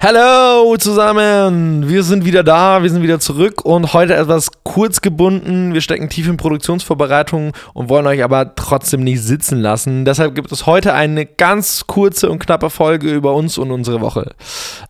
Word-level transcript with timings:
Hallo 0.00 0.76
zusammen, 0.76 1.88
wir 1.88 2.04
sind 2.04 2.24
wieder 2.24 2.44
da, 2.44 2.84
wir 2.84 2.88
sind 2.88 3.02
wieder 3.02 3.18
zurück 3.18 3.64
und 3.64 3.94
heute 3.94 4.14
etwas 4.14 4.48
kurz 4.62 5.00
gebunden. 5.00 5.74
Wir 5.74 5.80
stecken 5.80 6.08
tief 6.08 6.28
in 6.28 6.36
Produktionsvorbereitungen 6.36 7.50
und 7.74 7.88
wollen 7.88 8.06
euch 8.06 8.22
aber 8.22 8.54
trotzdem 8.54 9.02
nicht 9.02 9.20
sitzen 9.24 9.58
lassen. 9.58 10.04
Deshalb 10.04 10.36
gibt 10.36 10.52
es 10.52 10.66
heute 10.66 10.94
eine 10.94 11.26
ganz 11.26 11.88
kurze 11.88 12.30
und 12.30 12.38
knappe 12.38 12.70
Folge 12.70 13.12
über 13.12 13.34
uns 13.34 13.58
und 13.58 13.72
unsere 13.72 14.00
Woche. 14.00 14.30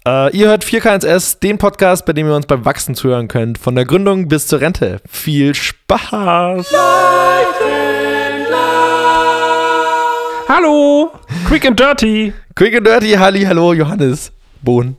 Äh, 0.06 0.36
ihr 0.36 0.48
hört 0.48 0.62
4K1S, 0.62 1.40
den 1.40 1.56
Podcast, 1.56 2.04
bei 2.04 2.13
dem 2.13 2.27
ihr 2.27 2.37
uns 2.37 2.45
beim 2.45 2.67
Wachsen 2.67 2.95
zuhören 2.95 3.29
könnt, 3.29 3.56
von 3.56 3.77
der 3.77 3.87
Gründung 3.87 4.29
bis 4.29 4.47
zur 4.47 4.61
Rente. 4.61 5.01
Viel 5.09 5.54
Spaß! 5.54 6.71
Hallo, 10.49 11.13
Quick 11.49 11.65
and 11.65 11.81
Dirty. 11.81 12.35
Quick 12.54 12.77
and 12.77 12.87
Dirty, 12.87 13.13
Halli, 13.13 13.45
hallo 13.45 13.72
Johannes. 13.72 14.33
Bohn. 14.63 14.97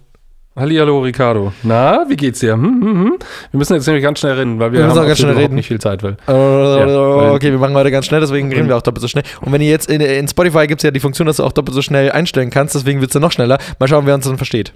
Hallo, 0.55 0.99
Ricardo. 1.01 1.53
Na, 1.63 2.03
wie 2.09 2.17
geht's 2.17 2.39
dir? 2.39 2.53
Hm, 2.53 2.63
hm, 2.81 3.03
hm. 3.03 3.13
Wir 3.51 3.57
müssen 3.57 3.75
jetzt 3.75 3.85
nämlich 3.87 4.03
ganz 4.03 4.19
schnell 4.19 4.33
reden, 4.33 4.59
weil 4.59 4.73
wir, 4.73 4.79
Wir 4.79 4.87
haben 4.89 4.97
auch 4.97 5.05
ganz 5.05 5.19
schnell 5.19 5.35
reden. 5.37 5.55
nicht 5.55 5.67
viel 5.67 5.79
Zeit. 5.79 6.03
Weil 6.03 6.13
Äh, 6.27 6.33
weil- 6.33 7.31
okay, 7.31 7.51
wir 7.51 7.59
machen 7.59 7.75
heute 7.75 7.91
ganz 7.91 8.07
schnell, 8.07 8.19
deswegen 8.19 8.51
reden 8.51 8.67
wir 8.67 8.75
auch 8.75 8.81
doppelt 8.81 9.01
so 9.01 9.07
schnell. 9.07 9.23
Und 9.39 9.53
wenn 9.53 9.61
ihr 9.61 9.69
jetzt 9.69 9.89
in, 9.89 10.01
in 10.01 10.27
Spotify 10.27 10.67
gibt 10.67 10.81
es 10.81 10.83
ja 10.83 10.91
die 10.91 10.99
Funktion, 10.99 11.27
dass 11.27 11.37
du 11.37 11.43
auch 11.45 11.53
doppelt 11.53 11.75
so 11.75 11.81
schnell 11.81 12.11
einstellen 12.11 12.49
kannst, 12.49 12.75
deswegen 12.75 12.99
wird 12.99 13.09
es 13.11 13.13
dann 13.13 13.21
noch 13.21 13.31
schneller. 13.31 13.57
Mal 13.79 13.87
schauen, 13.87 14.05
wer 14.05 14.15
uns 14.15 14.25
dann 14.25 14.35
versteht. 14.35 14.73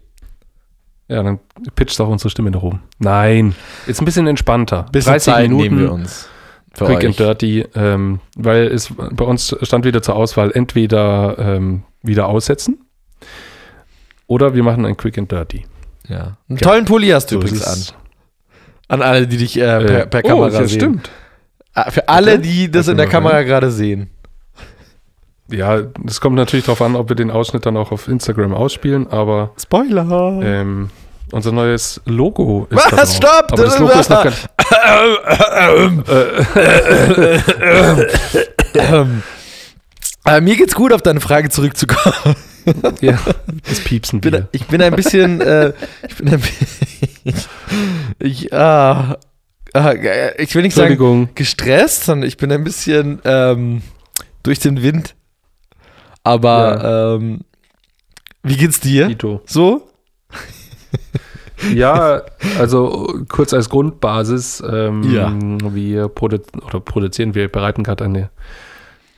ja, 1.09 1.21
dann 1.21 1.39
pitcht 1.75 1.99
auch 1.99 2.07
unsere 2.07 2.29
Stimme 2.29 2.49
nach 2.51 2.61
oben. 2.63 2.81
Nein, 2.99 3.53
jetzt 3.85 4.01
ein 4.01 4.05
bisschen 4.05 4.25
entspannter. 4.27 4.85
Bisschen 4.91 5.19
Zeit 5.19 5.49
nehmen 5.51 5.79
wir 5.79 5.91
uns. 5.91 6.29
Quick 6.75 6.89
euch. 6.99 7.05
and 7.07 7.19
Dirty, 7.19 7.65
ähm, 7.75 8.19
weil 8.37 8.67
es 8.67 8.89
bei 9.11 9.25
uns 9.25 9.53
stand 9.63 9.83
wieder 9.85 10.01
zur 10.01 10.15
Auswahl 10.15 10.51
entweder 10.53 11.35
ähm, 11.37 11.83
wieder 12.01 12.27
aussetzen 12.29 12.79
oder 14.27 14.53
wir 14.55 14.63
machen 14.63 14.85
ein 14.85 14.97
Quick 14.97 15.17
and 15.17 15.31
Dirty. 15.31 15.65
Ja. 16.07 16.37
Einen 16.49 16.57
tollen 16.59 16.85
Pulli 16.85 17.09
hast 17.09 17.31
du 17.31 17.35
So, 17.35 17.41
übrigens 17.41 17.65
an. 17.67 17.79
An 18.89 19.01
alle, 19.01 19.27
die 19.27 19.37
dich 19.37 19.57
äh, 19.57 19.61
per, 19.85 20.03
Äh, 20.03 20.07
per 20.07 20.21
oh, 20.25 20.27
Kamera 20.27 20.47
ja, 20.49 20.67
sehen. 20.67 20.69
stimmt. 20.69 21.09
Ah, 21.73 21.89
Für 21.89 22.07
alle, 22.09 22.37
die 22.39 22.69
das 22.69 22.87
in 22.87 22.97
der 22.97 23.07
Kamera 23.07 23.35
rein. 23.37 23.45
gerade 23.47 23.71
sehen. 23.71 24.09
Ja, 25.49 25.81
das 26.03 26.21
kommt 26.21 26.35
natürlich 26.35 26.65
darauf 26.65 26.81
an, 26.81 26.95
ob 26.95 27.09
wir 27.09 27.15
den 27.15 27.31
Ausschnitt 27.31 27.65
dann 27.65 27.77
auch 27.77 27.91
auf 27.91 28.07
Instagram 28.07 28.53
ausspielen, 28.53 29.07
aber 29.07 29.51
Spoiler. 29.61 30.39
ähm, 30.43 30.89
unser 31.31 31.51
neues 31.51 32.01
Logo 32.05 32.67
ist 32.69 32.77
Was? 32.77 32.89
da 32.89 32.95
drauf. 32.97 33.15
Stopp! 33.15 33.51
Aber 33.53 33.63
das 33.65 33.79
Logo 33.79 33.99
ist 33.99 34.09
noch 34.09 34.23
gar 34.23 34.33
ähm, 38.75 39.23
äh, 40.25 40.41
mir 40.41 40.55
geht's 40.55 40.75
gut, 40.75 40.93
auf 40.93 41.01
deine 41.01 41.21
Frage 41.21 41.49
zurückzukommen. 41.49 42.35
Ja, 43.01 43.19
das 43.67 43.79
Piepsen 43.81 44.23
wieder. 44.23 44.47
ich 44.51 44.65
bin 44.67 44.81
ein 44.81 44.95
bisschen, 44.95 45.41
äh, 45.41 45.73
ich 46.07 46.15
bin 46.15 46.29
ein 46.29 46.39
bisschen, 46.39 47.33
ich, 48.19 48.53
ah, 48.53 49.17
ah, 49.73 49.93
ich 50.37 50.53
will 50.55 50.63
nicht 50.63 50.75
sagen 50.75 51.29
gestresst, 51.35 52.05
sondern 52.05 52.27
ich 52.27 52.37
bin 52.37 52.51
ein 52.51 52.63
bisschen 52.63 53.19
ähm, 53.25 53.81
durch 54.43 54.59
den 54.59 54.81
Wind. 54.81 55.15
Aber 56.23 57.17
ähm, 57.19 57.41
wie 58.43 58.55
geht's 58.57 58.79
dir? 58.79 59.07
Tito. 59.07 59.41
So? 59.45 59.89
Ja, 61.73 62.23
also 62.59 63.21
kurz 63.29 63.53
als 63.53 63.69
Grundbasis, 63.69 64.61
ähm, 64.69 65.03
Ja. 65.03 65.33
wir 65.73 66.07
produ 66.09 66.39
oder 66.65 66.79
produzieren, 66.81 67.35
wir 67.35 67.47
bereiten 67.47 67.83
gerade 67.83 68.03
eine 68.03 68.29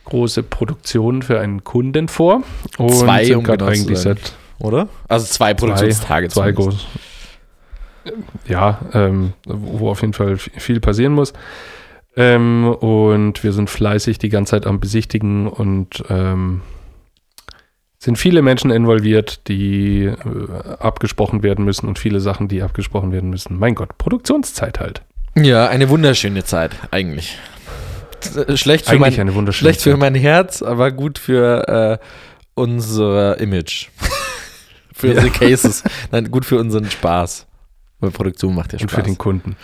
große 0.06 0.42
Produktion 0.42 1.20
für 1.22 1.38
einen 1.40 1.62
Kunden 1.62 2.08
vor. 2.08 2.42
Und 2.78 2.94
Zwei, 2.94 3.36
um 3.36 3.44
genau 3.44 3.66
eigentlich 3.66 3.98
sein. 3.98 4.16
seit 4.16 4.32
Oder? 4.58 4.88
Also 5.08 5.26
zwei 5.26 5.52
Produktionstage 5.54 6.28
zwei 6.28 6.52
zumindest. 6.52 6.86
groß. 8.04 8.14
Ja, 8.48 8.78
ähm, 8.94 9.32
wo 9.44 9.90
auf 9.90 10.00
jeden 10.00 10.12
Fall 10.14 10.36
viel 10.38 10.80
passieren 10.80 11.12
muss. 11.12 11.32
Ähm, 12.16 12.64
und 12.66 13.44
wir 13.44 13.52
sind 13.52 13.68
fleißig 13.68 14.18
die 14.18 14.30
ganze 14.30 14.52
Zeit 14.52 14.66
am 14.66 14.80
Besichtigen 14.80 15.46
und 15.48 16.02
ähm, 16.08 16.62
sind 17.98 18.16
viele 18.16 18.40
Menschen 18.42 18.70
involviert, 18.70 19.48
die 19.48 20.04
äh, 20.04 20.14
abgesprochen 20.78 21.42
werden 21.42 21.64
müssen 21.64 21.88
und 21.88 21.98
viele 21.98 22.20
Sachen, 22.20 22.48
die 22.48 22.62
abgesprochen 22.62 23.12
werden 23.12 23.28
müssen. 23.30 23.58
Mein 23.58 23.74
Gott, 23.74 23.98
Produktionszeit 23.98 24.80
halt. 24.80 25.02
Ja, 25.36 25.68
eine 25.68 25.90
wunderschöne 25.90 26.44
Zeit, 26.44 26.70
eigentlich. 26.90 27.38
Schlecht 28.56 28.86
für, 28.86 28.92
Eigentlich 28.92 29.18
mein, 29.18 29.52
schlecht 29.52 29.80
für 29.80 29.96
mein 29.96 30.14
Herz, 30.14 30.62
aber 30.62 30.90
gut 30.92 31.18
für 31.18 31.98
äh, 32.00 32.04
unser 32.54 33.38
Image. 33.40 33.88
für 34.94 35.10
unsere 35.10 35.30
Cases. 35.30 35.82
Nein, 36.10 36.30
gut 36.30 36.44
für 36.44 36.58
unseren 36.58 36.90
Spaß. 36.90 37.46
Weil 38.00 38.10
Produktion 38.10 38.54
macht 38.54 38.72
ja 38.72 38.78
Spaß. 38.78 38.90
Und 38.92 38.96
für 38.96 39.02
den 39.02 39.18
Kunden. 39.18 39.56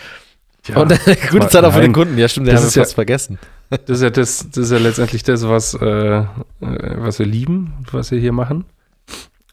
Ja, 0.67 0.77
Und 0.77 0.89
gute 1.29 1.47
Zeit 1.49 1.63
auch 1.63 1.73
für 1.73 1.81
den. 1.81 1.93
Kunden. 1.93 2.17
Ja, 2.17 2.27
stimmt, 2.27 2.47
den 2.47 2.53
Das 2.53 2.61
haben 2.61 2.65
wir 2.65 2.69
ist 2.69 2.75
ja- 2.75 2.83
fast 2.83 2.95
vergessen. 2.95 3.37
Das 3.69 3.81
ist 3.97 4.01
ja, 4.03 4.09
das, 4.11 4.47
das 4.49 4.57
ist 4.65 4.71
ja 4.71 4.77
letztendlich 4.77 5.23
das, 5.23 5.47
was, 5.47 5.73
äh, 5.73 5.85
äh, 6.19 6.25
was 6.61 7.17
wir 7.19 7.25
lieben, 7.25 7.73
was 7.91 8.11
wir 8.11 8.19
hier 8.19 8.31
machen. 8.31 8.65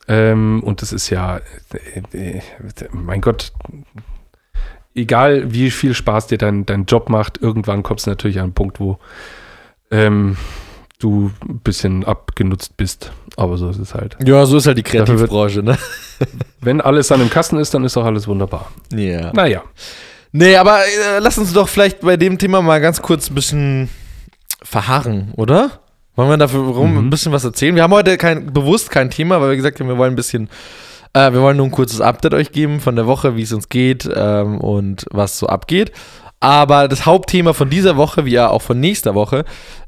Ähm, 0.09 0.63
und 0.63 0.83
das 0.83 0.93
ist 0.93 1.09
ja, 1.11 1.41
äh, 2.13 2.17
äh, 2.37 2.41
mein 2.93 3.21
Gott, 3.23 3.53
egal 4.95 5.53
wie 5.53 5.71
viel 5.71 5.95
Spaß 5.95 6.27
dir 6.29 6.39
dein, 6.39 6.67
dein 6.67 6.85
Job 6.85 7.09
macht, 7.09 7.39
irgendwann 7.41 7.83
kommst 7.83 8.07
du 8.07 8.11
natürlich 8.11 8.39
an 8.39 8.45
einen 8.45 8.53
Punkt, 8.55 8.81
wo 8.81 8.99
ähm, 9.91 10.37
du 10.99 11.31
ein 11.49 11.61
bisschen 11.61 12.05
abgenutzt 12.05 12.77
bist. 12.77 13.13
Aber 13.37 13.57
so 13.57 13.69
ist 13.71 13.79
es 13.79 13.95
halt. 13.95 14.17
Ja, 14.25 14.45
so 14.47 14.57
ist 14.59 14.67
halt 14.67 14.79
die 14.79 14.83
Kreativbranche, 14.83 15.63
ne? 15.63 15.79
Wenn 16.61 16.81
alles 16.81 17.09
dann 17.09 17.21
im 17.23 17.31
Kasten 17.31 17.57
ist, 17.59 17.73
dann 17.73 17.85
ist 17.85 17.97
auch 17.97 18.05
alles 18.05 18.29
wunderbar. 18.29 18.71
Ja. 18.93 19.33
Naja. 19.33 19.63
Nee, 20.33 20.57
aber 20.57 20.79
äh, 20.81 21.19
lass 21.21 21.39
uns 21.39 21.53
doch 21.53 21.69
vielleicht 21.69 22.01
bei 22.03 22.17
dem 22.17 22.39
Thema 22.39 22.61
mal 22.63 22.81
ganz 22.81 23.01
kurz 23.03 23.31
ein 23.31 23.35
bisschen 23.35 23.89
verharren, 24.63 25.33
oder? 25.37 25.81
Wollen 26.17 26.29
wir 26.29 26.37
dafür 26.37 26.61
rum 26.61 26.93
Mhm. 26.93 27.07
ein 27.07 27.11
bisschen 27.11 27.33
was 27.33 27.45
erzählen? 27.45 27.75
Wir 27.75 27.83
haben 27.83 27.93
heute 27.95 28.17
kein, 28.19 28.53
bewusst 28.53 28.91
kein 28.91 29.11
Thema, 29.11 29.41
weil 29.41 29.51
wir 29.51 29.57
gesagt 29.57 29.81
haben, 29.81 29.89
wir 29.89 29.97
wollen 29.97 30.13
ein 30.13 30.17
bisschen, 30.17 30.49
äh, 31.13 31.33
wir 31.33 31.43
wollen 31.43 31.57
nur 31.57 31.67
ein 31.67 31.73
kurzes 31.73 32.01
Update 32.01 32.35
euch 32.35 32.53
geben 32.53 32.81
von 32.81 32.97
der 32.97 33.07
Woche, 33.07 33.37
wie 33.37 33.43
es 33.43 33.53
uns 33.53 33.69
geht 33.69 34.09
ähm, 34.15 34.59
und 34.59 35.07
was 35.11 35.39
so 35.39 35.47
abgeht. 35.47 35.93
Aber 36.41 36.89
das 36.89 37.05
Hauptthema 37.05 37.53
von 37.53 37.69
dieser 37.69 37.97
Woche, 37.97 38.25
wie 38.25 38.33
ja 38.33 38.49
auch 38.49 38.63
von 38.63 38.81
nächster 38.81 39.15
Woche, 39.15 39.45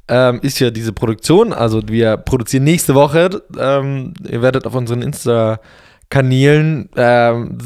ähm, 0.09 0.41
ist 0.43 0.61
ja 0.61 0.71
diese 0.71 0.93
Produktion. 0.93 1.53
Also 1.53 1.81
wir 1.89 2.19
produzieren 2.19 2.65
nächste 2.65 2.95
Woche. 2.95 3.43
Ähm, 3.59 4.13
ihr 4.29 4.43
werdet 4.43 4.67
auf 4.67 4.75
unseren 4.75 5.01
Insta-Kanälen 5.01 6.91
ähm, 6.97 7.59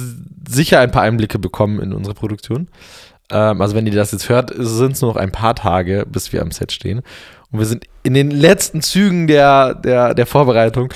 sicher 0.48 0.78
ein 0.78 0.92
paar 0.92 1.02
Einblicke 1.02 1.40
bekommen 1.40 1.80
in 1.80 1.92
unsere 1.92 2.14
Produktion. 2.14 2.68
Ähm, 3.30 3.60
also 3.60 3.74
wenn 3.74 3.86
ihr 3.86 3.92
das 3.92 4.12
jetzt 4.12 4.28
hört, 4.28 4.52
sind 4.56 4.92
es 4.92 5.02
nur 5.02 5.14
noch 5.14 5.20
ein 5.20 5.32
paar 5.32 5.56
Tage, 5.56 6.06
bis 6.08 6.32
wir 6.32 6.42
am 6.42 6.52
Set 6.52 6.70
stehen. 6.70 7.02
Und 7.50 7.58
wir 7.58 7.66
sind 7.66 7.86
in 8.02 8.14
den 8.14 8.30
letzten 8.30 8.82
Zügen 8.82 9.26
der, 9.26 9.74
der, 9.74 10.14
der 10.14 10.26
Vorbereitung. 10.26 10.92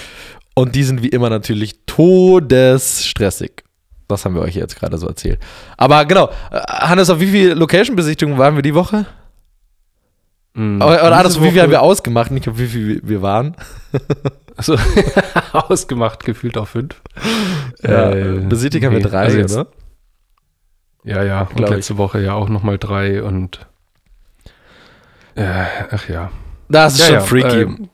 Und 0.55 0.75
die 0.75 0.83
sind 0.83 1.03
wie 1.03 1.09
immer 1.09 1.31
natürlich 1.31 1.77
todesstressig. 1.87 3.65
Das 4.09 4.25
haben 4.25 4.34
wir 4.34 4.43
euch 4.43 4.56
jetzt 4.56 4.78
gerade 4.78 4.99
so 4.99 5.06
erzählt. 5.06 5.38
Aber 5.77 6.05
genau, 6.05 6.31
äh, 6.50 6.59
Hannes, 6.69 7.09
auf 7.11 7.21
wie 7.21 7.28
viele 7.28 7.55
Location-Besichtigungen 7.55 8.38
waren 8.38 8.56
wir 8.56 8.62
die 8.62 8.75
Woche? 8.75 9.06
Mhm. 10.55 10.83
Oder, 10.83 11.16
andersrum, 11.16 11.44
wie 11.44 11.53
viel 11.53 11.62
haben 11.62 11.71
wir 11.71 11.81
ausgemacht? 11.83 12.33
Nicht, 12.33 12.49
auf 12.49 12.59
wie 12.59 12.66
viel 12.66 13.00
wir 13.05 13.22
waren. 13.22 13.55
Also, 14.56 14.77
ausgemacht, 15.53 16.25
gefühlt 16.25 16.59
auf 16.59 16.71
fünf. 16.71 17.00
Ja, 17.83 18.10
Äh, 18.10 18.41
Besichtigt 18.41 18.84
haben 18.84 18.93
wir 18.93 18.99
nee, 18.99 19.09
drei, 19.09 19.19
also 19.27 19.39
jetzt- 19.39 19.55
oder? 19.56 19.69
Ja, 21.05 21.22
ja. 21.22 21.41
Und 21.43 21.56
Glaub 21.56 21.71
ich. 21.71 21.77
letzte 21.77 21.97
Woche 21.97 22.21
ja 22.21 22.34
auch 22.34 22.49
nochmal 22.49 22.77
drei 22.78 23.22
und. 23.22 23.60
Äh, 25.37 25.65
ach 25.93 26.09
ja. 26.09 26.31
Das 26.69 26.94
ist 26.94 27.00
ja, 27.00 27.06
schon 27.06 27.15
ja, 27.15 27.21
freaky. 27.21 27.60
ähm, 27.62 27.89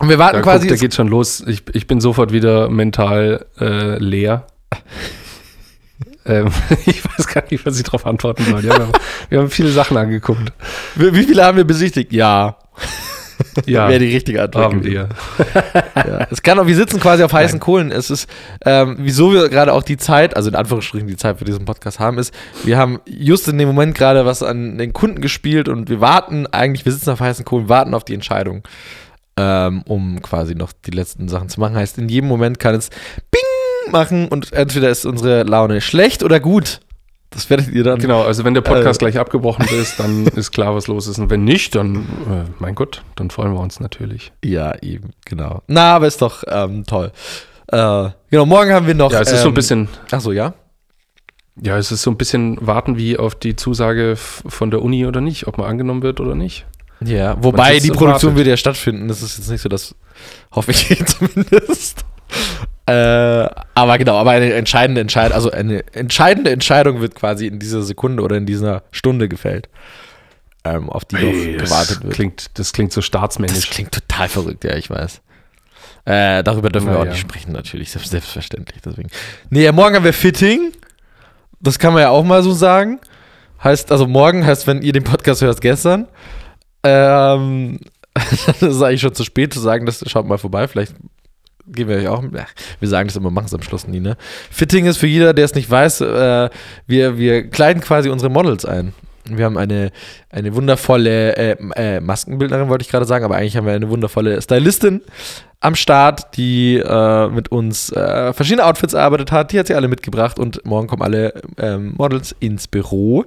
Und 0.00 0.08
wir 0.08 0.18
warten 0.18 0.36
da, 0.36 0.42
quasi. 0.42 0.68
guck, 0.68 0.76
da 0.76 0.80
geht 0.80 0.94
schon 0.94 1.08
los. 1.08 1.42
Ich, 1.46 1.62
ich 1.72 1.86
bin 1.86 2.00
sofort 2.00 2.32
wieder 2.32 2.68
mental 2.68 3.46
äh, 3.60 3.98
leer. 3.98 4.46
ähm, 6.24 6.48
ich 6.86 7.04
weiß 7.04 7.26
gar 7.26 7.44
nicht, 7.50 7.64
was 7.66 7.76
ich 7.78 7.84
darauf 7.84 8.06
antworten 8.06 8.44
soll. 8.44 8.64
Ja, 8.64 8.76
wir, 8.76 8.86
haben, 8.86 8.92
wir 9.28 9.38
haben 9.40 9.50
viele 9.50 9.70
Sachen 9.70 9.96
angeguckt. 9.96 10.52
wie, 10.94 11.14
wie 11.14 11.24
viele 11.24 11.44
haben 11.44 11.56
wir 11.56 11.64
besichtigt? 11.64 12.12
Ja. 12.12 12.56
Ja, 13.66 13.88
Wäre 13.88 14.00
die 14.00 14.12
richtige 14.12 14.42
Antwort. 14.42 14.64
haben 14.64 14.84
wir. 14.84 15.08
Ja. 15.94 16.26
Es 16.28 16.42
kann 16.42 16.58
auch, 16.58 16.66
wir 16.66 16.74
sitzen 16.74 16.98
quasi 16.98 17.22
auf 17.22 17.32
heißen 17.32 17.60
Kohlen. 17.60 17.92
Es 17.92 18.10
ist, 18.10 18.28
ähm, 18.64 18.96
wieso 18.98 19.32
wir 19.32 19.48
gerade 19.48 19.74
auch 19.74 19.84
die 19.84 19.96
Zeit, 19.96 20.34
also 20.36 20.50
in 20.50 20.56
Anführungsstrichen 20.56 21.06
die 21.06 21.16
Zeit 21.16 21.38
für 21.38 21.44
diesen 21.44 21.64
Podcast 21.64 22.00
haben, 22.00 22.18
ist, 22.18 22.34
wir 22.64 22.76
haben 22.76 22.98
just 23.06 23.46
in 23.46 23.56
dem 23.56 23.68
Moment 23.68 23.94
gerade 23.94 24.26
was 24.26 24.42
an 24.42 24.78
den 24.78 24.92
Kunden 24.92 25.20
gespielt 25.20 25.68
und 25.68 25.88
wir 25.88 26.00
warten 26.00 26.48
eigentlich, 26.48 26.84
wir 26.84 26.90
sitzen 26.90 27.10
auf 27.10 27.20
heißen 27.20 27.44
Kohlen, 27.44 27.68
warten 27.68 27.94
auf 27.94 28.02
die 28.02 28.14
Entscheidung, 28.14 28.64
ähm, 29.40 29.82
um 29.86 30.20
quasi 30.20 30.54
noch 30.56 30.72
die 30.72 30.90
letzten 30.90 31.28
Sachen 31.28 31.48
zu 31.48 31.60
machen. 31.60 31.76
Heißt, 31.76 31.96
in 31.98 32.08
jedem 32.08 32.28
Moment 32.28 32.58
kann 32.58 32.74
es 32.74 32.90
Bing 33.30 33.92
machen 33.92 34.26
und 34.28 34.52
entweder 34.52 34.90
ist 34.90 35.06
unsere 35.06 35.44
Laune 35.44 35.80
schlecht 35.80 36.22
oder 36.24 36.40
gut. 36.40 36.80
Das 37.30 37.48
werdet 37.50 37.68
ihr 37.68 37.84
dann. 37.84 37.98
Genau, 37.98 38.22
also 38.22 38.44
wenn 38.44 38.54
der 38.54 38.62
Podcast 38.62 39.00
Äh. 39.00 39.04
gleich 39.04 39.18
abgebrochen 39.18 39.66
ist, 39.80 40.00
dann 40.00 40.26
ist 40.28 40.50
klar, 40.50 40.74
was 40.74 40.86
los 40.88 41.06
ist. 41.06 41.18
Und 41.18 41.30
wenn 41.30 41.44
nicht, 41.44 41.74
dann, 41.74 41.96
äh, 41.96 42.50
mein 42.58 42.74
Gott, 42.74 43.02
dann 43.16 43.30
freuen 43.30 43.52
wir 43.52 43.60
uns 43.60 43.80
natürlich. 43.80 44.32
Ja, 44.44 44.74
eben, 44.82 45.10
genau. 45.24 45.62
Na, 45.68 45.94
aber 45.96 46.06
ist 46.06 46.20
doch 46.22 46.42
ähm, 46.48 46.84
toll. 46.84 47.12
Äh, 47.70 48.08
genau, 48.30 48.46
morgen 48.46 48.72
haben 48.72 48.86
wir 48.86 48.94
noch. 48.94 49.12
Ja, 49.12 49.20
es 49.20 49.30
ist 49.30 49.42
so 49.42 49.48
ein 49.48 49.54
bisschen, 49.54 49.88
Ach 50.10 50.20
so, 50.22 50.32
ja. 50.32 50.54
ja, 51.62 51.76
es 51.76 51.92
ist 51.92 52.00
so 52.00 52.10
ein 52.10 52.16
bisschen 52.16 52.56
warten 52.66 52.96
wie 52.96 53.18
auf 53.18 53.34
die 53.34 53.56
Zusage 53.56 54.16
von 54.16 54.70
der 54.70 54.80
Uni 54.82 55.04
oder 55.06 55.20
nicht, 55.20 55.46
ob 55.46 55.58
man 55.58 55.66
angenommen 55.66 56.02
wird 56.02 56.20
oder 56.20 56.34
nicht. 56.34 56.64
Ja, 57.04 57.36
wobei 57.42 57.78
die 57.78 57.90
Produktion 57.90 58.34
wird 58.36 58.46
ja 58.46 58.56
stattfinden. 58.56 59.08
Das 59.08 59.22
ist 59.22 59.38
jetzt 59.38 59.50
nicht 59.50 59.60
so, 59.62 59.68
das 59.68 59.94
hoffe 60.52 60.72
ich 60.72 60.88
zumindest. 61.06 62.04
Äh, 62.86 62.92
aber 63.74 63.98
genau, 63.98 64.16
aber 64.16 64.30
eine 64.32 64.52
entscheidende 64.54 65.00
Entscheidung, 65.00 65.34
also 65.34 65.50
eine 65.50 65.84
entscheidende 65.94 66.50
Entscheidung 66.50 67.00
wird 67.00 67.14
quasi 67.14 67.46
in 67.46 67.58
dieser 67.58 67.82
Sekunde 67.82 68.22
oder 68.22 68.36
in 68.36 68.46
dieser 68.46 68.82
Stunde 68.90 69.28
gefällt, 69.28 69.68
ähm, 70.64 70.88
auf 70.90 71.04
die 71.04 71.16
noch 71.16 71.64
gewartet 71.64 72.02
wird. 72.02 72.14
Klingt, 72.14 72.58
das 72.58 72.72
klingt 72.72 72.92
so 72.92 73.00
Das 73.00 73.06
staatsmännisch. 73.06 73.70
klingt 73.70 73.92
total 73.92 74.28
verrückt, 74.28 74.64
ja, 74.64 74.74
ich 74.76 74.88
weiß. 74.90 75.20
Äh, 76.06 76.42
darüber 76.42 76.70
dürfen 76.70 76.86
wir 76.88 76.94
Na 76.94 77.00
auch 77.00 77.04
ja. 77.04 77.10
nicht 77.10 77.20
sprechen, 77.20 77.52
natürlich, 77.52 77.90
selbst- 77.90 78.10
selbstverständlich. 78.10 78.80
Deswegen. 78.82 79.10
Nee, 79.50 79.64
ja, 79.64 79.72
morgen 79.72 79.94
haben 79.94 80.04
wir 80.04 80.14
Fitting. 80.14 80.72
Das 81.60 81.78
kann 81.78 81.92
man 81.92 82.02
ja 82.02 82.08
auch 82.08 82.24
mal 82.24 82.42
so 82.42 82.52
sagen. 82.52 82.98
Heißt, 83.62 83.92
also 83.92 84.06
morgen 84.06 84.46
heißt, 84.46 84.66
wenn 84.66 84.80
ihr 84.80 84.92
den 84.92 85.04
Podcast 85.04 85.42
hört, 85.42 85.60
gestern. 85.60 86.06
Ähm, 86.82 87.80
das 88.14 88.62
ist 88.62 88.82
eigentlich 88.82 89.00
schon 89.00 89.14
zu 89.14 89.24
spät 89.24 89.52
zu 89.52 89.60
sagen, 89.60 89.86
das 89.86 90.04
schaut 90.08 90.26
mal 90.26 90.38
vorbei. 90.38 90.68
Vielleicht 90.68 90.94
gehen 91.66 91.88
wir 91.88 91.96
euch 91.96 92.08
auch. 92.08 92.22
Wir 92.22 92.88
sagen 92.88 93.08
das 93.08 93.16
immer, 93.16 93.30
machen 93.30 93.46
es 93.46 93.54
am 93.54 93.62
Schluss 93.62 93.86
nie, 93.86 94.00
ne? 94.00 94.16
Fitting 94.50 94.86
ist 94.86 94.96
für 94.96 95.06
jeder, 95.06 95.34
der 95.34 95.44
es 95.44 95.54
nicht 95.54 95.70
weiß, 95.70 96.00
äh, 96.00 96.50
wir, 96.86 97.18
wir 97.18 97.48
kleiden 97.50 97.82
quasi 97.82 98.08
unsere 98.08 98.30
Models 98.30 98.64
ein. 98.64 98.94
Wir 99.30 99.44
haben 99.44 99.58
eine, 99.58 99.90
eine 100.30 100.54
wundervolle 100.54 101.36
äh, 101.36 101.56
äh, 101.76 102.00
Maskenbildnerin, 102.00 102.70
wollte 102.70 102.82
ich 102.82 102.90
gerade 102.90 103.04
sagen, 103.04 103.26
aber 103.26 103.36
eigentlich 103.36 103.56
haben 103.56 103.66
wir 103.66 103.74
eine 103.74 103.90
wundervolle 103.90 104.40
Stylistin 104.40 105.02
am 105.60 105.74
Start, 105.74 106.36
die 106.36 106.76
äh, 106.76 107.28
mit 107.28 107.50
uns 107.50 107.90
äh, 107.92 108.32
verschiedene 108.32 108.64
Outfits 108.64 108.94
erarbeitet 108.94 109.32
hat. 109.32 109.52
Die 109.52 109.58
hat 109.58 109.66
sie 109.66 109.74
alle 109.74 109.88
mitgebracht 109.88 110.38
und 110.38 110.64
morgen 110.64 110.86
kommen 110.86 111.02
alle 111.02 111.42
ähm, 111.58 111.94
Models 111.98 112.34
ins 112.40 112.68
Büro. 112.68 113.24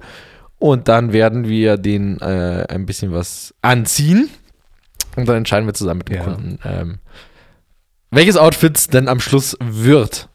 Und 0.62 0.88
dann 0.90 1.12
werden 1.12 1.48
wir 1.48 1.76
den 1.78 2.22
äh, 2.22 2.68
ein 2.70 2.86
bisschen 2.86 3.12
was 3.12 3.52
anziehen. 3.64 4.30
Und 5.16 5.28
dann 5.28 5.38
entscheiden 5.38 5.66
wir 5.68 5.74
zusammen 5.74 5.98
mit 5.98 6.10
dem 6.10 6.16
Ja. 6.18 6.24
Kunden, 6.24 6.60
ähm, 6.64 7.00
welches 8.12 8.38
Outfits 8.38 8.88
denn 8.88 9.08
am 9.08 9.20
Schluss 9.20 9.58
wird. 9.60 10.30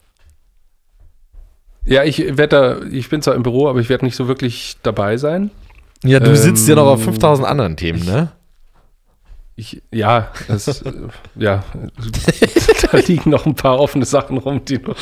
Ja, 1.85 2.03
ich 2.03 2.19
werde 2.19 2.49
da, 2.49 2.83
ich 2.91 3.09
bin 3.09 3.23
zwar 3.23 3.37
im 3.37 3.45
Büro, 3.45 3.69
aber 3.69 3.79
ich 3.79 3.89
werde 3.89 4.05
nicht 4.05 4.17
so 4.17 4.27
wirklich 4.27 4.77
dabei 4.83 5.17
sein. 5.17 5.53
Ja, 6.03 6.19
du 6.19 6.31
Ähm, 6.31 6.37
sitzt 6.37 6.67
ja 6.67 6.75
noch 6.75 6.87
auf 6.87 7.05
5000 7.05 7.47
anderen 7.47 7.77
Themen, 7.77 8.05
ne? 8.05 8.33
Ich, 9.55 9.81
ja, 9.93 10.33
das, 10.49 10.83
äh, 10.83 10.93
ja, 11.37 11.63
da 12.91 12.99
liegen 12.99 13.31
noch 13.31 13.47
ein 13.47 13.55
paar 13.55 13.79
offene 13.79 14.05
Sachen 14.07 14.39
rum, 14.39 14.65
die 14.65 14.79
noch 14.79 14.97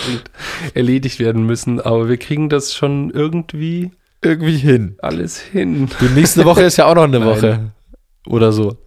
erledigt 0.74 1.18
werden 1.18 1.46
müssen, 1.46 1.80
aber 1.80 2.10
wir 2.10 2.18
kriegen 2.18 2.50
das 2.50 2.74
schon 2.74 3.08
irgendwie 3.10 3.90
Irgendwie 4.24 4.56
hin. 4.56 4.96
alles 5.02 5.38
hin. 5.38 5.88
Du, 6.00 6.06
nächste 6.06 6.44
Woche 6.44 6.62
ist 6.62 6.76
ja 6.76 6.86
auch 6.86 6.94
noch 6.94 7.04
eine 7.04 7.18
Nein. 7.20 7.28
Woche. 7.28 7.60
Oder 8.26 8.52
so. 8.52 8.78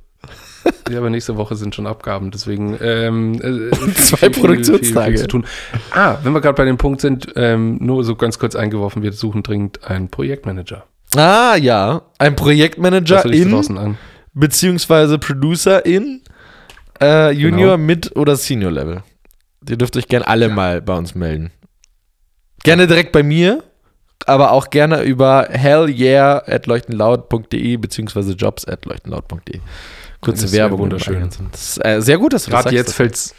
Ja, 0.89 0.97
aber 0.97 1.09
nächste 1.09 1.37
Woche 1.37 1.55
sind 1.55 1.75
schon 1.75 1.87
Abgaben, 1.87 2.31
deswegen 2.31 2.77
ähm, 2.81 3.39
äh, 3.41 3.91
Zwei 3.95 4.29
Produktionstage. 4.29 5.15
zu 5.15 5.27
tun. 5.27 5.45
Ah, 5.91 6.17
wenn 6.23 6.33
wir 6.33 6.41
gerade 6.41 6.55
bei 6.55 6.65
dem 6.65 6.77
Punkt 6.77 6.99
sind, 7.01 7.27
ähm, 7.35 7.77
nur 7.79 8.03
so 8.03 8.15
ganz 8.15 8.37
kurz 8.39 8.55
eingeworfen, 8.55 9.01
wir 9.03 9.13
suchen 9.13 9.43
dringend 9.43 9.83
einen 9.85 10.09
Projektmanager. 10.09 10.85
Ah, 11.15 11.55
ja. 11.55 12.01
Ein 12.17 12.35
Projektmanager 12.35 13.25
in, 13.25 13.53
an. 13.77 13.97
beziehungsweise 14.33 15.19
Producer 15.19 15.85
in 15.85 16.21
äh, 17.01 17.31
Junior, 17.31 17.77
Genau. 17.77 17.85
Mid- 17.93 18.15
oder 18.17 18.35
Senior 18.35 18.71
Level. 18.71 19.03
Ihr 19.69 19.77
dürft 19.77 19.95
euch 19.95 20.07
gerne 20.07 20.27
alle 20.27 20.49
mal 20.49 20.81
bei 20.81 20.97
uns 20.97 21.15
melden. 21.15 21.51
Gerne 22.63 22.87
direkt 22.87 23.11
bei 23.13 23.23
mir, 23.23 23.63
aber 24.25 24.51
auch 24.51 24.69
gerne 24.69 25.03
über 25.03 25.47
hellyeah.leuchtenlaut.de 25.49 27.77
beziehungsweise 27.77 28.33
jobs.leuchtenlaut.de. 28.33 29.61
Kurze 30.21 30.51
Werbung. 30.51 30.79
wunderschön. 30.79 31.29
Das 31.51 31.77
ist, 31.77 31.85
äh, 31.85 32.01
sehr 32.01 32.17
gut, 32.17 32.33
dass 32.33 32.45
du 32.45 32.51
das 32.51 32.63
Gerade 32.63 32.75
jetzt 32.75 32.93
fällt's, 32.93 33.35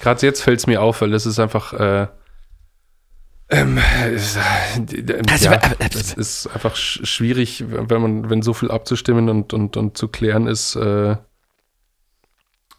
gerade 0.00 0.26
jetzt 0.26 0.42
fällt's 0.42 0.66
mir 0.66 0.82
auf, 0.82 1.02
weil 1.02 1.10
das 1.10 1.26
ist 1.26 1.38
einfach, 1.38 1.74
äh, 1.74 2.06
ähm, 3.50 3.78
es, 4.14 4.36
äh, 4.36 4.40
Also, 5.30 5.44
ja, 5.44 5.52
äh, 5.52 5.74
äh, 5.78 5.88
es 5.92 6.14
ist 6.14 6.46
einfach 6.46 6.74
sch 6.74 7.00
schwierig, 7.04 7.64
wenn 7.68 8.02
man, 8.02 8.30
wenn 8.30 8.42
so 8.42 8.54
viel 8.54 8.70
abzustimmen 8.70 9.28
und, 9.28 9.52
und, 9.52 9.76
und 9.76 9.98
zu 9.98 10.08
klären 10.08 10.46
ist, 10.46 10.74
äh, 10.76 11.16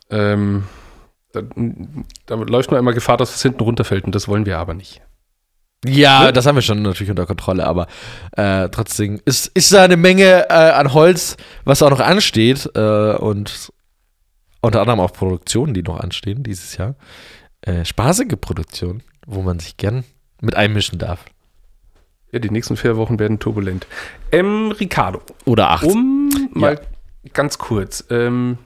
ähm, 0.10 0.64
da, 1.32 1.42
da 2.26 2.36
läuft 2.36 2.72
man 2.72 2.80
immer 2.80 2.94
Gefahr, 2.94 3.18
dass 3.18 3.36
es 3.36 3.42
hinten 3.42 3.62
runterfällt 3.62 4.06
und 4.06 4.16
das 4.16 4.28
wollen 4.28 4.46
wir 4.46 4.58
aber 4.58 4.74
nicht. 4.74 5.02
Ja, 5.86 6.24
Ne? 6.26 6.34
das 6.34 6.46
haben 6.46 6.56
wir 6.56 6.62
schon 6.62 6.82
natürlich 6.82 7.10
unter 7.10 7.26
Kontrolle, 7.26 7.66
aber 7.66 7.88
äh, 8.38 8.70
trotzdem 8.70 9.20
ist, 9.26 9.48
ist 9.54 9.74
da 9.74 9.84
eine 9.84 9.98
Menge 9.98 10.50
äh, 10.50 10.54
an 10.54 10.94
Holz, 10.94 11.38
was 11.66 11.82
auch 11.82 11.90
noch 11.90 12.00
ansteht 12.00 12.70
äh, 12.76 13.14
und 13.16 13.72
unter 14.62 14.80
anderem 14.82 15.00
auch 15.02 15.12
Produktionen, 15.14 15.74
die 15.74 15.84
noch 15.84 16.00
anstehen 16.00 16.44
dieses 16.44 16.78
Jahr. 16.78 16.96
Äh, 17.62 17.84
spaßige 17.86 18.36
Produktionen, 18.40 19.04
wo 19.26 19.42
man 19.42 19.60
sich 19.60 19.78
gern 19.78 20.04
mit 20.42 20.56
einmischen 20.56 21.00
darf. 21.00 21.26
Ja, 22.32 22.40
die 22.40 22.50
nächsten 22.50 22.78
vier 22.78 22.98
Wochen 22.98 23.20
werden 23.20 23.40
turbulent. 23.40 23.86
Ähm, 24.32 24.72
Ricardo, 24.72 25.22
Oder 25.46 25.70
acht. 25.70 25.84
Um 25.84 26.50
mal 26.54 26.80
ganz 27.34 27.58
kurz. 27.58 28.06
Ähm, 28.10 28.58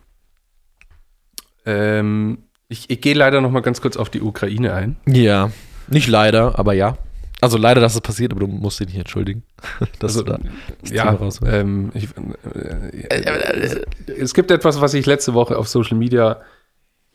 ähm, 1.65 2.43
ich 2.69 2.89
ich 2.89 3.01
gehe 3.01 3.13
leider 3.13 3.41
noch 3.41 3.51
mal 3.51 3.61
ganz 3.61 3.81
kurz 3.81 3.97
auf 3.97 4.09
die 4.09 4.21
Ukraine 4.21 4.73
ein. 4.73 4.95
Ja, 5.05 5.51
nicht 5.87 6.07
leider, 6.07 6.57
aber 6.59 6.73
ja. 6.73 6.97
Also 7.39 7.57
leider, 7.57 7.81
dass 7.81 7.93
es 7.93 8.01
passiert, 8.01 8.31
aber 8.31 8.41
du 8.41 8.47
musst 8.47 8.79
dich 8.79 8.87
nicht 8.87 8.97
entschuldigen. 8.97 9.43
dass 9.99 10.17
Also, 10.17 10.23
du 10.23 10.31
da 10.31 10.39
das 10.81 10.89
ja, 10.91 11.09
rausholst. 11.11 11.41
ähm, 11.53 11.91
ich, 11.93 12.07
äh, 12.55 13.85
es 14.17 14.33
gibt 14.33 14.51
etwas, 14.51 14.81
was 14.81 14.93
ich 14.93 15.05
letzte 15.05 15.33
Woche 15.33 15.57
auf 15.57 15.67
Social 15.67 15.97
Media 15.97 16.41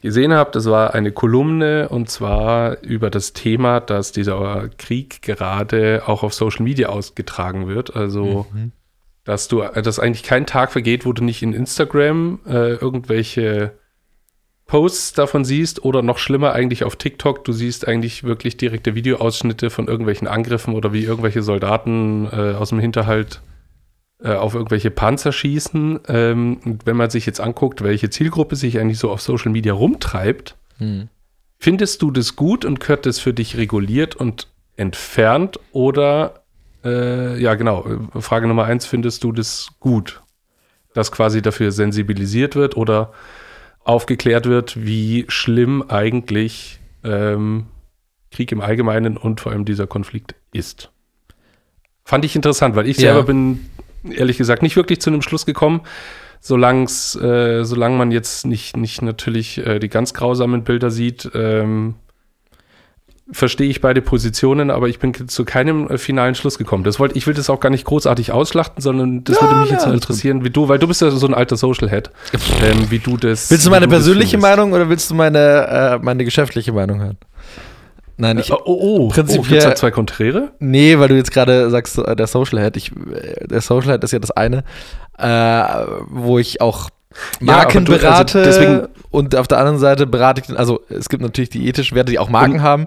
gesehen 0.00 0.32
habe. 0.32 0.50
Das 0.52 0.66
war 0.66 0.94
eine 0.94 1.12
Kolumne 1.12 1.88
und 1.88 2.08
zwar 2.10 2.80
über 2.82 3.10
das 3.10 3.32
Thema, 3.32 3.80
dass 3.80 4.12
dieser 4.12 4.68
Krieg 4.78 5.22
gerade 5.22 6.02
auch 6.06 6.22
auf 6.22 6.34
Social 6.34 6.62
Media 6.64 6.88
ausgetragen 6.88 7.68
wird. 7.68 7.94
Also 7.96 8.46
Mhm. 8.52 8.72
dass 9.24 9.46
du, 9.48 9.60
dass 9.62 9.98
eigentlich 10.00 10.24
kein 10.24 10.46
Tag 10.46 10.72
vergeht, 10.72 11.06
wo 11.06 11.12
du 11.12 11.22
nicht 11.22 11.42
in 11.42 11.52
Instagram 11.52 12.40
äh, 12.46 12.72
irgendwelche 12.74 13.72
Posts 14.72 15.12
davon 15.12 15.44
siehst 15.44 15.84
oder 15.84 16.00
noch 16.00 16.16
schlimmer 16.16 16.54
eigentlich 16.54 16.84
auf 16.84 16.96
TikTok. 16.96 17.44
Du 17.44 17.52
siehst 17.52 17.86
eigentlich 17.86 18.24
wirklich 18.24 18.56
direkte 18.56 18.94
Videoausschnitte 18.94 19.68
von 19.68 19.86
irgendwelchen 19.86 20.26
Angriffen 20.26 20.74
oder 20.74 20.94
wie 20.94 21.04
irgendwelche 21.04 21.42
Soldaten 21.42 22.26
äh, 22.32 22.54
aus 22.54 22.70
dem 22.70 22.78
Hinterhalt 22.78 23.42
äh, 24.22 24.32
auf 24.32 24.54
irgendwelche 24.54 24.90
Panzer 24.90 25.30
schießen. 25.30 26.00
Ähm, 26.08 26.60
und 26.64 26.86
wenn 26.86 26.96
man 26.96 27.10
sich 27.10 27.26
jetzt 27.26 27.38
anguckt, 27.38 27.82
welche 27.82 28.08
Zielgruppe 28.08 28.56
sich 28.56 28.78
eigentlich 28.78 28.98
so 28.98 29.10
auf 29.10 29.20
Social 29.20 29.52
Media 29.52 29.74
rumtreibt, 29.74 30.56
Hm. 30.78 31.08
Findest 31.58 32.02
du 32.02 32.10
das 32.10 32.34
gut 32.34 32.64
und 32.64 32.80
gehört 32.80 33.06
das 33.06 33.20
für 33.20 33.32
dich 33.32 33.56
reguliert 33.56 34.16
und 34.16 34.48
entfernt? 34.74 35.60
Oder, 35.70 36.42
äh, 36.82 37.40
ja, 37.40 37.54
genau, 37.54 37.86
Frage 38.18 38.48
Nummer 38.48 38.64
eins, 38.64 38.84
findest 38.84 39.22
du 39.22 39.30
das 39.30 39.68
gut, 39.78 40.22
dass 40.92 41.12
quasi 41.12 41.40
dafür 41.40 41.70
sensibilisiert 41.70 42.56
wird 42.56 42.76
oder 42.76 43.12
aufgeklärt 43.84 44.46
wird, 44.46 44.84
wie 44.84 45.24
schlimm 45.28 45.82
eigentlich 45.88 46.80
ähm, 47.04 47.66
Krieg 48.30 48.52
im 48.52 48.60
Allgemeinen 48.60 49.16
und 49.16 49.40
vor 49.40 49.52
allem 49.52 49.64
dieser 49.64 49.86
Konflikt 49.86 50.34
ist? 50.52 50.90
Fand 52.04 52.24
ich 52.24 52.36
interessant, 52.36 52.76
weil 52.76 52.88
ich 52.88 52.96
Ja. 52.98 53.12
selber 53.12 53.24
bin, 53.24 53.68
ehrlich 54.08 54.38
gesagt, 54.38 54.62
nicht 54.62 54.76
wirklich 54.76 55.00
zu 55.00 55.10
einem 55.10 55.22
Schluss 55.22 55.46
gekommen 55.46 55.82
solang's, 56.44 57.14
äh, 57.14 57.64
solange 57.64 57.96
man 57.96 58.10
jetzt 58.10 58.44
nicht, 58.46 58.76
nicht 58.76 59.00
natürlich 59.00 59.58
äh, 59.64 59.78
die 59.78 59.88
ganz 59.88 60.12
grausamen 60.12 60.64
Bilder 60.64 60.90
sieht, 60.90 61.30
ähm, 61.34 61.94
verstehe 63.30 63.68
ich 63.68 63.80
beide 63.80 64.02
Positionen, 64.02 64.70
aber 64.70 64.88
ich 64.88 64.98
bin 64.98 65.14
zu 65.28 65.44
keinem 65.44 65.88
äh, 65.88 65.98
finalen 65.98 66.34
Schluss 66.34 66.58
gekommen. 66.58 66.84
Das 66.84 66.98
wollte, 66.98 67.16
ich 67.16 67.26
will 67.26 67.34
das 67.34 67.48
auch 67.50 67.60
gar 67.60 67.70
nicht 67.70 67.84
großartig 67.84 68.32
ausschlachten, 68.32 68.82
sondern 68.82 69.24
das 69.24 69.36
Ja, 69.36 69.42
würde 69.42 69.56
mich 69.60 69.70
ja, 69.70 69.76
jetzt 69.76 69.86
interessieren, 69.86 70.44
wie 70.44 70.50
du, 70.50 70.68
weil 70.68 70.78
du 70.78 70.88
bist 70.88 71.00
ja 71.02 71.10
so 71.10 71.26
ein 71.26 71.34
alter 71.34 71.56
Social 71.56 71.88
Head, 71.88 72.10
ähm, 72.64 72.90
wie 72.90 72.98
du 72.98 73.16
das. 73.16 73.50
Willst 73.50 73.64
du 73.66 73.70
meine 73.70 73.86
das 73.86 73.94
persönliche. 73.94 74.38
Meinung 74.38 74.72
oder 74.72 74.88
willst 74.88 75.10
du 75.10 75.14
meine, 75.14 75.38
äh, 75.38 75.98
meine 76.04 76.24
geschäftliche 76.24 76.72
Meinung 76.72 77.00
hören? 77.00 77.18
Nein, 78.18 78.38
ich, 78.38 78.50
Äh, 78.50 78.54
oh, 78.54 78.58
oh, 78.66 79.08
Prinzipiell- 79.08 79.62
oh, 79.64 79.68
da 79.70 79.74
zwei 79.74 79.90
Konträre? 79.90 80.52
Nee, 80.58 80.98
weil 80.98 81.08
du 81.08 81.16
jetzt 81.16 81.32
gerade 81.32 81.70
sagst, 81.70 81.98
äh, 81.98 82.14
der 82.16 82.26
Social 82.26 82.60
Head. 82.60 82.76
Ich, 82.76 82.92
äh, 82.92 83.46
der 83.46 83.60
Social 83.60 83.92
Head 83.92 84.04
ist 84.04 84.12
ja 84.12 84.18
das 84.18 84.30
eine, 84.32 84.64
äh, 85.18 85.62
wo 86.08 86.38
ich 86.38 86.60
auch 86.60 86.90
Marken 87.40 87.84
du- 87.84 87.92
also 87.94 88.38
deswegen- 88.42 88.88
und 89.10 89.34
auf 89.36 89.46
der 89.46 89.58
anderen 89.58 89.78
Seite 89.78 90.06
berate 90.06 90.40
ich, 90.44 90.58
also 90.58 90.80
es 90.88 91.08
gibt 91.10 91.22
natürlich 91.22 91.50
die 91.50 91.68
ethischen 91.68 91.94
Werte, 91.94 92.10
die 92.12 92.18
auch 92.18 92.30
Marken 92.30 92.62
haben. 92.62 92.86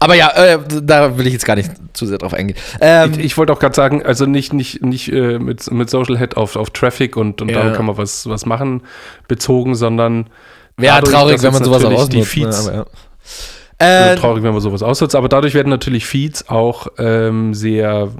Aber 0.00 0.14
ja, 0.14 0.28
äh, 0.32 0.58
da 0.82 1.16
will 1.16 1.26
ich 1.26 1.32
jetzt 1.32 1.46
gar 1.46 1.56
nicht 1.56 1.70
zu 1.94 2.04
sehr 2.06 2.18
drauf 2.18 2.34
eingehen. 2.34 2.56
Ähm, 2.80 3.12
ich 3.14 3.20
ich 3.32 3.38
wollte 3.38 3.52
auch 3.54 3.58
gerade 3.58 3.74
sagen, 3.74 4.04
also 4.04 4.26
nicht, 4.26 4.52
nicht, 4.52 4.82
nicht 4.84 5.10
äh, 5.10 5.38
mit, 5.38 5.70
mit 5.70 5.88
Social 5.88 6.18
Head 6.18 6.36
auf, 6.36 6.56
auf 6.56 6.68
Traffic 6.70 7.16
und, 7.16 7.40
und 7.40 7.48
Ja. 7.50 7.58
damit 7.60 7.74
kann 7.74 7.86
man 7.86 7.96
was, 7.96 8.28
was 8.28 8.44
machen 8.44 8.82
bezogen, 9.28 9.74
sondern 9.74 10.26
Wäre 10.76 10.96
dadurch, 10.96 11.14
traurig, 11.14 11.34
dass 11.36 11.42
wenn 11.44 11.52
man 11.54 11.64
sowas 11.64 11.84
auch 11.84 12.08
die. 12.08 12.22
Feeds- 12.24 12.66
ne, 12.66 12.74
ja. 12.74 12.86
Äh, 14.12 14.16
traurig, 14.16 14.42
wenn 14.44 14.52
man 14.52 14.60
sowas 14.60 14.82
ausnutzt. 14.82 15.14
Aber 15.16 15.28
dadurch 15.30 15.54
werden 15.54 15.70
natürlich 15.70 16.04
Feeds 16.06 16.48
auch 16.50 16.88
ähm, 16.98 17.54
sehr 17.54 18.10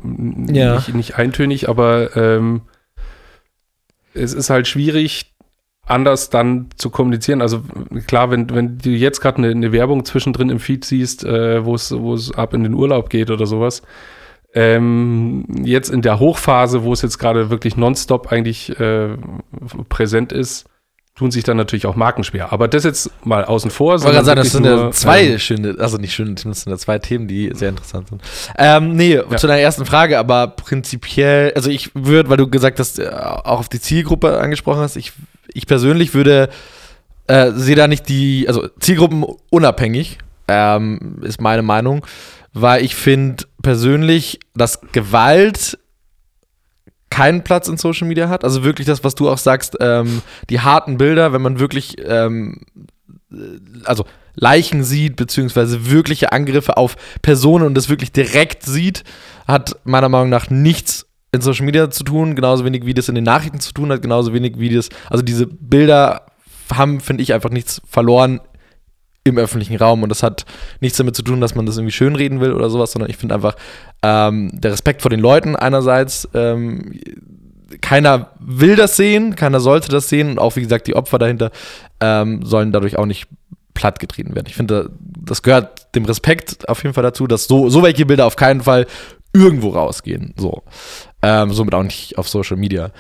Ja. 0.51 0.77
nicht, 0.77 0.95
nicht 0.95 1.19
eintönig, 1.19 1.69
aber 1.69 2.17
ähm, 2.17 2.63
es 4.15 4.33
ist 4.35 4.51
halt 4.51 4.67
schwierig, 4.69 5.32
anders 5.87 6.31
dann 6.31 6.69
zu 6.77 6.91
kommunizieren. 6.91 7.43
Also 7.43 7.63
klar, 8.07 8.31
wenn, 8.31 8.49
wenn 8.51 8.79
du 8.79 8.91
jetzt 8.91 9.21
gerade 9.21 9.39
eine, 9.39 9.49
eine 9.49 9.73
Werbung 9.73 10.05
zwischendrin 10.05 10.51
im 10.51 10.61
Feed 10.61 10.85
siehst, 10.85 11.25
äh, 11.25 11.65
wo 11.65 11.75
es 11.75 11.93
wo 11.93 12.15
es 12.15 12.33
ab 12.33 12.55
in 12.55 12.63
den 12.63 12.75
Urlaub 12.75 13.11
geht 13.11 13.31
oder 13.31 13.47
sowas, 13.47 13.83
ähm, 14.55 15.45
jetzt 15.65 15.89
in 15.89 16.03
der 16.03 16.19
Hochphase, 16.19 16.85
wo 16.85 16.93
es 16.93 17.03
jetzt 17.03 17.19
gerade 17.19 17.51
wirklich 17.51 17.77
nonstop 17.77 18.31
eigentlich 18.31 18.79
äh, 18.79 19.17
präsent 19.89 20.33
ist, 20.33 20.67
tun 21.15 21.31
sich 21.31 21.45
dann 21.45 21.57
natürlich 21.57 21.87
auch 21.87 21.97
Marken 21.97 22.25
schwer. 22.25 22.53
Aber 22.53 22.69
das 22.69 22.85
jetzt 22.85 23.11
mal 23.25 23.45
außen 23.45 23.71
vor. 23.71 23.97
Ich 23.97 24.05
wollte 24.05 24.25
sagen, 24.25 24.39
das 24.39 24.53
sind 24.53 24.65
wirklich 24.65 24.79
ja 24.79 24.85
nur, 24.85 24.93
zwei 24.93 25.25
ähm, 25.25 25.39
schöne, 25.39 25.77
also 25.79 25.99
nicht 25.99 26.15
schöne 26.15 26.35
Themen, 26.35 26.53
das 26.53 26.63
sind 26.63 26.73
ja 26.73 26.79
zwei 26.79 26.99
Themen, 26.99 27.29
die 27.29 27.51
sehr 27.55 27.69
interessant 27.69 28.09
sind. 28.09 28.23
Ähm, 28.57 28.97
nee, 28.97 29.21
zu 29.37 29.47
deiner 29.47 29.61
ersten 29.61 29.85
Frage, 29.85 30.19
aber 30.19 30.49
prinzipiell, 30.49 31.53
also 31.55 31.69
ich 31.71 31.91
würde, 31.95 32.31
weil 32.31 32.39
du 32.39 32.49
gesagt 32.49 32.79
hast, 32.79 32.99
äh, 32.99 33.09
auch 33.11 33.61
auf 33.61 33.69
die 33.69 33.81
Zielgruppe 33.81 34.39
angesprochen 34.39 34.81
hast, 34.81 34.97
ich, 34.97 35.13
ich 35.55 35.67
persönlich 35.67 36.15
würde, 36.15 36.49
äh, 37.27 37.53
sehe 37.53 37.77
da 37.77 37.89
nicht 37.89 38.09
die, 38.09 38.47
also 38.49 38.69
Zielgruppen 38.81 39.25
unabhängig, 39.51 40.19
ähm, 40.49 41.21
ist 41.23 41.41
meine 41.41 41.63
Meinung, 41.63 42.07
weil 42.53 42.85
ich 42.85 42.95
finde 42.95 43.45
persönlich, 43.63 44.41
dass 44.55 44.81
Gewalt 44.93 45.79
keinen 47.11 47.45
Platz 47.45 47.69
in 47.69 47.77
Social 47.77 48.09
Media 48.09 48.29
hat. 48.29 48.43
Also 48.43 48.65
wirklich 48.65 48.87
das, 48.87 49.05
was 49.05 49.15
du 49.15 49.29
auch 49.29 49.39
sagst, 49.39 49.77
ähm, 49.81 50.23
die 50.49 50.61
harten 50.61 50.97
Bilder, 50.97 51.33
wenn 51.33 51.43
man 51.43 51.59
wirklich, 51.59 51.97
ähm, 52.05 52.63
äh, 53.31 53.37
also 53.85 54.07
Leichen 54.35 54.83
sieht, 54.83 55.17
beziehungsweise 55.17 55.91
wirkliche 55.91 56.33
Angriffe 56.33 56.79
auf 56.79 56.97
Personen 57.21 57.67
und 57.67 57.75
das 57.75 57.91
wirklich 57.91 58.13
direkt 58.13 58.63
sieht, 58.63 59.05
hat 59.47 59.77
meiner 59.85 60.09
Meinung 60.09 60.31
nach 60.31 60.49
nichts 60.49 61.07
in 61.33 61.41
Social 61.41 61.65
Media 61.65 61.91
zu 61.91 62.05
tun, 62.05 62.35
genauso 62.35 62.65
wenig 62.65 62.85
wie 62.85 62.95
das 62.95 63.09
in 63.09 63.15
den 63.15 63.25
Nachrichten 63.25 63.61
zu 63.61 63.73
tun 63.73 63.91
hat, 63.91 64.03
genauso 64.03 64.33
wenig 64.35 64.59
wie 64.59 64.69
das, 64.69 64.91
also 65.09 65.23
diese 65.23 65.47
Bilder 65.47 66.27
haben, 66.73 67.01
finde 67.01 67.23
ich, 67.23 67.33
einfach 67.33 67.51
nichts 67.51 67.81
verloren 67.87 68.41
im 69.25 69.39
öffentlichen 69.39 69.77
Raum 69.77 70.03
und 70.03 70.09
das 70.09 70.23
hat 70.23 70.45
nichts 70.81 70.99
damit 70.99 71.17
zu 71.17 71.23
tun, 71.23 71.41
dass 71.41 71.55
man 71.55 71.65
das 71.65 71.77
irgendwie 71.77 71.93
schönreden 71.93 72.41
will 72.41 72.53
oder 72.53 72.69
sowas, 72.69 72.93
sondern 72.93 73.11
ich 73.11 73.17
finde 73.17 73.35
einfach 73.35 73.55
ähm, 74.03 74.51
der 74.53 74.73
Respekt 74.73 75.01
vor 75.01 75.11
den 75.11 75.21
Leuten 75.21 75.57
einerseits, 75.57 76.29
ähm, 76.35 77.01
keiner 77.81 78.31
will 78.41 78.77
das 78.77 78.97
sehen, 78.97 79.37
keiner 79.37 79.61
sollte 79.61 79.91
das 79.91 80.09
sehen 80.09 80.33
und 80.33 80.39
auch 80.39 80.57
wie 80.57 80.61
gesagt 80.61 80.87
die 80.87 80.97
Opfer 80.97 81.19
dahinter 81.19 81.51
ähm, 82.01 82.45
sollen 82.45 82.73
dadurch 82.73 82.99
auch 82.99 83.07
nicht 83.07 83.29
plattgetreten 83.75 84.35
werden. 84.35 84.49
Ich 84.49 84.57
finde, 84.57 84.91
das 85.01 85.43
gehört 85.43 85.95
dem 85.95 86.05
Respekt 86.05 86.69
auf 86.69 86.83
jeden 86.83 86.95
Fall 86.95 87.05
dazu, 87.05 87.27
dass 87.27 87.47
so, 87.47 87.71
so 87.71 87.83
welche 87.83 88.05
Bilder 88.05 88.27
auf 88.27 88.37
keinen 88.37 88.61
Fall 88.61 88.87
irgendwo 89.33 89.71
rausgehen. 89.71 90.35
So. 90.37 90.63
Ähm, 91.23 91.53
somit 91.53 91.75
auch 91.75 91.83
nicht 91.85 92.19
auf 92.19 92.29
Social 92.29 92.57
Media. 92.57 92.91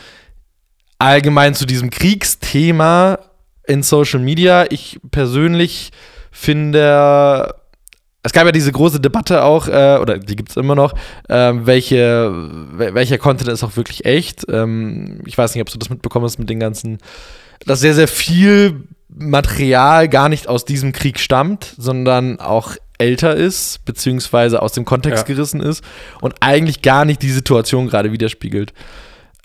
Allgemein 0.98 1.54
zu 1.54 1.66
diesem 1.66 1.90
Kriegsthema 1.90 3.18
in 3.66 3.82
Social 3.82 4.20
Media. 4.20 4.66
Ich 4.70 5.00
persönlich 5.10 5.90
finde, 6.30 7.54
es 8.22 8.32
gab 8.32 8.46
ja 8.46 8.52
diese 8.52 8.70
große 8.70 9.00
Debatte 9.00 9.42
auch, 9.42 9.66
äh, 9.66 9.98
oder 10.00 10.18
die 10.18 10.36
gibt 10.36 10.50
es 10.50 10.56
immer 10.56 10.76
noch, 10.76 10.94
ähm, 11.28 11.66
welche, 11.66 12.30
wel- 12.76 12.94
welcher 12.94 13.18
Content 13.18 13.50
ist 13.50 13.64
auch 13.64 13.76
wirklich 13.76 14.04
echt. 14.04 14.46
Ähm, 14.48 15.20
ich 15.26 15.36
weiß 15.36 15.54
nicht, 15.54 15.62
ob 15.62 15.70
du 15.70 15.78
das 15.78 15.90
mitbekommen 15.90 16.24
hast 16.24 16.38
mit 16.38 16.48
den 16.48 16.60
ganzen, 16.60 16.98
dass 17.66 17.80
sehr, 17.80 17.94
sehr 17.94 18.08
viel 18.08 18.84
Material 19.08 20.08
gar 20.08 20.28
nicht 20.28 20.48
aus 20.48 20.64
diesem 20.64 20.92
Krieg 20.92 21.18
stammt, 21.18 21.74
sondern 21.76 22.38
auch 22.40 22.76
älter 23.02 23.34
ist, 23.34 23.84
beziehungsweise 23.84 24.62
aus 24.62 24.72
dem 24.72 24.84
Kontext 24.84 25.28
Ja. 25.28 25.34
gerissen 25.34 25.60
ist 25.60 25.82
und 26.20 26.34
eigentlich 26.40 26.82
gar 26.82 27.04
nicht 27.04 27.20
die 27.22 27.30
Situation 27.30 27.88
gerade 27.88 28.12
widerspiegelt. 28.12 28.72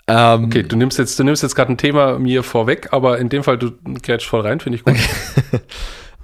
Ähm, 0.06 0.44
Okay, 0.44 0.62
du 0.62 0.76
nimmst 0.76 0.98
jetzt, 0.98 1.18
du 1.18 1.24
nimmst 1.24 1.42
jetzt 1.42 1.54
gerade 1.54 1.72
ein 1.72 1.76
Thema 1.76 2.18
mir 2.18 2.42
vorweg, 2.42 2.88
aber 2.92 3.18
in 3.18 3.28
dem 3.28 3.42
Fall, 3.42 3.58
du 3.58 3.72
grätsch 4.02 4.26
voll 4.26 4.40
rein, 4.42 4.60
finde 4.60 4.78
ich 4.78 4.84
gut. 4.84 4.96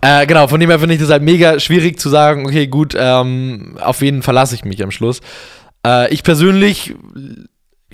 Äh, 0.07 0.27
genau, 0.27 0.49
von 0.49 0.61
dem 0.61 0.69
her 0.69 0.79
finde 0.79 0.95
ich 0.97 1.01
das 1.01 1.09
halt 1.09 1.23
mega 1.23 1.59
schwierig 1.59 1.99
zu 1.99 2.11
sagen, 2.11 2.45
okay, 2.45 2.67
gut, 2.67 2.95
ähm, 2.95 3.79
auf 3.81 4.03
wen 4.03 4.21
verlasse 4.21 4.55
ich 4.55 4.63
mich 4.63 4.83
am 4.83 4.91
Schluss. 4.91 5.23
Äh, 5.87 6.13
ich 6.13 6.23
persönlich 6.23 6.95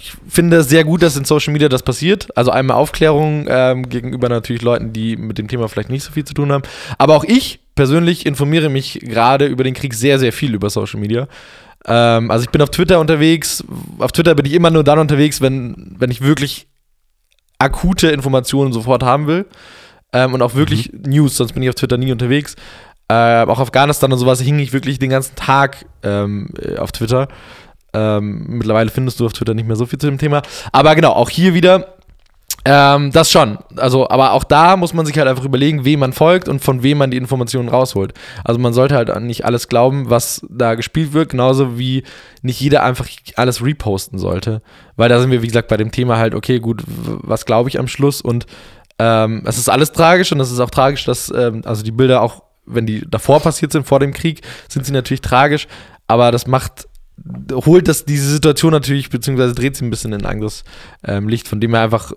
ich 0.01 0.15
finde 0.29 0.57
es 0.59 0.69
sehr 0.71 0.85
gut, 0.85 1.03
dass 1.03 1.17
in 1.17 1.27
Social 1.27 1.53
Media 1.53 1.69
das 1.69 1.83
passiert. 1.83 2.29
Also 2.35 2.51
einmal 2.51 2.79
Aufklärung 2.79 3.45
ähm, 3.49 3.87
gegenüber 3.87 4.31
natürlich 4.31 4.63
Leuten, 4.63 4.95
die 4.95 5.17
mit 5.17 5.37
dem 5.37 5.47
Thema 5.47 5.69
vielleicht 5.69 5.91
nicht 5.91 6.05
so 6.05 6.11
viel 6.11 6.25
zu 6.25 6.33
tun 6.33 6.51
haben. 6.51 6.63
Aber 6.97 7.17
auch 7.17 7.25
ich 7.25 7.61
persönlich 7.75 8.25
informiere 8.25 8.71
mich 8.71 8.99
gerade 9.01 9.45
über 9.45 9.63
den 9.63 9.75
Krieg 9.75 9.93
sehr, 9.93 10.19
sehr 10.19 10.33
viel 10.33 10.55
über 10.55 10.71
Social 10.71 10.99
Media. 10.99 11.29
Ähm, 11.85 12.31
also 12.31 12.45
ich 12.45 12.51
bin 12.51 12.63
auf 12.63 12.71
Twitter 12.71 12.99
unterwegs. 12.99 13.63
Auf 13.99 14.13
Twitter 14.13 14.35
bin 14.35 14.47
ich 14.47 14.55
immer 14.55 14.71
nur 14.71 14.85
dann 14.85 14.99
unterwegs, 14.99 15.43
wenn, 15.43 15.97
wenn 15.99 16.11
ich 16.11 16.23
wirklich 16.23 16.67
akute 17.59 18.09
Informationen 18.09 18.73
sofort 18.73 19.03
haben 19.03 19.27
will. 19.27 19.45
Ähm, 20.15 20.33
und 20.33 20.41
auch 20.41 20.55
wirklich 20.55 20.91
News, 20.95 21.37
sonst 21.37 21.53
bin 21.53 21.63
ich 21.63 21.69
auf 21.69 21.75
Twitter 21.75 21.99
nie 21.99 22.11
unterwegs. 22.11 22.57
Äh, 23.09 23.43
auch 23.43 23.61
Afghanistan 23.61 24.11
und 24.11 24.19
sowas 24.19 24.41
hing 24.41 24.59
ich 24.61 24.73
wirklich 24.73 24.99
den 24.99 25.11
ganzen 25.11 25.37
Tag 25.37 25.85
ähm, 26.03 26.49
äh, 26.59 26.79
auf 26.79 26.91
Twitter. 26.93 27.29
Ähm, 27.93 28.45
mittlerweile 28.49 28.91
findest 28.91 29.21
du 29.21 29.27
auf 29.27 29.33
Twitter 29.33 29.55
nicht 29.55 29.67
mehr 29.67 29.77
so 29.77 29.87
viel 29.87 29.99
zu 29.99 30.07
dem 30.07 30.19
Thema. 30.19 30.43
Aber 30.73 30.95
genau, 30.95 31.13
auch 31.13 31.31
hier 31.31 31.55
wieder 31.55 31.95
ähm, 32.65 33.11
das 33.11 33.31
schon. 33.31 33.59
Also, 33.77 34.11
aber 34.11 34.33
auch 34.33 34.45
da 34.45 34.77
muss 34.77 34.93
man 34.93 35.07
sich 35.07 35.17
halt 35.17 35.29
einfach 35.29 35.45
überlegen, 35.45 35.85
wem 35.85 36.01
man 36.01 36.13
folgt 36.13 36.47
und 36.49 36.61
von 36.61 36.83
wem 36.83 36.99
man 36.99 37.11
die 37.11 37.17
Informationen 37.17 37.71
rausholt. 37.71 38.13
Also 38.45 38.61
man 38.61 38.75
sollte 38.75 38.97
halt 38.97 39.19
nicht 39.23 39.47
alles 39.47 39.69
glauben, 39.69 40.11
was 40.11 40.45
da 40.51 40.75
gespielt 40.75 41.15
wird, 41.15 41.31
genauso 41.31 41.79
wie 41.79 42.05
nicht 42.43 42.61
jeder 42.61 42.83
einfach 42.83 43.09
alles 43.37 43.65
reposten 43.65 44.19
sollte. 44.19 44.61
Weil 44.97 45.09
da 45.09 45.21
sind 45.21 45.31
wir, 45.31 45.41
wie 45.41 45.47
gesagt, 45.47 45.69
bei 45.69 45.79
dem 45.79 45.91
Thema 45.91 46.19
halt, 46.19 46.35
okay, 46.35 46.61
gut, 46.61 46.83
was 46.87 47.47
glaube 47.47 47.71
ich 47.71 47.79
am 47.79 47.89
Schluss? 47.89 48.21
Und 48.21 48.45
ähm, 48.99 49.43
es 49.47 49.57
ist 49.57 49.71
alles 49.71 49.93
tragisch 49.93 50.31
und 50.31 50.41
es 50.41 50.53
ist 50.53 50.61
auch 50.61 50.71
tragisch, 50.71 51.07
dass, 51.07 51.33
ähm, 51.35 51.63
also 51.65 51.83
die 51.83 51.93
Bilder 51.93 52.21
auch, 52.21 52.43
wenn 52.67 52.85
die 52.85 53.09
davor 53.09 53.41
passiert 53.41 53.73
sind, 53.73 53.87
vor 53.87 54.01
dem 54.01 54.13
Krieg, 54.13 54.43
sind 54.69 54.85
sie 54.85 54.93
natürlich 54.93 55.23
tragisch, 55.23 55.67
aber 56.07 56.31
das 56.31 56.47
macht 56.47 56.90
holt 57.53 57.89
das 57.89 58.05
diese 58.05 58.31
Situation 58.31 58.73
natürlich, 58.73 59.11
beziehungsweise 59.11 59.55
dreht 59.55 59.77
sie 59.77 59.85
ein 59.85 59.91
bisschen 59.91 60.13
in 60.13 60.23
ein 60.23 60.31
anderes 60.31 60.65
ähm, 61.05 61.29
Licht, 61.29 61.49
von 61.49 61.61
dem 61.61 61.75
her 61.75 61.83
einfach, 61.83 62.13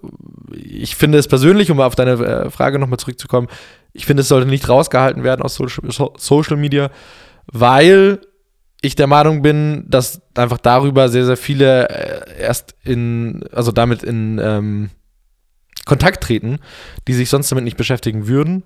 ich 0.51 0.95
finde 0.95 1.17
es 1.17 1.27
persönlich, 1.27 1.71
um 1.71 1.79
auf 1.79 1.95
deine 1.95 2.11
äh, 2.11 2.49
Frage 2.49 2.79
nochmal 2.79 2.99
zurückzukommen, 2.99 3.47
ich 3.91 4.05
finde, 4.05 4.21
es 4.21 4.27
sollte 4.27 4.47
nicht 4.47 4.67
rausgehalten 4.69 5.23
werden 5.23 5.41
aus 5.41 5.55
Social, 5.55 5.91
so 5.91 6.13
Social 6.17 6.57
Media, 6.57 6.89
weil 7.51 8.21
ich 8.81 8.95
der 8.95 9.07
Meinung 9.07 9.41
bin, 9.41 9.85
dass 9.87 10.21
einfach 10.35 10.57
darüber 10.57 11.07
sehr, 11.09 11.25
sehr 11.25 11.37
viele 11.37 11.89
äh, 11.89 12.41
erst 12.41 12.75
in, 12.83 13.43
also 13.53 13.71
damit 13.71 14.03
in 14.03 14.39
ähm, 14.43 14.89
Kontakt 15.85 16.23
treten, 16.23 16.59
die 17.07 17.13
sich 17.13 17.29
sonst 17.29 17.51
damit 17.51 17.63
nicht 17.63 17.77
beschäftigen 17.77 18.27
würden. 18.27 18.63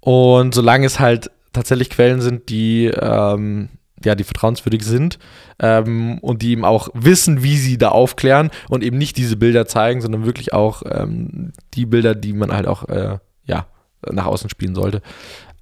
Und 0.00 0.54
solange 0.54 0.86
es 0.86 0.98
halt 0.98 1.30
tatsächlich 1.52 1.90
Quellen 1.90 2.20
sind, 2.20 2.48
die 2.48 2.86
ähm, 2.86 3.68
ja, 4.04 4.14
die 4.14 4.24
vertrauenswürdig 4.24 4.84
sind 4.84 5.18
ähm, 5.58 6.18
und 6.18 6.42
die 6.42 6.50
eben 6.52 6.64
auch 6.64 6.88
wissen, 6.94 7.42
wie 7.42 7.56
sie 7.56 7.78
da 7.78 7.88
aufklären 7.88 8.50
und 8.68 8.82
eben 8.82 8.98
nicht 8.98 9.16
diese 9.16 9.36
Bilder 9.36 9.66
zeigen, 9.66 10.00
sondern 10.00 10.26
wirklich 10.26 10.52
auch 10.52 10.82
ähm, 10.90 11.52
die 11.74 11.86
Bilder, 11.86 12.14
die 12.14 12.32
man 12.32 12.52
halt 12.52 12.66
auch 12.66 12.88
äh, 12.88 13.18
ja, 13.46 13.66
nach 14.10 14.26
außen 14.26 14.50
spielen 14.50 14.74
sollte. 14.74 15.02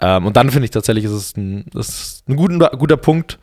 Ähm, 0.00 0.26
und 0.26 0.36
dann 0.36 0.50
finde 0.50 0.64
ich 0.64 0.70
tatsächlich, 0.70 1.04
ist 1.04 1.12
es 1.12 1.36
ein, 1.36 1.66
ist 1.74 2.28
ein 2.28 2.36
guter, 2.36 2.70
guter 2.70 2.96
Punkt, 2.96 3.38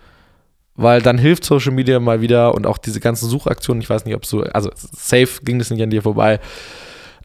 weil 0.75 1.01
dann 1.01 1.17
hilft 1.17 1.43
Social 1.43 1.73
Media 1.73 1.99
mal 1.99 2.21
wieder 2.21 2.55
und 2.55 2.65
auch 2.65 2.77
diese 2.77 2.99
ganzen 2.99 3.29
Suchaktionen, 3.29 3.81
ich 3.81 3.89
weiß 3.89 4.05
nicht, 4.05 4.15
ob 4.15 4.25
so, 4.25 4.43
also 4.43 4.69
safe 4.75 5.41
ging 5.43 5.59
das 5.59 5.69
nicht 5.69 5.83
an 5.83 5.89
dir 5.89 6.01
vorbei, 6.01 6.39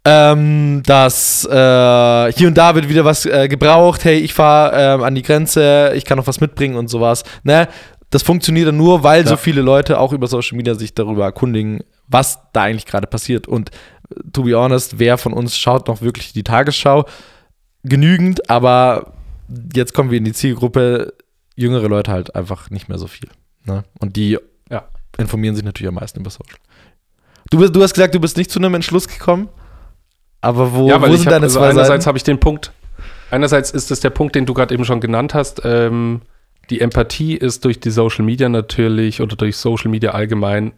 ähm, 0.04 0.82
dass 0.84 1.44
äh, 1.46 2.32
hier 2.32 2.48
und 2.48 2.54
da 2.58 2.74
wird 2.74 2.88
wieder 2.88 3.04
was 3.04 3.24
äh, 3.26 3.48
gebraucht, 3.48 4.04
hey, 4.04 4.18
ich 4.18 4.34
fahre 4.34 4.94
ähm, 4.96 5.02
an 5.02 5.14
die 5.14 5.22
Grenze, 5.22 5.92
ich 5.94 6.04
kann 6.04 6.18
noch 6.18 6.26
was 6.26 6.40
mitbringen 6.40 6.76
und 6.76 6.88
sowas. 6.88 7.24
Ne? 7.42 7.68
Das 8.10 8.22
funktioniert 8.22 8.68
dann 8.68 8.76
nur, 8.76 9.02
weil 9.02 9.22
Ja. 9.22 9.28
so 9.28 9.36
viele 9.36 9.62
Leute 9.62 9.98
auch 9.98 10.12
über 10.12 10.26
Social 10.26 10.56
Media 10.56 10.74
sich 10.74 10.94
darüber 10.94 11.24
erkundigen, 11.24 11.80
was 12.06 12.38
da 12.52 12.62
eigentlich 12.62 12.86
gerade 12.86 13.06
passiert. 13.06 13.48
Und 13.48 13.70
to 14.32 14.42
be 14.42 14.54
honest, 14.54 14.98
wer 14.98 15.16
von 15.18 15.32
uns 15.32 15.56
schaut 15.56 15.88
noch 15.88 16.02
wirklich 16.02 16.32
die 16.32 16.44
Tagesschau? 16.44 17.06
Genügend, 17.82 18.48
aber 18.50 19.14
jetzt 19.74 19.94
kommen 19.94 20.10
wir 20.10 20.18
in 20.18 20.24
die 20.24 20.32
Zielgruppe, 20.32 21.14
jüngere 21.56 21.88
Leute 21.88 22.12
halt 22.12 22.34
einfach 22.34 22.70
nicht 22.70 22.88
mehr 22.88 22.98
so 22.98 23.06
viel. 23.06 23.28
Ne? 23.64 23.84
Und 24.00 24.16
die 24.16 24.38
Ja. 24.70 24.84
informieren 25.18 25.54
sich 25.56 25.64
natürlich 25.64 25.88
am 25.88 25.94
meisten 25.94 26.20
über 26.20 26.30
Social. 26.30 26.58
Du, 27.50 27.58
bist, 27.58 27.74
du 27.74 27.82
hast 27.82 27.94
gesagt, 27.94 28.14
du 28.14 28.20
bist 28.20 28.36
nicht 28.36 28.50
zu 28.50 28.58
einem 28.58 28.74
Entschluss 28.74 29.08
gekommen. 29.08 29.48
Aber 30.44 30.74
wo, 30.74 30.88
ja, 30.88 31.00
wo 31.00 31.06
sind 31.06 31.26
hab, 31.26 31.32
deine 31.32 31.44
also 31.44 31.58
zwei 31.58 31.70
einerseits 31.70 32.06
habe 32.06 32.18
ich 32.18 32.24
den 32.24 32.38
Punkt, 32.38 32.72
einerseits 33.30 33.70
ist 33.70 33.90
es 33.90 34.00
der 34.00 34.10
Punkt, 34.10 34.34
den 34.34 34.44
du 34.44 34.54
gerade 34.54 34.74
eben 34.74 34.84
schon 34.84 35.00
genannt 35.00 35.32
hast, 35.32 35.62
ähm, 35.64 36.20
die 36.70 36.80
Empathie 36.80 37.34
ist 37.34 37.64
durch 37.64 37.80
die 37.80 37.90
Social 37.90 38.24
Media 38.24 38.48
natürlich 38.48 39.20
oder 39.20 39.36
durch 39.36 39.56
Social 39.56 39.90
Media 39.90 40.10
allgemein 40.10 40.72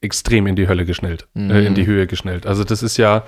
extrem 0.00 0.46
in 0.46 0.56
die 0.56 0.68
Hölle 0.68 0.84
geschnellt, 0.84 1.26
Mhm. 1.34 1.50
äh, 1.50 1.64
in 1.64 1.74
die 1.74 1.86
Höhe 1.86 2.06
geschnellt. 2.06 2.46
Also 2.46 2.64
das 2.64 2.82
ist 2.82 2.98
ja, 2.98 3.24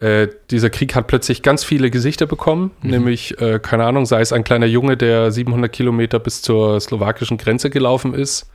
äh, 0.00 0.28
dieser 0.50 0.70
Krieg 0.70 0.94
hat 0.94 1.06
plötzlich 1.06 1.42
ganz 1.42 1.64
viele 1.64 1.90
Gesichter 1.90 2.26
bekommen, 2.26 2.72
mhm. 2.82 2.90
nämlich, 2.90 3.40
äh, 3.40 3.58
keine 3.58 3.84
Ahnung, 3.84 4.04
sei 4.04 4.20
es 4.20 4.32
ein 4.32 4.44
kleiner 4.44 4.66
Junge, 4.66 4.96
der 4.96 5.30
700 5.30 5.72
Kilometer 5.72 6.18
bis 6.18 6.42
zur 6.42 6.80
slowakischen 6.80 7.38
Grenze 7.38 7.70
gelaufen 7.70 8.14
ist, 8.14 8.50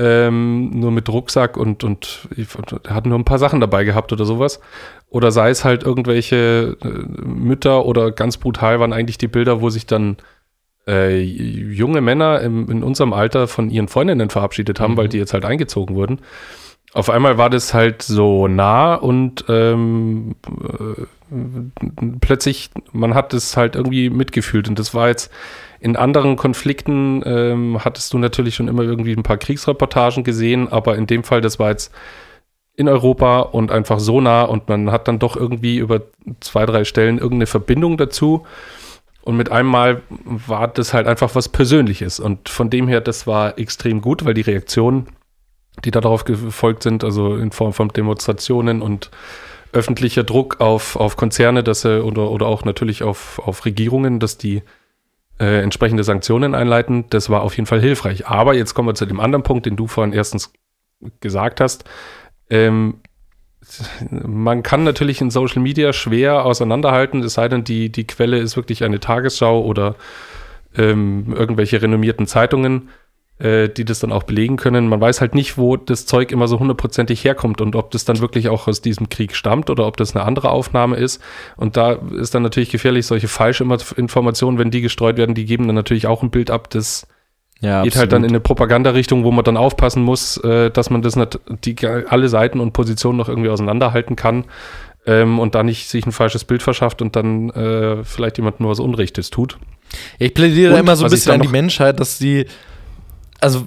ähm, 0.00 0.70
nur 0.70 0.90
mit 0.90 1.08
Rucksack 1.08 1.56
und, 1.56 1.84
und, 1.84 2.28
und 2.36 2.88
hat 2.88 3.04
nur 3.04 3.18
ein 3.18 3.24
paar 3.24 3.38
Sachen 3.38 3.60
dabei 3.60 3.84
gehabt 3.84 4.12
oder 4.12 4.24
sowas. 4.24 4.60
Oder 5.10 5.30
sei 5.30 5.50
es 5.50 5.64
halt 5.64 5.82
irgendwelche 5.82 6.76
äh, 6.82 6.88
Mütter 6.88 7.84
oder 7.84 8.10
ganz 8.10 8.38
brutal 8.38 8.80
waren 8.80 8.92
eigentlich 8.92 9.18
die 9.18 9.28
Bilder, 9.28 9.60
wo 9.60 9.68
sich 9.68 9.86
dann 9.86 10.16
äh, 10.86 11.20
junge 11.20 12.00
Männer 12.00 12.40
im, 12.40 12.70
in 12.70 12.82
unserem 12.82 13.12
Alter 13.12 13.46
von 13.46 13.68
ihren 13.68 13.88
Freundinnen 13.88 14.30
verabschiedet 14.30 14.80
haben, 14.80 14.94
mhm. 14.94 14.96
weil 14.96 15.08
die 15.08 15.18
jetzt 15.18 15.34
halt 15.34 15.44
eingezogen 15.44 15.94
wurden 15.94 16.20
auf 16.92 17.08
einmal 17.08 17.38
war 17.38 17.50
das 17.50 17.72
halt 17.72 18.02
so 18.02 18.48
nah 18.48 18.94
und 18.94 19.44
ähm, 19.48 20.34
äh, 20.50 21.04
plötzlich, 22.20 22.70
man 22.92 23.14
hat 23.14 23.32
es 23.32 23.56
halt 23.56 23.76
irgendwie 23.76 24.10
mitgefühlt. 24.10 24.68
Und 24.68 24.78
das 24.78 24.94
war 24.94 25.08
jetzt 25.08 25.30
in 25.80 25.96
anderen 25.96 26.36
Konflikten, 26.36 27.22
ähm, 27.24 27.84
hattest 27.84 28.12
du 28.12 28.18
natürlich 28.18 28.54
schon 28.54 28.68
immer 28.68 28.82
irgendwie 28.82 29.12
ein 29.12 29.22
paar 29.22 29.38
Kriegsreportagen 29.38 30.24
gesehen, 30.24 30.68
aber 30.68 30.96
in 30.96 31.06
dem 31.06 31.24
Fall, 31.24 31.40
das 31.40 31.58
war 31.58 31.70
jetzt 31.70 31.92
in 32.74 32.88
Europa 32.88 33.40
und 33.40 33.70
einfach 33.72 33.98
so 33.98 34.20
nah 34.20 34.42
und 34.42 34.68
man 34.68 34.90
hat 34.92 35.08
dann 35.08 35.18
doch 35.18 35.36
irgendwie 35.36 35.78
über 35.78 36.02
zwei, 36.40 36.66
drei 36.66 36.84
Stellen 36.84 37.18
irgendeine 37.18 37.46
Verbindung 37.46 37.96
dazu. 37.96 38.46
Und 39.22 39.36
mit 39.36 39.52
einem 39.52 39.68
Mal 39.68 40.00
war 40.08 40.68
das 40.68 40.94
halt 40.94 41.06
einfach 41.06 41.34
was 41.34 41.48
Persönliches. 41.50 42.20
Und 42.20 42.48
von 42.48 42.70
dem 42.70 42.88
her, 42.88 43.02
das 43.02 43.26
war 43.26 43.58
extrem 43.58 44.00
gut, 44.00 44.24
weil 44.24 44.32
die 44.32 44.40
Reaktion 44.40 45.08
die 45.84 45.90
darauf 45.90 46.24
gefolgt 46.24 46.82
sind, 46.82 47.04
also 47.04 47.36
in 47.36 47.52
Form 47.52 47.72
von 47.72 47.88
Demonstrationen 47.88 48.82
und 48.82 49.10
öffentlicher 49.72 50.24
Druck 50.24 50.60
auf, 50.60 50.96
auf 50.96 51.16
Konzerne, 51.16 51.62
dass 51.62 51.82
sie 51.82 52.02
oder, 52.02 52.30
oder 52.30 52.46
auch 52.46 52.64
natürlich 52.64 53.02
auf, 53.02 53.38
auf 53.38 53.64
Regierungen, 53.64 54.18
dass 54.18 54.36
die 54.36 54.62
äh, 55.40 55.62
entsprechende 55.62 56.04
Sanktionen 56.04 56.54
einleiten, 56.54 57.06
das 57.10 57.30
war 57.30 57.42
auf 57.42 57.56
jeden 57.56 57.66
Fall 57.66 57.80
hilfreich. 57.80 58.26
Aber 58.26 58.54
jetzt 58.54 58.74
kommen 58.74 58.88
wir 58.88 58.94
zu 58.94 59.06
dem 59.06 59.20
anderen 59.20 59.42
Punkt, 59.42 59.66
den 59.66 59.76
du 59.76 59.86
vorhin 59.86 60.12
erstens 60.12 60.52
gesagt 61.20 61.60
hast. 61.60 61.84
Ähm, 62.50 63.00
man 64.10 64.62
kann 64.62 64.84
natürlich 64.84 65.20
in 65.20 65.30
Social 65.30 65.62
Media 65.62 65.92
schwer 65.92 66.44
auseinanderhalten, 66.44 67.22
es 67.22 67.34
sei 67.34 67.48
denn, 67.48 67.64
die, 67.64 67.90
die 67.90 68.06
Quelle 68.06 68.38
ist 68.38 68.56
wirklich 68.56 68.84
eine 68.84 69.00
Tagesschau 69.00 69.62
oder 69.62 69.96
ähm, 70.76 71.32
irgendwelche 71.34 71.80
renommierten 71.80 72.26
Zeitungen 72.26 72.90
die 73.40 73.84
das 73.86 74.00
dann 74.00 74.12
auch 74.12 74.24
belegen 74.24 74.56
können. 74.56 74.88
Man 74.88 75.00
weiß 75.00 75.22
halt 75.22 75.34
nicht, 75.34 75.56
wo 75.56 75.76
das 75.76 76.04
Zeug 76.04 76.30
immer 76.30 76.46
so 76.46 76.58
hundertprozentig 76.58 77.24
herkommt 77.24 77.62
und 77.62 77.74
ob 77.74 77.90
das 77.90 78.04
dann 78.04 78.20
wirklich 78.20 78.50
auch 78.50 78.68
aus 78.68 78.82
diesem 78.82 79.08
Krieg 79.08 79.34
stammt 79.34 79.70
oder 79.70 79.86
ob 79.86 79.96
das 79.96 80.14
eine 80.14 80.26
andere 80.26 80.50
Aufnahme 80.50 80.96
ist. 80.96 81.22
Und 81.56 81.78
da 81.78 81.92
ist 81.92 82.34
dann 82.34 82.42
natürlich 82.42 82.70
gefährlich, 82.70 83.06
solche 83.06 83.28
falsche 83.28 83.64
Informationen, 83.96 84.58
wenn 84.58 84.70
die 84.70 84.82
gestreut 84.82 85.16
werden, 85.16 85.34
die 85.34 85.46
geben 85.46 85.66
dann 85.66 85.74
natürlich 85.74 86.06
auch 86.06 86.22
ein 86.22 86.30
Bild 86.30 86.50
ab, 86.50 86.68
das 86.68 87.06
ja, 87.60 87.82
geht 87.82 87.96
halt 87.96 88.12
dann 88.12 88.24
in 88.24 88.30
eine 88.30 88.40
Propagandarichtung, 88.40 89.24
wo 89.24 89.30
man 89.32 89.44
dann 89.44 89.56
aufpassen 89.56 90.02
muss, 90.02 90.38
äh, 90.38 90.70
dass 90.70 90.90
man 90.90 91.02
das 91.02 91.16
nicht, 91.16 91.38
die, 91.64 91.76
alle 91.86 92.28
Seiten 92.28 92.58
und 92.58 92.72
Positionen 92.72 93.18
noch 93.18 93.28
irgendwie 93.28 93.50
auseinanderhalten 93.50 94.16
kann 94.16 94.44
ähm, 95.06 95.38
und 95.38 95.54
da 95.54 95.62
nicht 95.62 95.88
sich 95.88 96.06
ein 96.06 96.12
falsches 96.12 96.44
Bild 96.44 96.62
verschafft 96.62 97.02
und 97.02 97.16
dann 97.16 97.50
äh, 97.50 98.02
vielleicht 98.04 98.38
jemand 98.38 98.60
nur 98.60 98.70
was 98.70 98.80
Unrechtes 98.80 99.28
tut. 99.30 99.58
Ich 100.18 100.32
plädiere 100.32 100.74
und, 100.74 100.80
immer 100.80 100.96
so 100.96 101.04
ein 101.04 101.10
bisschen 101.10 101.32
an 101.32 101.42
die 101.42 101.48
Menschheit, 101.48 102.00
dass 102.00 102.18
sie 102.18 102.46
also, 103.40 103.66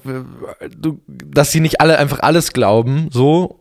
du, 0.78 1.00
dass 1.08 1.52
sie 1.52 1.60
nicht 1.60 1.82
alle 1.82 1.98
einfach 1.98 2.20
alles 2.22 2.54
glauben, 2.54 3.10
so. 3.12 3.60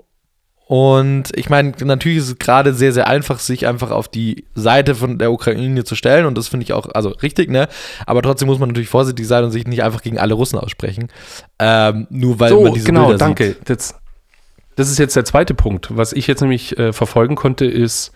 Und 0.66 1.24
ich 1.34 1.50
meine, 1.50 1.74
natürlich 1.84 2.18
ist 2.18 2.28
es 2.28 2.38
gerade 2.38 2.72
sehr, 2.72 2.92
sehr 2.92 3.06
einfach, 3.06 3.40
sich 3.40 3.66
einfach 3.66 3.90
auf 3.90 4.08
die 4.08 4.46
Seite 4.54 4.94
von 4.94 5.18
der 5.18 5.30
Ukraine 5.30 5.84
zu 5.84 5.94
stellen. 5.94 6.24
Und 6.24 6.38
das 6.38 6.48
finde 6.48 6.64
ich 6.64 6.72
auch, 6.72 6.88
also 6.94 7.10
richtig, 7.10 7.50
ne? 7.50 7.68
Aber 8.06 8.22
trotzdem 8.22 8.48
muss 8.48 8.58
man 8.58 8.70
natürlich 8.70 8.88
vorsichtig 8.88 9.26
sein 9.26 9.44
und 9.44 9.50
sich 9.50 9.66
nicht 9.66 9.82
einfach 9.82 10.00
gegen 10.00 10.18
alle 10.18 10.32
Russen 10.32 10.58
aussprechen. 10.58 11.08
Ähm, 11.58 12.06
nur 12.08 12.40
weil 12.40 12.50
so, 12.50 12.62
man 12.62 12.72
diese 12.72 12.86
genau, 12.86 13.08
Bilder 13.08 13.18
danke. 13.18 13.48
sieht. 13.48 13.68
Das, 13.68 13.94
das 14.76 14.90
ist 14.90 14.98
jetzt 14.98 15.14
der 15.14 15.26
zweite 15.26 15.52
Punkt. 15.52 15.94
Was 15.94 16.14
ich 16.14 16.26
jetzt 16.26 16.40
nämlich 16.40 16.78
äh, 16.78 16.94
verfolgen 16.94 17.34
konnte, 17.34 17.66
ist, 17.66 18.12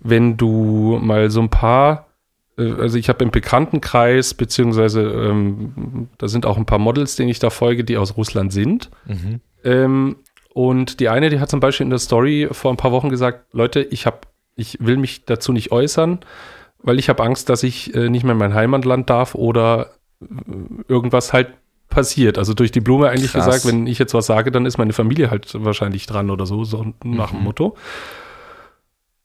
wenn 0.00 0.36
du 0.36 0.98
mal 1.00 1.30
so 1.30 1.40
ein 1.40 1.48
paar 1.48 2.08
also 2.56 2.98
ich 2.98 3.08
habe 3.08 3.24
im 3.24 3.30
Bekanntenkreis, 3.30 4.34
beziehungsweise 4.34 5.02
ähm, 5.02 6.08
da 6.18 6.28
sind 6.28 6.46
auch 6.46 6.56
ein 6.56 6.66
paar 6.66 6.78
Models, 6.78 7.16
denen 7.16 7.28
ich 7.28 7.38
da 7.38 7.50
folge, 7.50 7.84
die 7.84 7.96
aus 7.96 8.16
Russland 8.16 8.52
sind. 8.52 8.90
Mhm. 9.06 9.40
Ähm, 9.64 10.16
und 10.52 11.00
die 11.00 11.08
eine, 11.08 11.30
die 11.30 11.40
hat 11.40 11.50
zum 11.50 11.60
Beispiel 11.60 11.84
in 11.84 11.90
der 11.90 11.98
Story 11.98 12.48
vor 12.52 12.70
ein 12.70 12.76
paar 12.76 12.92
Wochen 12.92 13.08
gesagt, 13.08 13.52
Leute, 13.52 13.80
ich 13.82 14.06
habe, 14.06 14.20
ich 14.54 14.78
will 14.80 14.96
mich 14.96 15.24
dazu 15.24 15.52
nicht 15.52 15.72
äußern, 15.72 16.20
weil 16.82 16.98
ich 16.98 17.08
habe 17.08 17.24
Angst, 17.24 17.48
dass 17.48 17.64
ich 17.64 17.92
äh, 17.94 18.08
nicht 18.08 18.22
mehr 18.22 18.32
in 18.32 18.38
mein 18.38 18.54
Heimatland 18.54 19.10
darf 19.10 19.34
oder 19.34 19.94
äh, 20.20 20.26
irgendwas 20.86 21.32
halt 21.32 21.54
passiert. 21.88 22.38
Also 22.38 22.54
durch 22.54 22.70
die 22.70 22.80
Blume 22.80 23.08
eigentlich 23.08 23.32
Krass. 23.32 23.46
gesagt, 23.46 23.66
wenn 23.66 23.86
ich 23.88 23.98
jetzt 23.98 24.14
was 24.14 24.26
sage, 24.26 24.52
dann 24.52 24.64
ist 24.64 24.78
meine 24.78 24.92
Familie 24.92 25.30
halt 25.30 25.52
wahrscheinlich 25.64 26.06
dran 26.06 26.30
oder 26.30 26.46
so, 26.46 26.62
so 26.62 26.94
nach 27.02 27.32
mhm. 27.32 27.38
dem 27.38 27.44
Motto. 27.44 27.76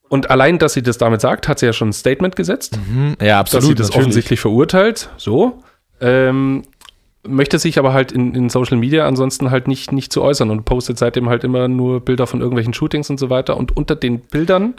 Und 0.09 0.31
allein, 0.31 0.57
dass 0.57 0.73
sie 0.73 0.81
das 0.81 0.97
damit 0.97 1.21
sagt, 1.21 1.47
hat 1.47 1.59
sie 1.59 1.67
ja 1.67 1.73
schon 1.73 1.89
ein 1.89 1.93
Statement 1.93 2.35
gesetzt. 2.35 2.77
Mhm. 2.77 3.15
Ja, 3.21 3.39
absolut. 3.39 3.63
Dass 3.63 3.67
sie 3.67 3.75
das 3.75 3.87
natürlich. 3.87 4.01
offensichtlich 4.01 4.39
verurteilt. 4.39 5.09
So. 5.17 5.63
Ähm, 6.01 6.63
möchte 7.27 7.59
sich 7.59 7.77
aber 7.77 7.93
halt 7.93 8.11
in, 8.11 8.33
in, 8.33 8.49
Social 8.49 8.77
Media 8.77 9.07
ansonsten 9.07 9.51
halt 9.51 9.67
nicht, 9.67 9.91
nicht 9.91 10.11
zu 10.11 10.21
äußern 10.21 10.49
und 10.49 10.65
postet 10.65 10.97
seitdem 10.97 11.29
halt 11.29 11.43
immer 11.43 11.67
nur 11.67 12.03
Bilder 12.03 12.27
von 12.27 12.41
irgendwelchen 12.41 12.73
Shootings 12.73 13.09
und 13.09 13.19
so 13.19 13.29
weiter. 13.29 13.55
Und 13.55 13.77
unter 13.77 13.95
den 13.95 14.19
Bildern 14.19 14.73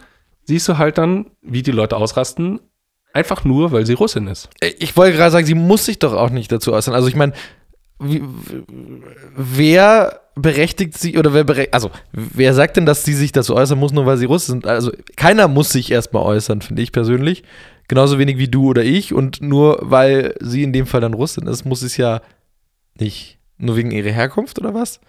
siehst 0.44 0.68
du 0.68 0.78
halt 0.78 0.98
dann, 0.98 1.26
wie 1.42 1.62
die 1.62 1.70
Leute 1.70 1.96
ausrasten, 1.96 2.60
einfach 3.12 3.44
nur, 3.44 3.72
weil 3.72 3.86
sie 3.86 3.92
Russin 3.92 4.26
ist. 4.26 4.48
Ich 4.78 4.96
wollte 4.96 5.16
gerade 5.16 5.30
sagen, 5.30 5.46
sie 5.46 5.54
muss 5.54 5.84
sich 5.84 5.98
doch 5.98 6.14
auch 6.14 6.30
nicht 6.30 6.50
dazu 6.50 6.72
äußern. 6.72 6.94
Also 6.94 7.08
ich 7.08 7.16
meine, 7.16 7.34
wer 9.36 10.20
berechtigt 10.42 10.98
sie 10.98 11.18
oder 11.18 11.34
wer 11.34 11.44
berechtigt, 11.44 11.74
also 11.74 11.90
wer 12.12 12.54
sagt 12.54 12.76
denn, 12.76 12.86
dass 12.86 13.04
sie 13.04 13.14
sich 13.14 13.32
dazu 13.32 13.54
äußern 13.54 13.78
muss, 13.78 13.92
nur 13.92 14.06
weil 14.06 14.16
sie 14.16 14.26
Russen 14.26 14.52
sind? 14.52 14.66
Also 14.66 14.92
keiner 15.16 15.48
muss 15.48 15.70
sich 15.70 15.90
erstmal 15.90 16.22
äußern, 16.22 16.62
finde 16.62 16.82
ich 16.82 16.92
persönlich. 16.92 17.44
Genauso 17.88 18.18
wenig 18.18 18.38
wie 18.38 18.48
du 18.48 18.68
oder 18.68 18.84
ich. 18.84 19.12
Und 19.12 19.42
nur 19.42 19.78
weil 19.82 20.34
sie 20.40 20.62
in 20.62 20.72
dem 20.72 20.86
Fall 20.86 21.00
dann 21.00 21.14
Russin 21.14 21.46
ist, 21.46 21.64
muss 21.64 21.82
es 21.82 21.96
ja 21.96 22.20
nicht. 22.98 23.38
Nur 23.58 23.76
wegen 23.76 23.90
ihrer 23.90 24.10
Herkunft 24.10 24.58
oder 24.58 24.74
was? 24.74 25.00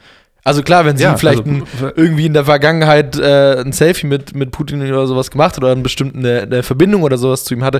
Also 0.43 0.63
klar, 0.63 0.85
wenn 0.85 0.97
sie 0.97 1.03
ja, 1.03 1.15
vielleicht 1.15 1.45
also, 1.45 1.49
ein, 1.49 1.63
irgendwie 1.95 2.25
in 2.25 2.33
der 2.33 2.45
Vergangenheit 2.45 3.17
äh, 3.17 3.61
ein 3.61 3.73
Selfie 3.73 4.07
mit, 4.07 4.35
mit 4.35 4.51
Putin 4.51 4.81
oder 4.81 5.05
sowas 5.05 5.29
gemacht 5.29 5.55
hat 5.55 5.63
oder 5.63 5.71
eine 5.71 5.81
bestimmte 5.81 6.41
eine 6.41 6.63
Verbindung 6.63 7.03
oder 7.03 7.17
sowas 7.17 7.43
zu 7.43 7.53
ihm 7.53 7.63
hatte, 7.63 7.79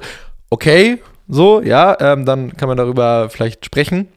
okay, 0.51 1.01
so, 1.27 1.61
ja, 1.61 1.97
ähm, 1.99 2.25
dann 2.25 2.55
kann 2.55 2.67
man 2.67 2.77
darüber 2.77 3.29
vielleicht 3.29 3.65
sprechen 3.65 4.09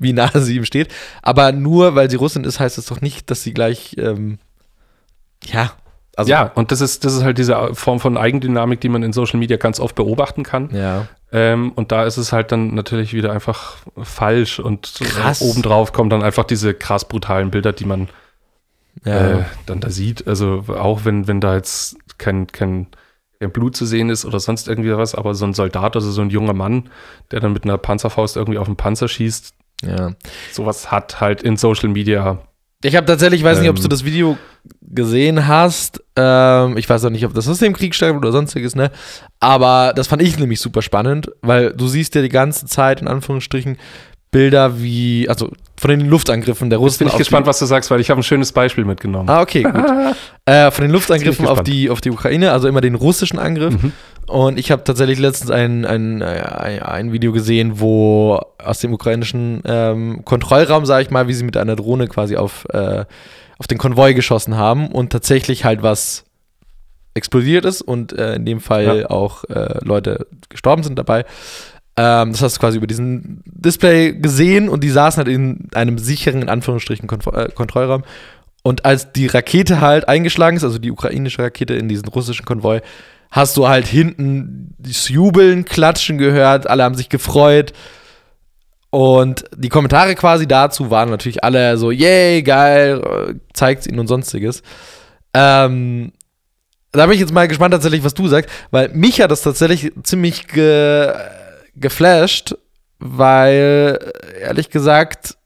wie 0.00 0.12
nah 0.12 0.30
sie 0.34 0.56
ihm 0.56 0.64
steht. 0.64 0.92
Aber 1.22 1.52
nur 1.52 1.94
weil 1.94 2.10
sie 2.10 2.16
Russin 2.16 2.42
ist, 2.42 2.58
heißt 2.58 2.78
das 2.78 2.86
doch 2.86 3.00
nicht, 3.00 3.30
dass 3.30 3.44
sie 3.44 3.54
gleich, 3.54 3.94
ähm, 3.98 4.38
ja. 5.44 5.72
Also 6.16 6.30
ja, 6.30 6.50
und 6.54 6.72
das 6.72 6.80
ist, 6.80 7.04
das 7.04 7.14
ist 7.14 7.22
halt 7.22 7.38
diese 7.38 7.74
Form 7.74 8.00
von 8.00 8.18
Eigendynamik, 8.18 8.80
die 8.80 8.88
man 8.88 9.02
in 9.02 9.12
Social 9.12 9.38
Media 9.38 9.56
ganz 9.56 9.78
oft 9.78 9.94
beobachten 9.94 10.42
kann. 10.42 10.68
Ja. 10.74 11.06
Ähm, 11.32 11.72
und 11.72 11.92
da 11.92 12.04
ist 12.04 12.16
es 12.16 12.32
halt 12.32 12.50
dann 12.50 12.74
natürlich 12.74 13.14
wieder 13.14 13.32
einfach 13.32 13.76
falsch 14.02 14.58
und 14.58 15.00
krass. 15.00 15.40
obendrauf 15.40 15.92
kommen 15.92 16.10
dann 16.10 16.22
einfach 16.22 16.44
diese 16.44 16.74
krass 16.74 17.06
brutalen 17.06 17.50
Bilder, 17.50 17.72
die 17.72 17.84
man 17.84 18.08
ja. 19.04 19.38
äh, 19.38 19.44
dann 19.66 19.80
da 19.80 19.90
sieht. 19.90 20.26
Also 20.26 20.64
auch 20.68 21.04
wenn, 21.04 21.28
wenn 21.28 21.40
da 21.40 21.54
jetzt 21.54 21.96
kein, 22.18 22.48
kein, 22.48 22.88
kein 23.38 23.52
Blut 23.52 23.76
zu 23.76 23.86
sehen 23.86 24.10
ist 24.10 24.24
oder 24.24 24.40
sonst 24.40 24.68
irgendwie 24.68 24.94
was, 24.96 25.14
aber 25.14 25.34
so 25.34 25.44
ein 25.44 25.54
Soldat, 25.54 25.94
also 25.94 26.10
so 26.10 26.22
ein 26.22 26.30
junger 26.30 26.54
Mann, 26.54 26.90
der 27.30 27.40
dann 27.40 27.52
mit 27.52 27.64
einer 27.64 27.78
Panzerfaust 27.78 28.36
irgendwie 28.36 28.58
auf 28.58 28.66
den 28.66 28.76
Panzer 28.76 29.08
schießt, 29.08 29.54
ja. 29.84 30.12
Sowas 30.52 30.90
hat 30.90 31.20
halt 31.20 31.42
in 31.42 31.56
Social 31.56 31.88
Media. 31.88 32.38
Ich 32.82 32.96
habe 32.96 33.06
tatsächlich, 33.06 33.40
ich 33.40 33.44
weiß 33.44 33.58
ähm, 33.58 33.62
nicht, 33.62 33.70
ob 33.70 33.76
du 33.76 33.82
ähm, 33.82 33.88
das 33.90 34.04
Video 34.04 34.38
gesehen 34.80 35.46
hast. 35.46 36.02
Ähm, 36.16 36.78
ich 36.78 36.88
weiß 36.88 37.04
auch 37.04 37.10
nicht, 37.10 37.26
ob 37.26 37.34
das 37.34 37.44
Systemkrieg 37.44 37.94
stand 37.94 38.16
oder 38.16 38.32
sonstiges, 38.32 38.74
ne? 38.74 38.90
Aber 39.38 39.92
das 39.94 40.06
fand 40.06 40.22
ich 40.22 40.38
nämlich 40.38 40.60
super 40.60 40.80
spannend, 40.80 41.30
weil 41.42 41.72
du 41.72 41.88
siehst 41.88 42.14
ja 42.14 42.22
die 42.22 42.30
ganze 42.30 42.66
Zeit 42.66 43.02
in 43.02 43.08
Anführungsstrichen 43.08 43.76
Bilder 44.30 44.80
wie, 44.80 45.28
also 45.28 45.50
von 45.76 45.90
den 45.90 46.08
Luftangriffen 46.08 46.70
der 46.70 46.78
Russen. 46.78 46.92
Jetzt 46.92 46.98
bin 46.98 47.08
ich 47.08 47.18
gespannt, 47.18 47.46
was 47.46 47.58
du 47.58 47.66
sagst, 47.66 47.90
weil 47.90 48.00
ich 48.00 48.10
habe 48.10 48.20
ein 48.20 48.22
schönes 48.22 48.52
Beispiel 48.52 48.84
mitgenommen. 48.84 49.28
Ah, 49.28 49.40
okay, 49.40 49.62
gut. 49.62 49.74
äh, 50.44 50.70
von 50.70 50.82
den 50.82 50.92
Luftangriffen 50.92 51.46
auf 51.46 51.62
die, 51.62 51.90
auf 51.90 52.00
die 52.00 52.10
Ukraine, 52.10 52.52
also 52.52 52.68
immer 52.68 52.80
den 52.80 52.94
russischen 52.94 53.38
Angriff. 53.38 53.82
Mhm. 53.82 53.92
Und 54.30 54.60
ich 54.60 54.70
habe 54.70 54.84
tatsächlich 54.84 55.18
letztens 55.18 55.50
ein, 55.50 55.84
ein, 55.84 56.22
ein, 56.22 56.80
ein, 56.80 57.12
Video 57.12 57.32
gesehen, 57.32 57.80
wo 57.80 58.40
aus 58.62 58.78
dem 58.78 58.92
ukrainischen 58.92 59.60
ähm, 59.64 60.24
Kontrollraum, 60.24 60.86
sage 60.86 61.02
ich 61.02 61.10
mal, 61.10 61.26
wie 61.26 61.32
sie 61.32 61.42
mit 61.42 61.56
einer 61.56 61.74
Drohne 61.74 62.06
quasi 62.06 62.36
auf, 62.36 62.64
äh, 62.72 63.06
auf 63.58 63.66
den 63.66 63.78
Konvoi 63.78 64.14
geschossen 64.14 64.56
haben 64.56 64.86
und 64.86 65.10
tatsächlich 65.10 65.64
halt 65.64 65.82
was 65.82 66.24
explodiert 67.14 67.64
ist 67.64 67.82
und 67.82 68.12
äh, 68.12 68.36
in 68.36 68.44
dem 68.46 68.60
Fall 68.60 69.00
ja. 69.00 69.10
auch 69.10 69.42
äh, 69.44 69.84
Leute 69.84 70.28
gestorben 70.48 70.84
sind 70.84 70.96
dabei. 70.96 71.24
Ähm, 71.96 72.30
das 72.30 72.40
hast 72.40 72.56
du 72.56 72.60
quasi 72.60 72.76
über 72.76 72.86
diesen 72.86 73.42
Display 73.46 74.12
gesehen 74.12 74.68
und 74.68 74.84
die 74.84 74.90
saßen 74.90 75.24
halt 75.24 75.34
in 75.34 75.70
einem 75.74 75.98
sicheren, 75.98 76.42
in 76.42 76.48
Anführungsstrichen, 76.48 77.08
Kon 77.08 77.18
äh, 77.34 77.48
Kontrollraum. 77.48 78.04
Und 78.62 78.84
als 78.84 79.10
die 79.10 79.26
Rakete 79.26 79.80
halt 79.80 80.06
eingeschlagen 80.06 80.56
ist, 80.56 80.62
also 80.62 80.78
die 80.78 80.92
ukrainische 80.92 81.42
Rakete 81.42 81.74
in 81.74 81.88
diesen 81.88 82.06
russischen 82.06 82.44
Konvoi, 82.44 82.80
hast 83.30 83.56
du 83.56 83.68
halt 83.68 83.86
hinten 83.86 84.74
das 84.78 85.08
Jubeln, 85.08 85.64
Klatschen 85.64 86.18
gehört, 86.18 86.68
alle 86.68 86.84
haben 86.84 86.94
sich 86.94 87.08
gefreut. 87.08 87.72
Und 88.90 89.44
die 89.56 89.68
Kommentare 89.68 90.16
quasi 90.16 90.48
dazu 90.48 90.90
waren 90.90 91.10
natürlich 91.10 91.44
alle 91.44 91.76
so, 91.78 91.92
yay, 91.92 92.42
geil, 92.42 93.40
zeigt's 93.52 93.86
ihnen 93.86 94.00
und 94.00 94.08
sonstiges. 94.08 94.62
Ähm, 95.32 96.12
da 96.90 97.06
bin 97.06 97.14
ich 97.14 97.20
jetzt 97.20 97.32
mal 97.32 97.46
gespannt 97.46 97.72
tatsächlich, 97.72 98.02
was 98.02 98.14
du 98.14 98.26
sagst, 98.26 98.50
weil 98.72 98.88
mich 98.88 99.20
hat 99.20 99.30
das 99.30 99.42
tatsächlich 99.42 99.92
ziemlich 100.02 100.48
ge 100.48 101.12
geflasht, 101.76 102.56
weil 102.98 103.98
ehrlich 104.40 104.70
gesagt, 104.70 105.36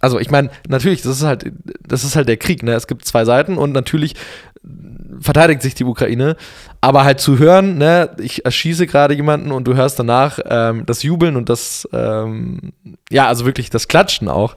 also 0.00 0.20
ich 0.20 0.30
meine, 0.30 0.50
natürlich, 0.68 1.00
das 1.00 1.16
ist 1.16 1.22
halt, 1.22 1.50
das 1.80 2.04
ist 2.04 2.16
halt 2.16 2.28
der 2.28 2.36
Krieg, 2.36 2.62
ne? 2.62 2.74
Es 2.74 2.86
gibt 2.86 3.06
zwei 3.06 3.24
Seiten 3.24 3.56
und 3.56 3.72
natürlich 3.72 4.14
verteidigt 5.20 5.62
sich 5.62 5.74
die 5.74 5.84
Ukraine, 5.84 6.36
aber 6.82 7.04
halt 7.04 7.20
zu 7.20 7.38
hören, 7.38 7.78
ne, 7.78 8.10
ich 8.18 8.44
erschieße 8.44 8.86
gerade 8.88 9.14
jemanden 9.14 9.52
und 9.52 9.64
du 9.68 9.74
hörst 9.74 9.98
danach 10.00 10.40
ähm, 10.44 10.84
das 10.84 11.02
Jubeln 11.04 11.36
und 11.36 11.48
das, 11.48 11.88
ähm, 11.92 12.72
ja, 13.08 13.28
also 13.28 13.46
wirklich 13.46 13.70
das 13.70 13.86
Klatschen 13.86 14.28
auch, 14.28 14.56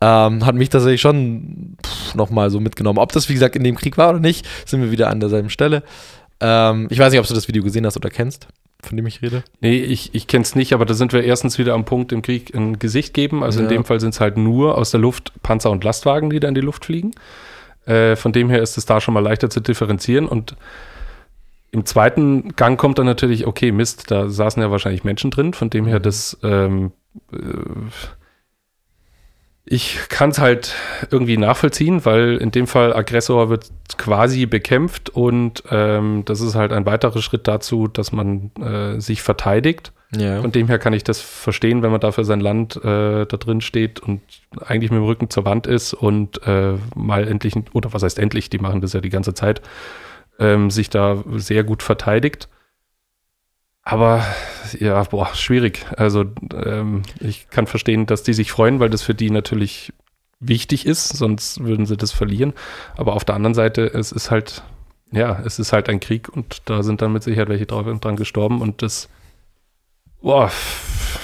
ähm, 0.00 0.46
hat 0.46 0.54
mich 0.54 0.70
tatsächlich 0.70 1.02
schon 1.02 1.76
nochmal 2.14 2.48
so 2.50 2.60
mitgenommen. 2.60 2.98
Ob 2.98 3.12
das, 3.12 3.28
wie 3.28 3.34
gesagt, 3.34 3.56
in 3.56 3.62
dem 3.62 3.76
Krieg 3.76 3.98
war 3.98 4.08
oder 4.10 4.20
nicht, 4.20 4.46
sind 4.64 4.80
wir 4.80 4.90
wieder 4.90 5.10
an 5.10 5.20
derselben 5.20 5.50
Stelle. 5.50 5.82
Ähm, 6.40 6.88
ich 6.90 6.98
weiß 6.98 7.12
nicht, 7.12 7.20
ob 7.20 7.26
du 7.26 7.34
das 7.34 7.46
Video 7.46 7.62
gesehen 7.62 7.84
hast 7.84 7.98
oder 7.98 8.08
kennst, 8.08 8.48
von 8.82 8.96
dem 8.96 9.06
ich 9.06 9.20
rede. 9.20 9.44
Nee, 9.60 9.76
ich, 9.76 10.14
ich 10.14 10.26
kenne 10.26 10.40
es 10.44 10.54
nicht, 10.54 10.72
aber 10.72 10.86
da 10.86 10.94
sind 10.94 11.12
wir 11.12 11.22
erstens 11.22 11.58
wieder 11.58 11.74
am 11.74 11.84
Punkt 11.84 12.10
im 12.12 12.22
Krieg 12.22 12.54
ein 12.54 12.78
Gesicht 12.78 13.12
geben. 13.12 13.44
Also 13.44 13.58
Ja. 13.60 13.64
in 13.64 13.68
dem 13.68 13.84
Fall 13.84 14.00
sind 14.00 14.14
es 14.14 14.20
halt 14.20 14.38
nur 14.38 14.78
aus 14.78 14.92
der 14.92 15.00
Luft 15.00 15.34
Panzer 15.42 15.70
und 15.70 15.84
Lastwagen, 15.84 16.30
die 16.30 16.40
da 16.40 16.48
in 16.48 16.54
die 16.54 16.62
Luft 16.62 16.86
fliegen. 16.86 17.10
Äh, 17.84 18.16
von 18.16 18.32
dem 18.32 18.48
her 18.48 18.62
ist 18.62 18.78
es 18.78 18.86
da 18.86 19.02
schon 19.02 19.12
mal 19.12 19.20
leichter 19.22 19.50
zu 19.50 19.60
differenzieren. 19.60 20.26
Und 20.26 20.56
im 21.72 21.84
zweiten 21.86 22.56
Gang 22.56 22.78
kommt 22.78 22.98
dann 22.98 23.06
natürlich, 23.06 23.46
okay, 23.46 23.72
Mist, 23.72 24.10
da 24.10 24.28
saßen 24.28 24.62
ja 24.62 24.70
wahrscheinlich 24.70 25.04
Menschen 25.04 25.30
drin. 25.30 25.54
Von 25.54 25.70
dem 25.70 25.86
her, 25.86 26.00
das 26.00 26.38
ähm, 26.42 26.92
äh, 27.32 27.38
ich 29.64 29.98
kann 30.08 30.30
es 30.30 30.40
halt 30.40 30.74
irgendwie 31.10 31.36
nachvollziehen, 31.36 32.04
weil 32.04 32.38
in 32.38 32.50
dem 32.50 32.66
Fall 32.66 32.92
Aggressor 32.92 33.50
wird 33.50 33.70
quasi 33.98 34.46
bekämpft 34.46 35.10
und 35.10 35.62
ähm, 35.70 36.24
das 36.24 36.40
ist 36.40 36.56
halt 36.56 36.72
ein 36.72 36.86
weiterer 36.86 37.22
Schritt 37.22 37.46
dazu, 37.46 37.86
dass 37.86 38.10
man 38.10 38.50
äh, 38.60 39.00
sich 39.00 39.22
verteidigt. 39.22 39.92
Ja. 40.16 40.40
Von 40.40 40.50
dem 40.50 40.66
her 40.66 40.80
kann 40.80 40.92
ich 40.92 41.04
das 41.04 41.20
verstehen, 41.20 41.82
wenn 41.82 41.92
man 41.92 42.00
da 42.00 42.10
für 42.10 42.24
sein 42.24 42.40
Land 42.40 42.76
äh, 42.76 43.26
da 43.26 43.36
drin 43.36 43.60
steht 43.60 44.00
und 44.00 44.22
eigentlich 44.66 44.90
mit 44.90 44.98
dem 44.98 45.04
Rücken 45.04 45.30
zur 45.30 45.44
Wand 45.44 45.68
ist 45.68 45.94
und 45.94 46.44
äh, 46.48 46.74
mal 46.96 47.28
endlich, 47.28 47.54
oder 47.72 47.92
was 47.92 48.02
heißt 48.02 48.18
endlich, 48.18 48.50
die 48.50 48.58
machen 48.58 48.80
das 48.80 48.92
ja 48.92 49.00
die 49.00 49.08
ganze 49.08 49.34
Zeit, 49.34 49.62
ähm, 50.40 50.70
sich 50.70 50.90
da 50.90 51.22
sehr 51.36 51.62
gut 51.62 51.82
verteidigt. 51.82 52.48
Aber 53.82 54.24
ja, 54.78 55.02
boah, 55.04 55.34
schwierig. 55.34 55.86
Also 55.96 56.24
ähm, 56.52 57.02
ich 57.20 57.48
kann 57.48 57.66
verstehen, 57.66 58.06
dass 58.06 58.22
die 58.22 58.34
sich 58.34 58.50
freuen, 58.50 58.80
weil 58.80 58.90
das 58.90 59.02
für 59.02 59.14
die 59.14 59.30
natürlich 59.30 59.92
wichtig 60.40 60.86
ist, 60.86 61.08
sonst 61.08 61.62
würden 61.62 61.86
sie 61.86 61.96
das 61.96 62.12
verlieren. 62.12 62.54
Aber 62.96 63.14
auf 63.14 63.24
der 63.24 63.36
anderen 63.36 63.54
Seite, 63.54 63.86
es 63.86 64.12
ist 64.12 64.30
halt, 64.30 64.62
ja, 65.12 65.40
es 65.44 65.58
ist 65.58 65.72
halt 65.72 65.88
ein 65.88 66.00
Krieg 66.00 66.28
und 66.28 66.62
da 66.64 66.82
sind 66.82 67.02
dann 67.02 67.12
mit 67.12 67.22
Sicherheit 67.22 67.48
welche 67.48 67.66
drauf, 67.66 67.86
dran 68.00 68.16
gestorben 68.16 68.60
und 68.60 68.82
das 68.82 69.08
boah, 70.22 70.50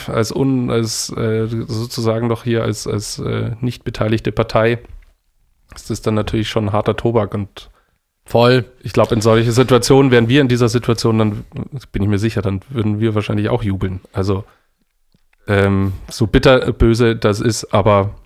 als, 0.06 0.34
un, 0.34 0.70
als 0.70 1.10
äh, 1.10 1.46
sozusagen 1.46 2.28
doch 2.28 2.44
hier 2.44 2.62
als, 2.62 2.86
als 2.86 3.18
äh, 3.18 3.52
nicht 3.60 3.84
beteiligte 3.84 4.32
Partei 4.32 4.78
ist 5.74 5.90
das 5.90 6.02
dann 6.02 6.14
natürlich 6.14 6.48
schon 6.48 6.72
harter 6.72 6.96
Tobak 6.96 7.34
und 7.34 7.70
Voll. 8.28 8.64
ich 8.82 8.92
glaube, 8.92 9.14
in 9.14 9.20
solche 9.20 9.52
Situationen 9.52 10.10
wären 10.10 10.28
wir 10.28 10.40
in 10.40 10.48
dieser 10.48 10.68
Situation, 10.68 11.18
dann 11.18 11.44
bin 11.92 12.02
ich 12.02 12.08
mir 12.08 12.18
sicher, 12.18 12.42
dann 12.42 12.60
würden 12.68 12.98
wir 12.98 13.14
wahrscheinlich 13.14 13.48
auch 13.48 13.62
jubeln. 13.62 14.00
Also 14.12 14.44
ähm, 15.46 15.92
so 16.10 16.26
bitter 16.26 16.72
böse 16.72 17.14
das 17.14 17.40
ist, 17.40 17.72
aber 17.72 18.16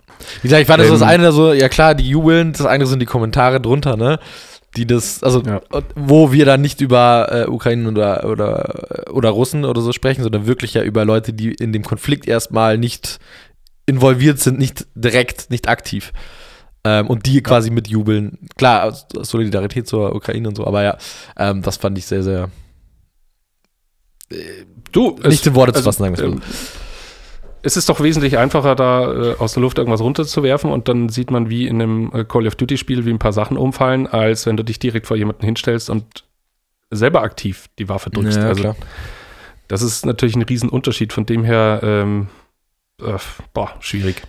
Wie 0.40 0.48
gesagt, 0.48 0.62
ich 0.62 0.66
fand 0.66 0.80
das 0.80 0.88
Ähm, 0.88 0.94
das 0.94 1.02
eine 1.02 1.32
so, 1.32 1.52
ja 1.52 1.68
klar, 1.68 1.94
die 1.94 2.08
jubeln, 2.08 2.52
das 2.52 2.64
eine 2.64 2.86
sind 2.86 3.00
die 3.00 3.06
Kommentare 3.06 3.60
drunter, 3.60 3.96
ne? 3.96 4.18
Die 4.76 4.86
das, 4.86 5.22
also 5.22 5.42
Ja. 5.42 5.60
wo 5.96 6.32
wir 6.32 6.46
dann 6.46 6.62
nicht 6.62 6.80
über 6.80 7.28
äh, 7.30 7.46
Ukraine 7.46 7.88
oder, 7.88 8.24
oder, 8.24 9.04
oder 9.12 9.28
Russen 9.30 9.64
oder 9.66 9.82
so 9.82 9.92
sprechen, 9.92 10.22
sondern 10.22 10.46
wirklich 10.46 10.72
ja 10.74 10.82
über 10.82 11.04
Leute, 11.04 11.32
die 11.34 11.52
in 11.52 11.72
dem 11.74 11.82
Konflikt 11.82 12.26
erstmal 12.26 12.78
nicht 12.78 13.18
involviert 13.84 14.38
sind, 14.38 14.58
nicht 14.58 14.86
direkt, 14.94 15.50
nicht 15.50 15.68
aktiv. 15.68 16.12
Ähm, 16.82 17.08
und 17.08 17.26
die 17.26 17.42
quasi 17.42 17.70
mitjubeln. 17.70 18.38
Klar, 18.56 18.96
Solidarität 19.12 19.86
zur 19.86 20.14
Ukraine 20.14 20.48
und 20.48 20.56
so, 20.56 20.66
aber 20.66 20.82
ja, 20.82 20.96
ähm, 21.36 21.60
das 21.62 21.76
fand 21.76 21.98
ich 21.98 22.06
sehr, 22.06 22.22
sehr 22.22 22.50
du, 24.92 25.18
nicht 25.24 25.46
in 25.46 25.54
Worte 25.54 25.72
zu 25.72 25.78
also, 25.78 25.88
fassen, 25.88 26.02
sagen 26.02 26.16
wir 26.16 26.24
es 26.24 26.34
mal. 26.34 26.42
es 27.62 27.76
ist 27.76 27.88
doch 27.88 28.00
wesentlich 28.00 28.38
einfacher, 28.38 28.74
da 28.74 29.12
äh, 29.12 29.36
aus 29.38 29.54
der 29.54 29.62
Luft 29.62 29.78
irgendwas 29.78 30.00
runterzuwerfen 30.00 30.70
und 30.70 30.88
dann 30.88 31.08
sieht 31.08 31.30
man 31.30 31.50
wie 31.50 31.66
in 31.66 31.80
einem 31.80 32.10
äh, 32.14 32.24
Call 32.24 32.46
of 32.46 32.54
Duty-Spiel, 32.54 33.04
wie 33.04 33.10
ein 33.10 33.18
paar 33.18 33.32
Sachen 33.32 33.56
umfallen, 33.56 34.06
als 34.06 34.46
wenn 34.46 34.56
du 34.56 34.64
dich 34.64 34.78
direkt 34.78 35.06
vor 35.06 35.16
jemanden 35.16 35.44
hinstellst 35.44 35.90
und 35.90 36.24
selber 36.90 37.22
aktiv 37.22 37.68
die 37.78 37.88
Waffe 37.88 38.10
drückst. 38.10 38.38
Ja, 38.38 38.48
also 38.48 38.62
klar. 38.62 38.76
das 39.68 39.82
ist 39.82 40.06
natürlich 40.06 40.36
ein 40.36 40.42
Riesenunterschied. 40.42 41.12
Von 41.12 41.26
dem 41.26 41.44
her, 41.44 41.80
ähm, 41.82 42.28
äh, 43.00 43.18
boah, 43.54 43.74
schwierig. 43.80 44.22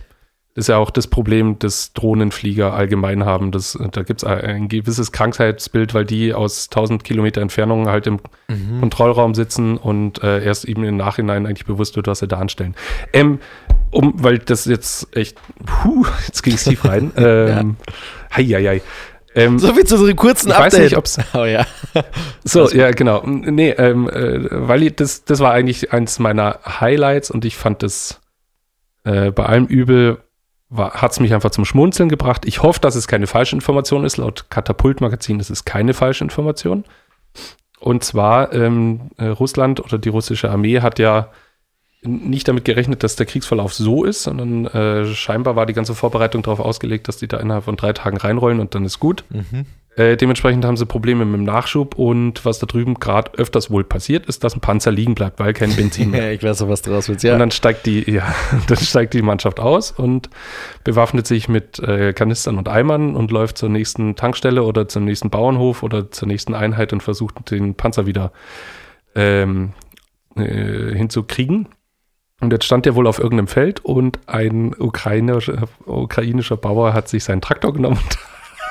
Ist 0.54 0.68
ja 0.68 0.76
auch 0.76 0.90
das 0.90 1.06
Problem, 1.06 1.58
das 1.58 1.94
Drohnenflieger 1.94 2.74
allgemein 2.74 3.24
haben. 3.24 3.52
Das, 3.52 3.78
da 3.92 4.02
gibt 4.02 4.22
es 4.22 4.24
ein 4.28 4.68
gewisses 4.68 5.10
Krankheitsbild, 5.10 5.94
weil 5.94 6.04
die 6.04 6.34
aus 6.34 6.66
1000 6.70 7.04
Kilometer 7.04 7.40
Entfernung 7.40 7.88
halt 7.88 8.06
im 8.06 8.20
Mhm. 8.48 8.80
Kontrollraum 8.80 9.34
sitzen 9.34 9.78
und 9.78 10.22
äh, 10.22 10.44
erst 10.44 10.66
eben 10.66 10.84
im 10.84 10.98
Nachhinein 10.98 11.46
eigentlich 11.46 11.64
bewusst 11.64 11.96
wird, 11.96 12.06
was 12.06 12.18
sie 12.18 12.28
da 12.28 12.36
anstellen. 12.38 12.74
Ähm, 13.14 13.38
um, 13.90 14.12
weil 14.22 14.38
das 14.40 14.66
jetzt 14.66 15.16
echt, 15.16 15.38
puh, 15.64 16.04
jetzt 16.26 16.42
ging 16.42 16.52
es 16.54 16.64
tief 16.64 16.84
rein. 16.88 17.12
Ähm, 17.16 17.76
hei, 18.36 18.44
hei, 18.44 18.62
hei. 18.64 18.82
Ähm, 19.34 19.58
So 19.58 19.72
viel 19.72 19.84
zu 19.86 19.94
unserem 19.94 20.16
kurzen 20.16 20.50
ich 20.50 20.54
weiß 20.58 20.74
Update. 20.74 20.82
nicht, 20.82 20.96
ob 20.98 21.06
es 21.06 21.18
oh 21.34 21.44
ja. 21.46 21.64
so, 22.44 22.68
ja, 22.68 22.90
genau. 22.90 23.22
Nee, 23.24 23.70
ähm, 23.70 24.06
äh, 24.10 24.48
weil 24.50 24.82
ich- 24.82 24.96
das, 24.96 25.24
das 25.24 25.40
war 25.40 25.52
eigentlich 25.52 25.94
eins 25.94 26.18
meiner 26.18 26.58
Highlights 26.66 27.30
und 27.30 27.46
ich 27.46 27.56
fand 27.56 27.82
das 27.82 28.20
äh, 29.04 29.30
bei 29.30 29.46
allem 29.46 29.64
Übel 29.64 30.18
hat 30.74 31.12
es 31.12 31.20
mich 31.20 31.34
einfach 31.34 31.50
zum 31.50 31.64
Schmunzeln 31.64 32.08
gebracht. 32.08 32.44
Ich 32.46 32.62
hoffe, 32.62 32.80
dass 32.80 32.94
es 32.94 33.08
keine 33.08 33.26
Falschinformation 33.26 34.04
ist. 34.04 34.16
Laut 34.16 34.46
Katapult-Magazin 34.50 35.40
ist 35.40 35.50
es 35.50 35.64
keine 35.64 35.94
Falschinformation. 35.94 36.84
Und 37.78 38.04
zwar 38.04 38.52
ähm, 38.52 39.10
äh, 39.18 39.26
Russland 39.26 39.80
oder 39.80 39.98
die 39.98 40.08
russische 40.08 40.50
Armee 40.50 40.80
hat 40.80 40.98
ja 40.98 41.30
nicht 42.02 42.48
damit 42.48 42.64
gerechnet, 42.64 43.02
dass 43.02 43.16
der 43.16 43.26
Kriegsverlauf 43.26 43.74
so 43.74 44.04
ist, 44.04 44.24
sondern 44.24 44.66
äh, 44.66 45.06
scheinbar 45.06 45.56
war 45.56 45.66
die 45.66 45.72
ganze 45.72 45.94
Vorbereitung 45.94 46.42
darauf 46.42 46.60
ausgelegt, 46.60 47.06
dass 47.08 47.16
die 47.16 47.28
da 47.28 47.38
innerhalb 47.38 47.64
von 47.64 47.76
drei 47.76 47.92
Tagen 47.92 48.16
reinrollen 48.16 48.60
und 48.60 48.74
dann 48.74 48.84
ist 48.84 48.98
gut. 48.98 49.24
Mhm. 49.30 49.66
Äh, 49.94 50.16
dementsprechend 50.16 50.64
haben 50.64 50.78
sie 50.78 50.86
Probleme 50.86 51.26
mit 51.26 51.34
dem 51.34 51.44
Nachschub 51.44 51.96
und 51.96 52.46
was 52.46 52.58
da 52.58 52.66
drüben 52.66 52.94
gerade 52.94 53.32
öfters 53.34 53.70
wohl 53.70 53.84
passiert, 53.84 54.24
ist, 54.24 54.42
dass 54.42 54.56
ein 54.56 54.60
Panzer 54.60 54.90
liegen 54.90 55.14
bleibt, 55.14 55.38
weil 55.38 55.52
kein 55.52 55.74
Benzin 55.76 56.10
mehr. 56.12 56.24
Ja, 56.24 56.30
ich 56.30 56.42
weiß 56.42 56.60
noch, 56.60 56.68
was 56.70 56.80
draus 56.80 57.10
wird. 57.10 57.22
Ja. 57.22 57.34
Und 57.34 57.40
dann 57.40 57.50
steigt 57.50 57.84
die, 57.84 58.10
ja, 58.10 58.34
dann 58.68 58.78
steigt 58.78 59.12
die 59.12 59.20
Mannschaft 59.20 59.60
aus 59.60 59.90
und 59.90 60.30
bewaffnet 60.82 61.26
sich 61.26 61.46
mit 61.46 61.78
äh, 61.78 62.14
Kanistern 62.14 62.56
und 62.56 62.68
Eimern 62.68 63.14
und 63.16 63.30
läuft 63.30 63.58
zur 63.58 63.68
nächsten 63.68 64.16
Tankstelle 64.16 64.62
oder 64.62 64.88
zum 64.88 65.04
nächsten 65.04 65.28
Bauernhof 65.28 65.82
oder 65.82 66.10
zur 66.10 66.26
nächsten 66.26 66.54
Einheit 66.54 66.94
und 66.94 67.02
versucht 67.02 67.50
den 67.50 67.74
Panzer 67.74 68.06
wieder 68.06 68.32
ähm, 69.14 69.74
äh, 70.36 70.94
hinzukriegen. 70.94 71.68
Und 72.40 72.50
jetzt 72.50 72.64
stand 72.64 72.86
er 72.86 72.94
wohl 72.94 73.06
auf 73.06 73.18
irgendeinem 73.18 73.46
Feld 73.46 73.84
und 73.84 74.18
ein 74.26 74.74
ukrainischer, 74.74 75.68
ukrainischer 75.84 76.56
Bauer 76.56 76.94
hat 76.94 77.08
sich 77.08 77.24
seinen 77.24 77.42
Traktor 77.42 77.74
genommen 77.74 77.98
und 78.02 78.18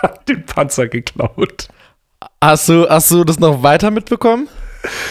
hat 0.02 0.28
den 0.30 0.46
Panzer 0.46 0.88
geklaut. 0.88 1.68
Hast 2.44 2.70
du, 2.70 2.88
hast 2.90 3.12
du 3.12 3.24
das 3.24 3.40
noch 3.40 3.64
weiter 3.64 3.92
mitbekommen? 3.92 4.48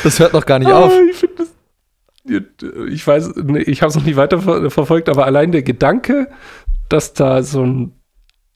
Das 0.02 0.18
hört 0.18 0.32
noch 0.32 0.46
gar 0.46 0.58
nicht 0.58 0.70
auf. 0.70 0.92
Ah, 0.92 1.00
Ich 1.10 1.16
finde 1.16 1.34
das. 1.36 1.48
Ich 2.92 3.06
weiß, 3.06 3.32
ich 3.66 3.82
habe 3.82 3.90
es 3.90 3.96
noch 3.96 4.04
nie 4.04 4.16
weiter 4.16 4.40
ver 4.40 4.70
verfolgt, 4.70 5.08
aber 5.08 5.24
allein 5.26 5.52
der 5.52 5.62
Gedanke, 5.62 6.28
dass 6.88 7.14
da 7.14 7.42
so 7.42 7.62
ein. 7.64 7.92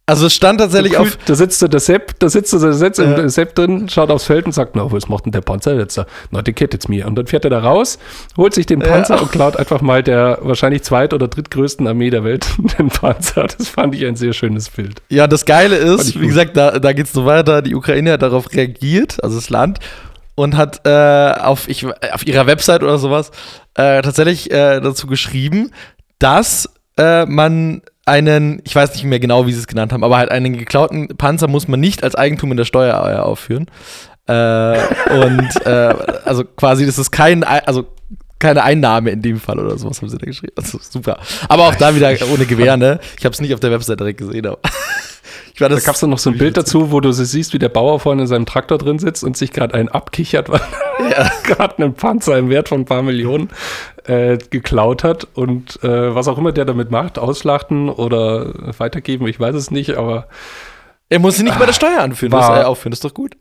Also 0.07 0.27
es 0.27 0.35
stand 0.35 0.61
tatsächlich 0.61 0.99
auf. 0.99 1.17
Da 1.25 1.35
sitzt 1.35 1.63
der 1.63 1.81
Sepp, 1.81 2.19
da 2.19 2.29
sitzt 2.29 2.53
der 2.53 2.75
Sepp, 2.75 2.99
Ja. 2.99 3.15
im 3.17 3.29
Sepp 3.31 3.55
drin, 3.55 3.89
schaut 3.89 4.11
aufs 4.11 4.25
Feld 4.25 4.45
und 4.45 4.53
sagt, 4.53 4.77
na, 4.77 4.93
was 4.93 5.09
macht 5.09 5.25
denn 5.25 5.33
der 5.33 5.41
Panzer 5.41 5.77
jetzt 5.79 5.97
da? 5.97 6.05
Na, 6.31 6.43
die 6.43 6.53
geht 6.53 6.75
jetzt 6.75 6.91
mir. 6.91 7.07
Und 7.07 7.15
dann 7.17 7.27
fährt 7.27 7.45
er 7.45 7.51
da 7.51 7.61
raus, 7.61 7.99
holt 8.37 8.53
sich 8.53 8.67
den 8.67 8.83
Ja. 8.83 8.89
Panzer 8.89 9.23
und 9.23 9.33
klaut 9.33 9.57
einfach 9.57 9.81
mal 9.81 10.03
der 10.03 10.41
wahrscheinlich 10.43 10.83
zweit- 10.83 11.15
oder 11.15 11.27
drittgrößten 11.29 11.87
Armee 11.87 12.11
der 12.11 12.23
Welt 12.23 12.47
den 12.79 12.89
Panzer. 12.89 13.47
Das 13.57 13.69
fand 13.69 13.95
ich 13.95 14.05
ein 14.05 14.15
sehr 14.17 14.35
schönes 14.35 14.69
Bild. 14.69 15.01
Ja, 15.09 15.27
das 15.27 15.47
Geile 15.47 15.77
ist, 15.77 16.21
wie 16.21 16.27
gesagt, 16.27 16.55
da, 16.59 16.79
da 16.79 16.93
geht 16.93 17.07
es 17.07 17.13
so 17.13 17.25
weiter. 17.25 17.63
Die 17.63 17.75
Ukraine 17.75 18.13
hat 18.13 18.21
darauf 18.23 18.53
reagiert, 18.53 19.25
also 19.25 19.37
das 19.37 19.49
Land, 19.49 19.79
und 20.35 20.55
hat 20.55 20.83
äh, 20.85 21.33
auf, 21.41 21.67
ich, 21.67 21.87
auf 22.13 22.27
ihrer 22.27 22.47
Website 22.47 22.83
oder 22.83 22.99
sowas 22.99 23.31
äh, 23.75 24.03
tatsächlich 24.03 24.51
äh, 24.51 24.81
dazu 24.81 25.07
geschrieben, 25.07 25.71
dass 26.19 26.69
äh, 26.99 27.25
man 27.25 27.81
einen, 28.07 28.61
ich 28.65 28.75
weiß 28.75 28.95
nicht 28.95 29.05
mehr 29.05 29.21
genau, 29.21 29.47
wie 29.47 29.53
sie 29.53 29.61
es 29.61 29.67
genannt 29.67 29.93
haben, 29.93 30.05
aber 30.05 30.19
halt 30.19 30.31
einen 30.31 30.57
geklauten 30.57 31.09
Panzer 31.17 31.49
muss 31.49 31.69
man 31.69 31.81
nicht 31.81 32.03
als 32.03 32.15
Eigentum 32.15 32.51
in 32.51 32.57
der 32.57 32.65
Steuer 32.65 32.95
äh, 32.95 33.17
aufführen. 33.19 33.67
Äh, 34.27 34.79
und 35.11 35.67
äh, 35.67 35.95
also 36.25 36.45
quasi, 36.45 36.87
das 36.87 36.99
ist 36.99 37.11
kein, 37.11 37.45
also 37.45 37.87
keine 38.39 38.63
Einnahme 38.63 39.11
in 39.11 39.23
dem 39.23 39.41
Fall 39.41 39.59
oder 39.59 39.79
sowas 39.79 40.01
haben 40.01 40.09
sie 40.09 40.19
da 40.19 40.27
geschrieben. 40.27 40.53
Also 40.57 40.79
super. 40.81 41.19
Aber 41.49 41.69
auch 41.69 41.75
da 41.75 41.95
wieder 41.95 42.11
ohne 42.33 42.47
Gewehr, 42.47 42.77
ne? 42.77 43.01
Ich 43.19 43.25
habe 43.25 43.33
es 43.33 43.41
nicht 43.41 43.55
auf 43.55 43.61
der 43.61 43.71
Website 43.71 44.01
direkt 44.01 44.19
gesehen, 44.19 44.47
aber. 44.47 44.59
Ich 45.55 45.61
war 45.61 45.69
das 45.69 45.85
da 45.85 45.87
gab 45.87 45.95
es 45.95 46.03
noch 46.03 46.19
so 46.19 46.31
ein 46.31 46.39
Bild 46.39 46.57
dazu, 46.57 46.91
wo 46.91 46.99
du 46.99 47.13
siehst, 47.13 47.53
wie 47.53 47.61
der 47.61 47.69
Bauer 47.69 48.01
vorne 48.01 48.23
in 48.23 48.27
seinem 48.27 48.45
Traktor 48.45 48.77
drin 48.77 48.99
sitzt 48.99 49.23
und 49.23 49.37
sich 49.37 49.53
gerade 49.53 49.75
einen 49.75 49.89
abkichert, 49.89 50.49
weil 50.49 50.61
er 51.11 51.31
gerade 51.45 51.79
einen 51.79 51.95
Panzer 51.95 52.37
im 52.39 52.51
Wert 52.51 52.69
von 52.69 52.81
ein 52.81 52.85
paar 52.87 53.03
Millionen 53.03 53.51
äh, 54.05 54.39
geklaut 54.51 55.05
hat 55.05 55.27
und 55.35 55.83
äh, 55.83 56.15
was 56.15 56.29
auch 56.29 56.39
immer 56.39 56.53
der 56.53 56.65
damit 56.65 56.91
macht, 56.91 57.19
ausschlachten 57.19 57.89
oder 57.89 58.79
weitergeben, 58.79 59.27
ich 59.27 59.41
weiß 59.41 59.55
es 59.55 59.71
nicht, 59.71 59.97
aber 59.97 60.29
er 61.09 61.19
muss 61.19 61.37
sie 61.37 61.43
nicht 61.43 61.59
bei 61.59 61.67
der 61.67 61.73
Steuer 61.73 62.01
anführen, 62.01 62.33
war, 62.33 62.55
das, 62.55 62.65
äh, 62.65 62.65
aufführen, 62.65 62.91
das 62.91 62.99
ist 62.99 63.05
doch 63.05 63.15
gut. 63.15 63.37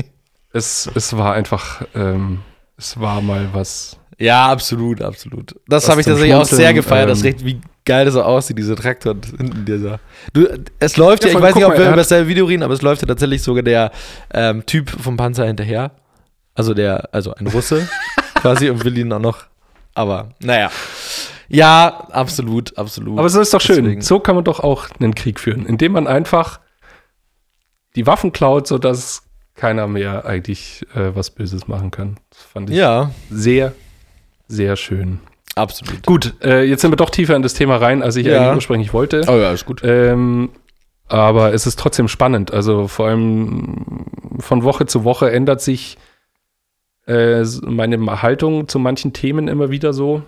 es, 0.52 0.90
es 0.94 1.16
war 1.16 1.34
einfach, 1.34 1.82
ähm, 1.94 2.40
es 2.76 3.00
war 3.00 3.20
mal 3.20 3.48
was 3.52 3.98
ja, 4.18 4.46
absolut, 4.50 5.02
absolut. 5.02 5.54
Das 5.68 5.88
habe 5.88 6.00
ich 6.00 6.06
tatsächlich 6.06 6.34
auch 6.34 6.46
sehr 6.46 6.72
gefeiert, 6.72 7.04
ähm, 7.04 7.08
das 7.10 7.22
recht, 7.22 7.44
wie 7.44 7.60
geil 7.84 8.06
das 8.06 8.14
so 8.14 8.22
aussieht, 8.22 8.56
diese 8.56 8.74
Traktor 8.74 9.14
hinten 9.36 9.64
dieser. 9.64 10.00
Du, 10.32 10.46
es 10.78 10.96
läuft 10.96 11.24
ja, 11.24 11.30
ja 11.30 11.36
ich 11.36 11.42
weiß 11.42 11.54
nicht, 11.54 11.64
ob 11.64 11.76
wir 11.76 11.86
über 11.86 11.96
dasselbe 11.96 12.28
Video 12.28 12.46
reden, 12.46 12.62
aber 12.62 12.72
es 12.72 12.82
läuft 12.82 13.02
ja 13.02 13.08
tatsächlich 13.08 13.42
sogar 13.42 13.62
der 13.62 13.92
ähm, 14.32 14.64
Typ 14.64 14.88
vom 14.88 15.16
Panzer 15.16 15.44
hinterher. 15.44 15.92
Also 16.54 16.72
der, 16.72 17.10
also 17.12 17.34
ein 17.34 17.46
Russe 17.46 17.86
quasi 18.36 18.70
und 18.70 18.84
will 18.84 18.96
ihn 18.96 19.12
auch 19.12 19.18
noch. 19.18 19.44
Aber 19.96 20.30
naja. 20.40 20.70
Ja, 21.48 22.06
absolut, 22.10 22.76
absolut. 22.76 23.18
Aber 23.18 23.28
so 23.28 23.40
ist 23.40 23.54
doch 23.54 23.60
schön. 23.60 23.84
Deswegen. 23.84 24.02
So 24.02 24.20
kann 24.20 24.34
man 24.34 24.44
doch 24.44 24.60
auch 24.60 24.88
einen 25.00 25.14
Krieg 25.14 25.40
führen, 25.40 25.64
indem 25.66 25.92
man 25.92 26.06
einfach 26.06 26.60
die 27.94 28.06
Waffen 28.06 28.32
klaut, 28.32 28.66
sodass 28.66 29.22
keiner 29.54 29.86
mehr 29.86 30.26
eigentlich 30.26 30.86
äh, 30.94 31.14
was 31.14 31.30
Böses 31.30 31.66
machen 31.66 31.90
kann. 31.90 32.18
Das 32.30 32.42
fand 32.42 32.70
ich 32.70 32.76
ja. 32.76 33.10
sehr 33.30 33.72
sehr 34.48 34.76
schön. 34.76 35.20
Absolut. 35.54 36.04
Gut, 36.04 36.34
äh, 36.42 36.62
jetzt 36.64 36.82
sind 36.82 36.92
wir 36.92 36.96
doch 36.96 37.10
tiefer 37.10 37.34
in 37.34 37.42
das 37.42 37.54
Thema 37.54 37.76
rein, 37.76 38.02
als 38.02 38.16
ich 38.16 38.26
ja. 38.26 38.38
eigentlich 38.38 38.56
ursprünglich 38.56 38.92
wollte. 38.92 39.22
Oh 39.26 39.36
ja, 39.36 39.52
ist 39.52 39.64
gut. 39.64 39.80
Ähm, 39.82 40.50
aber 41.08 41.54
es 41.54 41.66
ist 41.66 41.78
trotzdem 41.78 42.08
spannend. 42.08 42.52
Also 42.52 42.88
vor 42.88 43.06
allem 43.06 44.04
von 44.38 44.64
Woche 44.64 44.86
zu 44.86 45.04
Woche 45.04 45.30
ändert 45.30 45.60
sich 45.60 45.96
äh, 47.06 47.44
meine 47.62 48.22
Haltung 48.22 48.68
zu 48.68 48.78
manchen 48.78 49.12
Themen 49.12 49.48
immer 49.48 49.70
wieder 49.70 49.92
so. 49.92 50.22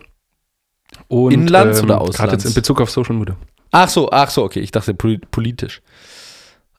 Und, 1.09 1.33
Inlands 1.33 1.81
ähm, 1.81 1.85
oder 1.85 2.01
Auslands? 2.01 2.19
Gerade 2.19 2.33
jetzt 2.33 2.45
in 2.47 2.55
Bezug 2.55 2.81
auf 2.81 2.91
Social 2.91 3.15
Media. 3.15 3.37
Ach 3.71 3.89
so, 3.89 4.11
ach 4.11 4.31
so, 4.31 4.45
okay. 4.45 4.61
Ich 4.61 4.71
dachte 4.71 4.95
politisch. 4.95 5.83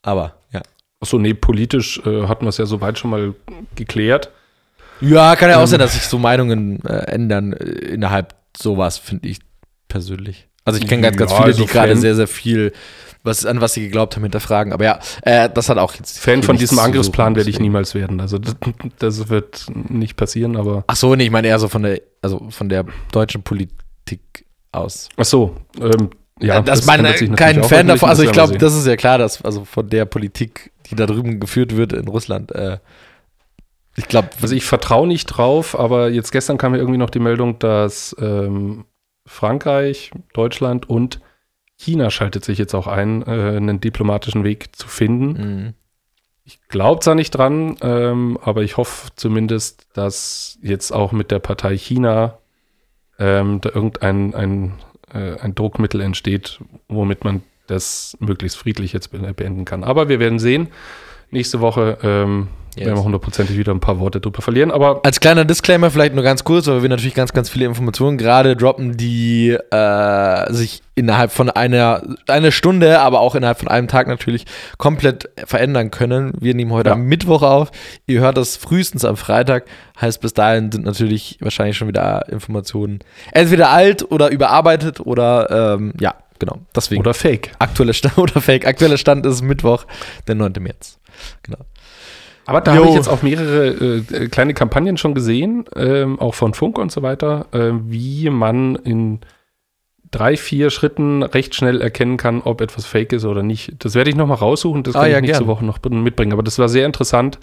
Aber, 0.02 0.36
ja. 0.52 0.62
Ach 1.02 1.08
so, 1.08 1.20
nee, 1.20 1.34
politisch 1.34 2.02
äh, 2.06 2.28
hatten 2.28 2.46
wir 2.46 2.50
es 2.50 2.58
ja 2.58 2.66
soweit 2.66 2.98
schon 2.98 3.12
mal 3.12 3.36
geklärt. 3.76 4.32
Ja, 5.02 5.36
kann 5.36 5.50
ja 5.50 5.58
auch 5.58 5.62
ähm, 5.62 5.68
sein, 5.68 5.80
dass 5.80 5.94
sich 5.94 6.04
so 6.04 6.18
Meinungen 6.18 6.84
äh, 6.84 7.12
ändern 7.12 7.54
äh, 7.54 7.66
innerhalb 7.66 8.36
sowas, 8.58 8.98
finde 8.98 9.28
ich 9.30 9.40
persönlich. 9.88 10.48
Also 10.66 10.80
ich 10.80 10.88
kenne 10.88 11.02
ganz, 11.02 11.18
ganz 11.18 11.32
viele, 11.32 11.46
also 11.46 11.64
die 11.64 11.68
gerade 11.68 11.96
sehr, 11.96 12.16
sehr 12.16 12.28
viel, 12.28 12.74
was, 13.24 13.46
an 13.46 13.62
was 13.62 13.74
sie 13.74 13.82
geglaubt 13.82 14.16
haben, 14.16 14.24
hinterfragen. 14.24 14.74
Aber 14.74 14.84
ja, 14.84 15.00
äh, 15.22 15.50
das 15.50 15.70
hat 15.70 15.78
auch 15.78 15.94
jetzt. 15.96 16.20
Fan 16.20 16.44
von 16.44 16.58
diesem 16.58 16.80
Angriffsplan 16.80 17.36
werde 17.36 17.50
ich 17.50 17.60
niemals 17.60 17.96
werden. 17.96 18.22
Also 18.22 18.38
das, 18.38 18.56
das, 18.98 19.30
wird 19.30 19.66
nicht 19.90 20.16
passieren, 20.16 20.56
aber. 20.56 20.84
Ach 20.88 20.96
so, 20.96 21.16
nee, 21.16 21.26
ich 21.26 21.32
meine 21.32 21.48
eher 21.48 21.60
so 21.60 21.68
von 21.68 21.84
der, 21.84 22.02
also 22.22 22.48
von 22.50 22.70
der 22.70 22.86
deutschen 23.12 23.44
Politik 23.44 24.46
aus. 24.72 25.10
Ach 25.18 25.26
so, 25.26 25.56
ähm, 25.80 26.10
ja. 26.40 26.60
Äh, 26.60 26.64
das, 26.64 26.80
das 26.80 26.88
meine 26.88 27.14
kein 27.36 27.64
Fan 27.64 27.88
davon. 27.88 28.10
Also 28.10 28.24
ich 28.24 28.32
glaube, 28.32 28.58
das 28.58 28.76
ist 28.76 28.88
ja 28.88 28.96
klar, 28.96 29.18
dass 29.18 29.44
also 29.44 29.66
von 29.66 29.90
der 29.90 30.06
Politik, 30.06 30.72
die 30.90 30.96
da 30.96 31.06
drüben 31.06 31.40
geführt 31.40 31.76
wird 31.76 31.94
in 31.94 32.08
Russland, 32.08 32.52
äh, 32.54 32.78
ich 33.96 34.08
glaube, 34.08 34.30
also 34.42 34.56
ich 34.56 34.64
vertraue 34.64 35.08
nicht 35.08 35.26
drauf, 35.26 35.78
aber 35.78 36.10
jetzt 36.10 36.32
gestern 36.32 36.58
kam 36.58 36.74
ja 36.74 36.80
irgendwie 36.80 36.98
noch 36.98 37.10
die 37.10 37.20
Meldung, 37.20 37.60
dass 37.60 38.16
ähm, 38.20 38.86
Frankreich, 39.26 40.12
Deutschland 40.34 40.90
und 40.90 41.20
China 41.80 42.12
schaltet 42.12 42.44
sich 42.44 42.58
jetzt 42.58 42.76
auch 42.76 42.88
ein, 42.88 43.22
äh, 43.22 43.56
einen 43.56 43.80
diplomatischen 43.80 44.44
Weg 44.44 44.76
zu 44.76 44.90
finden. 44.90 45.28
Mhm. 45.32 45.74
Ich 46.44 46.60
glaube 46.68 47.00
zwar 47.00 47.16
nicht 47.16 47.32
dran, 47.32 47.78
ähm, 47.82 48.38
aber 48.42 48.64
ich 48.64 48.76
hoffe 48.76 49.12
zumindest, 49.16 49.88
dass 49.94 50.58
jetzt 50.62 50.92
auch 50.92 51.14
mit 51.14 51.32
der 51.32 51.40
Partei 51.40 51.78
China 51.78 52.40
ähm, 53.18 53.62
da 53.62 53.70
irgendein 53.70 54.34
ein, 54.34 54.74
äh, 55.14 55.40
ein 55.40 55.56
Druckmittel 55.56 56.02
entsteht, 56.02 56.60
womit 56.90 57.24
man 57.24 57.44
das 57.68 58.18
möglichst 58.20 58.58
friedlich 58.58 58.92
jetzt 58.92 59.12
beenden 59.12 59.64
kann. 59.64 59.84
Aber 59.84 60.10
wir 60.10 60.20
werden 60.20 60.40
sehen. 60.40 60.68
Nächste 61.32 61.62
Woche 61.62 62.00
ähm, 62.02 62.48
Yes. 62.76 62.86
Werden 62.86 62.98
wir 62.98 63.04
hundertprozentig 63.04 63.58
wieder 63.58 63.74
ein 63.74 63.80
paar 63.80 64.00
Worte 64.00 64.22
drüber 64.22 64.42
verlieren. 64.42 64.72
Aber 64.72 65.02
Als 65.04 65.20
kleiner 65.20 65.44
Disclaimer 65.44 65.92
vielleicht 65.92 66.14
nur 66.14 66.24
ganz 66.24 66.44
kurz, 66.44 66.68
weil 66.68 66.82
wir 66.82 66.90
natürlich 66.90 67.16
ganz, 67.16 67.34
ganz 67.34 67.50
viele 67.50 67.66
Informationen 67.66 68.18
gerade 68.18 68.56
droppen, 68.56 68.96
die 68.96 69.50
äh, 69.50 70.54
sich 70.54 70.82
innerhalb 70.96 71.32
von 71.32 71.50
einer, 71.50 72.02
einer 72.28 72.52
Stunde, 72.52 73.00
aber 73.00 73.22
auch 73.22 73.36
innerhalb 73.36 73.60
von 73.60 73.68
einem 73.68 73.88
Tag 73.88 74.08
natürlich 74.08 74.46
komplett 74.78 75.30
verändern 75.46 75.92
können. 75.92 76.34
Wir 76.40 76.54
nehmen 76.54 76.72
heute 76.72 76.90
ja. 76.90 76.96
am 76.96 77.04
Mittwoch 77.04 77.42
auf. 77.42 77.72
Ihr 78.06 78.22
hört 78.22 78.38
das 78.38 78.58
frühestens 78.58 79.06
am 79.06 79.18
Freitag. 79.18 79.66
Heißt, 80.00 80.22
bis 80.22 80.34
dahin 80.34 80.72
sind 80.72 80.86
natürlich 80.86 81.38
wahrscheinlich 81.42 81.78
schon 81.78 81.88
wieder 81.88 82.30
Informationen 82.30 83.00
entweder 83.32 83.70
alt 83.70 84.12
oder 84.12 84.30
überarbeitet 84.30 85.00
oder 85.00 85.76
ähm, 85.76 85.94
ja, 86.00 86.16
genau. 86.38 86.60
Deswegen. 86.76 87.02
Oder 87.02 87.14
fake. 87.14 87.52
Aktueller 87.60 87.94
Stand 87.94 88.18
oder 88.20 88.42
fake. 88.42 88.68
Aktueller 88.68 88.98
Stand 88.98 89.26
ist 89.26 89.42
Mittwoch, 89.42 89.86
der 90.28 90.36
9. 90.36 90.54
März. 90.60 91.00
Genau. 91.44 91.60
Aber 92.50 92.62
da 92.62 92.74
habe 92.74 92.88
ich 92.88 92.96
jetzt 92.96 93.08
auch 93.08 93.22
mehrere 93.22 93.68
äh, 93.68 94.28
kleine 94.28 94.56
Kampagnen 94.56 94.98
schon 94.98 95.14
gesehen, 95.14 95.66
ähm, 95.76 96.20
auch 96.20 96.34
von 96.34 96.56
Funk 96.56 96.80
und 96.80 96.92
so 96.92 97.04
weiter, 97.04 97.46
äh, 97.52 97.72
wie 97.74 98.30
man 98.32 98.76
in 98.76 99.20
drei, 100.10 100.36
vier 100.36 100.72
Schritten 100.72 101.22
recht 101.22 101.54
schnell 101.54 101.80
erkennen 101.80 102.18
kann, 102.18 102.42
ob 102.42 102.62
etwas 102.62 102.88
fake 102.88 103.14
ist 103.14 103.26
oder 103.26 103.44
nicht. 103.44 103.76
Das 103.86 103.94
werde 103.94 104.10
ich 104.10 104.16
noch 104.16 104.26
mal 104.26 104.34
raussuchen, 104.34 104.82
das 104.82 104.96
ah, 104.96 105.02
kann 105.02 105.12
ja, 105.12 105.18
ich 105.18 105.22
nächste 105.22 105.44
gern. 105.44 105.48
Woche 105.48 105.64
noch 105.64 105.80
mitbringen. 105.84 106.34
Aber 106.34 106.42
das 106.42 106.58
war 106.58 106.70
sehr 106.70 106.88
interessant, 106.88 107.38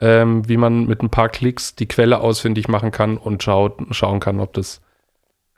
ähm, 0.00 0.48
wie 0.48 0.56
man 0.56 0.86
mit 0.86 1.02
ein 1.02 1.10
paar 1.10 1.28
Klicks 1.28 1.74
die 1.74 1.86
Quelle 1.86 2.20
ausfindig 2.20 2.68
machen 2.68 2.92
kann 2.92 3.16
und 3.16 3.42
schaut, 3.42 3.78
schauen 3.90 4.20
kann, 4.20 4.38
ob 4.38 4.52
das 4.52 4.80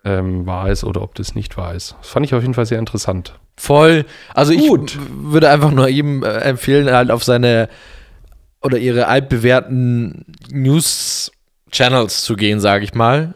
ähm, 0.03 0.47
wahr 0.47 0.71
ist 0.71 0.85
oder 0.85 1.03
ob 1.03 1.15
das 1.15 1.35
nicht 1.35 1.59
wahr 1.59 1.75
ist. 1.75 1.95
Das 2.01 2.09
fand 2.09 2.25
ich 2.25 2.35
auf 2.35 2.41
jeden 2.41 2.55
Fall 2.55 2.65
sehr 2.65 2.79
interessant. 2.79 3.39
Voll. 3.59 4.07
Also 4.33 4.53
ich 4.55 4.71
würde 5.11 5.51
einfach 5.51 5.73
nur 5.73 5.89
jedem 5.89 6.23
äh, 6.23 6.29
empfehlen, 6.39 6.91
halt 6.91 7.11
auf 7.11 7.23
seine 7.23 7.69
oder 8.63 8.79
ihre 8.79 9.07
altbewährten 9.07 10.25
News-Channels 10.51 12.23
zu 12.23 12.37
gehen, 12.37 12.61
sage 12.61 12.85
ich 12.85 12.95
mal. 12.95 13.35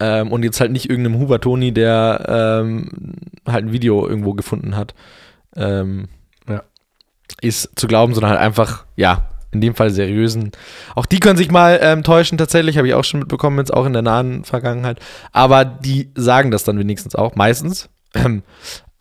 Ähm, 0.00 0.32
und 0.32 0.42
jetzt 0.42 0.60
halt 0.60 0.72
nicht 0.72 0.88
irgendeinem 0.88 1.20
Huber 1.20 1.40
Toni, 1.40 1.72
der 1.72 2.24
ähm, 2.28 2.90
halt 3.46 3.66
ein 3.66 3.72
Video 3.72 4.06
irgendwo 4.06 4.34
gefunden 4.34 4.76
hat, 4.76 4.94
ähm, 5.56 6.08
ja. 6.48 6.62
ist 7.40 7.70
zu 7.76 7.86
glauben, 7.86 8.14
sondern 8.14 8.32
halt 8.32 8.40
einfach, 8.40 8.84
ja, 8.96 9.28
in 9.52 9.60
dem 9.60 9.74
Fall 9.74 9.90
seriösen. 9.90 10.50
Auch 10.94 11.06
die 11.06 11.20
können 11.20 11.36
sich 11.36 11.50
mal 11.50 11.78
ähm, 11.82 12.02
täuschen, 12.02 12.38
tatsächlich, 12.38 12.78
habe 12.78 12.88
ich 12.88 12.94
auch 12.94 13.04
schon 13.04 13.20
mitbekommen, 13.20 13.58
jetzt 13.58 13.72
auch 13.72 13.84
in 13.84 13.92
der 13.92 14.02
nahen 14.02 14.44
Vergangenheit. 14.44 14.98
Aber 15.30 15.64
die 15.64 16.10
sagen 16.14 16.50
das 16.50 16.64
dann 16.64 16.78
wenigstens 16.78 17.14
auch, 17.14 17.36
meistens. 17.36 17.88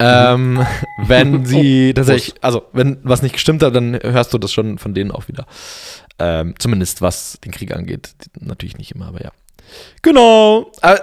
Ähm, 0.02 0.66
wenn 1.06 1.46
sie 1.46 1.94
tatsächlich, 1.94 2.36
also 2.42 2.64
wenn 2.74 2.98
was 3.04 3.22
nicht 3.22 3.34
gestimmt 3.34 3.64
hat, 3.64 3.76
dann 3.76 4.00
hörst 4.02 4.34
du 4.34 4.38
das 4.38 4.52
schon 4.52 4.78
von 4.78 4.94
denen 4.94 5.12
auch 5.12 5.28
wieder. 5.28 5.46
Ähm, 6.20 6.56
zumindest 6.60 7.02
was 7.02 7.40
den 7.44 7.52
Krieg 7.52 7.76
angeht. 7.76 8.10
Natürlich 8.40 8.78
nicht 8.78 8.92
immer, 8.92 9.08
aber 9.08 9.24
ja. 9.24 9.32
Genau. 10.02 10.72
Äh, 10.82 10.98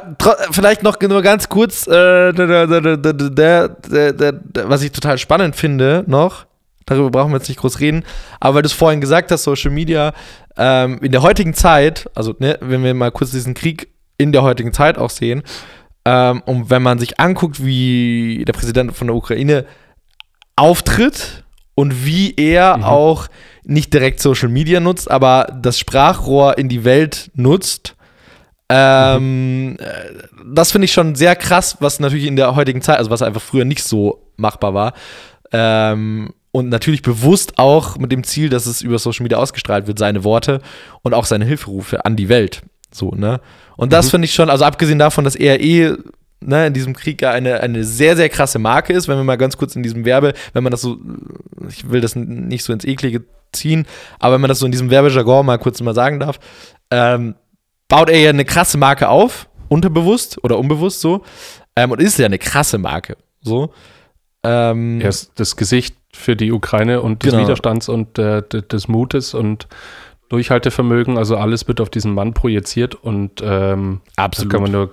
vielleicht 0.51 0.83
noch 0.83 1.01
nur 1.01 1.23
ganz 1.23 1.49
kurz, 1.49 1.87
äh, 1.87 2.33
der, 2.33 2.67
der, 2.67 3.69
der, 3.69 4.41
was 4.69 4.83
ich 4.83 4.93
total 4.93 5.19
spannend 5.19 5.57
finde 5.57 6.05
noch, 6.07 6.47
darüber 6.87 7.11
brauchen 7.11 7.33
wir 7.33 7.39
jetzt 7.39 7.49
nicht 7.49 7.61
groß 7.61 7.81
reden, 7.81 8.05
aber 8.41 8.57
weil 8.57 8.63
du 8.63 8.67
es 8.67 8.73
vorhin 8.73 9.01
gesagt 9.01 9.31
hast, 9.31 9.45
Social 9.45 9.71
Media, 9.71 10.13
ähm, 10.57 10.99
in 11.03 11.13
der 11.13 11.23
heutigen 11.23 11.55
Zeit, 11.55 12.11
also 12.15 12.35
ne, 12.39 12.59
wenn 12.61 12.83
wir 12.83 12.95
mal 12.95 13.11
kurz 13.11 13.31
diesen 13.31 13.55
Krieg 13.55 13.89
in 14.19 14.33
der 14.33 14.43
heutigen 14.43 14.73
Zeit 14.73 14.99
auch 14.99 15.11
sehen, 15.11 15.43
ähm, 16.09 16.43
und 16.47 16.71
wenn 16.71 16.83
man 16.83 16.99
sich 16.99 17.21
anguckt, 17.21 17.63
wie 17.63 18.43
der 18.47 18.55
Präsident 18.55 18.97
von 18.97 19.09
der 19.09 19.17
Ukraine 19.17 19.67
auftritt 20.57 21.45
und 21.75 22.07
wie 22.07 22.35
er 22.35 22.79
mhm. 22.79 22.85
auch 22.85 23.29
nicht 23.65 23.93
direkt 23.93 24.21
Social 24.21 24.49
Media 24.49 24.81
nutzt, 24.81 25.11
aber 25.11 25.53
das 25.61 25.79
Sprachrohr 25.79 26.57
in 26.57 26.71
die 26.71 26.85
Welt 26.85 27.31
nutzt, 27.35 27.95
ähm, 28.71 29.73
mhm. 29.73 29.77
das 30.47 30.73
finde 30.73 30.87
ich 30.87 30.93
schon 30.93 31.15
sehr 31.15 31.37
krass, 31.37 31.77
was 31.81 32.01
natürlich 32.01 32.27
in 32.27 32.37
der 32.37 32.57
heutigen 32.57 32.81
Zeit, 32.81 32.97
also 32.97 33.11
was 33.11 33.21
einfach 33.21 33.43
früher 33.43 33.67
nicht 33.67 33.85
so 33.85 34.31
machbar 34.37 34.73
war. 34.73 34.95
Ähm, 35.53 36.33
und 36.53 36.71
natürlich 36.71 37.03
bewusst 37.03 37.59
auch 37.59 37.99
mit 37.99 38.11
dem 38.13 38.25
Ziel, 38.25 38.49
dass 38.49 38.65
es 38.65 38.81
über 38.81 38.99
Social 38.99 39.25
Media 39.25 39.37
ausgestrahlt 39.37 39.87
wird, 39.87 39.99
seine 39.99 40.25
Worte 40.25 40.63
und 41.03 41.13
auch 41.13 41.27
seine 41.27 41.45
Hilferufe 41.45 42.07
an 42.07 42.17
die 42.17 42.31
Welt. 42.31 42.63
So, 42.91 43.11
ne? 43.11 43.41
Und 43.77 43.93
das 43.93 44.07
mhm. 44.07 44.11
finde 44.11 44.25
ich 44.27 44.35
schon, 44.35 44.51
also 44.51 44.65
abgesehen 44.65 44.99
davon, 44.99 45.25
dass 45.25 45.37
er 45.37 45.61
eh 45.61 45.95
ne, 46.41 46.67
in 46.67 46.73
diesem 46.73 46.95
Krieg 46.95 47.21
ja 47.23 47.31
eine, 47.31 47.61
eine 47.61 47.85
sehr, 47.85 48.17
sehr 48.17 48.29
krasse 48.29 48.59
Marke 48.59 48.93
ist, 48.93 49.09
wenn 49.09 49.17
wir 49.17 49.25
mal 49.25 49.37
ganz 49.37 49.57
kurz 49.57 49.77
in 49.77 49.83
diesem 49.83 50.05
Werbe, 50.05 50.35
wenn 50.53 50.63
man 50.63 50.71
das 50.71 50.81
so, 50.81 50.99
ich 51.69 51.91
will 51.91 52.01
das 52.01 52.17
nicht 52.17 52.65
so 52.65 52.73
ins 52.73 52.85
Eklige 52.85 53.25
ziehen, 53.53 53.87
aber 54.19 54.35
wenn 54.35 54.41
man 54.41 54.49
das 54.49 54.59
so 54.59 54.67
in 54.67 54.73
diesem 54.73 54.91
Werbejargon 54.91 55.47
mal 55.47 55.59
kurz 55.59 55.81
mal 55.81 55.95
sagen 55.95 56.21
darf, 56.21 56.39
ähm, 56.91 57.35
baut 57.89 58.11
er 58.11 58.19
ja 58.21 58.31
eine 58.31 58.45
krasse 58.45 58.79
Marke 58.79 59.09
auf, 59.09 59.49
unterbewusst 59.69 60.43
oder 60.43 60.59
unbewusst 60.59 61.01
so, 61.01 61.23
ähm, 61.77 61.91
und 61.91 62.01
ist 62.01 62.19
ja 62.19 62.27
eine 62.27 62.39
krasse 62.39 62.79
Marke. 62.79 63.17
So. 63.41 63.73
Ähm, 64.43 65.01
Er 65.01 65.09
ist 65.09 65.33
das 65.37 65.57
Gesicht 65.57 65.97
für 66.13 66.37
die 66.37 66.53
Ukraine 66.53 67.03
und 67.03 67.23
des 67.23 67.33
Genau. 67.33 67.45
Widerstands 67.45 67.89
und 67.89 68.19
äh, 68.19 68.43
des 68.43 68.89
Mutes 68.89 69.35
und 69.35 69.69
Durchhaltevermögen. 70.29 71.19
Also 71.19 71.37
alles 71.37 71.67
wird 71.69 71.81
auf 71.81 71.91
diesen 71.91 72.15
Mann 72.15 72.35
projiziert 72.35 72.95
und 72.95 73.41
ähm, 73.43 74.01
da 74.17 74.25
absolut. 74.25 74.53
kann 74.53 74.63
man 74.63 74.73
nur 74.73 74.91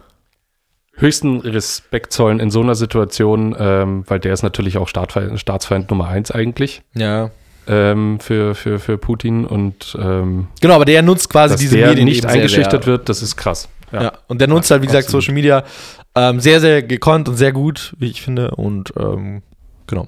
höchsten 0.98 1.42
Respekt 1.42 2.14
zollen 2.14 2.40
in 2.40 2.50
so 2.50 2.62
einer 2.62 2.76
Situation, 2.76 3.56
ähm, 3.58 4.04
weil 4.08 4.20
der 4.20 4.34
ist 4.34 4.44
natürlich 4.44 4.78
auch 4.78 4.88
Staatfeind, 4.88 5.40
Staatsfeind 5.40 5.90
Nummer 5.90 6.08
eins 6.08 6.32
eigentlich 6.32 6.84
ja. 6.94 7.32
ähm, 7.68 8.20
für, 8.22 8.56
für, 8.56 8.80
für 8.80 8.98
Putin 8.98 9.46
und 9.46 9.98
ähm, 10.00 10.48
Genau, 10.62 10.76
aber 10.76 10.86
der 10.86 11.02
nutzt 11.02 11.30
quasi 11.30 11.58
diese 11.58 11.78
der 11.78 11.90
Medien 11.90 12.08
nicht 12.08 12.26
eingeschüchtert 12.26 12.86
sehr, 12.86 12.94
wird, 12.94 13.10
das 13.10 13.22
ist 13.22 13.36
krass. 13.36 13.68
Ja. 13.92 14.14
und 14.28 14.42
der 14.42 14.48
nutzt 14.48 14.72
halt, 14.72 14.82
wie 14.82 14.88
gesagt, 14.88 15.06
absolut. 15.06 15.24
Social 15.24 15.36
Media 15.36 15.64
ähm, 16.16 16.40
sehr, 16.40 16.60
sehr 16.60 16.82
gekonnt 16.82 17.30
und 17.30 17.36
sehr 17.36 17.52
gut, 17.52 17.94
wie 18.00 18.10
ich 18.10 18.22
finde. 18.22 18.52
Und 18.52 18.94
ähm, 18.98 19.42
genau, 19.86 20.08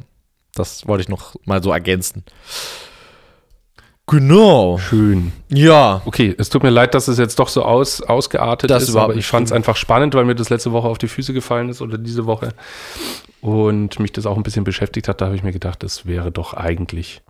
das 0.55 0.87
wollte 0.87 1.01
ich 1.01 1.09
noch 1.09 1.35
mal 1.45 1.61
so 1.61 1.71
ergänzen. 1.71 2.23
Genau. 4.07 4.77
Schön. 4.77 5.33
Ja. 5.49 6.01
Okay, 6.05 6.33
es 6.37 6.49
tut 6.49 6.63
mir 6.63 6.69
leid, 6.69 6.93
dass 6.93 7.09
es 7.09 7.17
jetzt 7.17 7.39
doch 7.39 7.49
so 7.49 7.63
aus, 7.63 8.01
ausgeartet 8.01 8.69
Das 8.69 8.83
ist 8.87 8.95
aber 8.95 9.15
ich 9.15 9.27
fand 9.27 9.47
es 9.47 9.51
einfach 9.51 9.75
spannend, 9.75 10.15
weil 10.15 10.23
mir 10.23 10.35
das 10.35 10.49
letzte 10.49 10.71
Woche 10.71 10.87
auf 10.87 10.97
die 10.97 11.09
Füße 11.09 11.33
gefallen 11.33 11.67
ist 11.67 11.81
oder 11.81 11.97
diese 11.97 12.25
Woche 12.25 12.53
und 13.41 13.99
mich 13.99 14.13
das 14.13 14.25
auch 14.25 14.37
ein 14.37 14.43
bisschen 14.43 14.63
beschäftigt 14.63 15.09
hat. 15.09 15.19
Da 15.19 15.25
habe 15.25 15.35
ich 15.35 15.43
mir 15.43 15.51
gedacht, 15.51 15.83
das 15.83 16.05
wäre 16.05 16.31
doch 16.31 16.53
eigentlich 16.53 17.21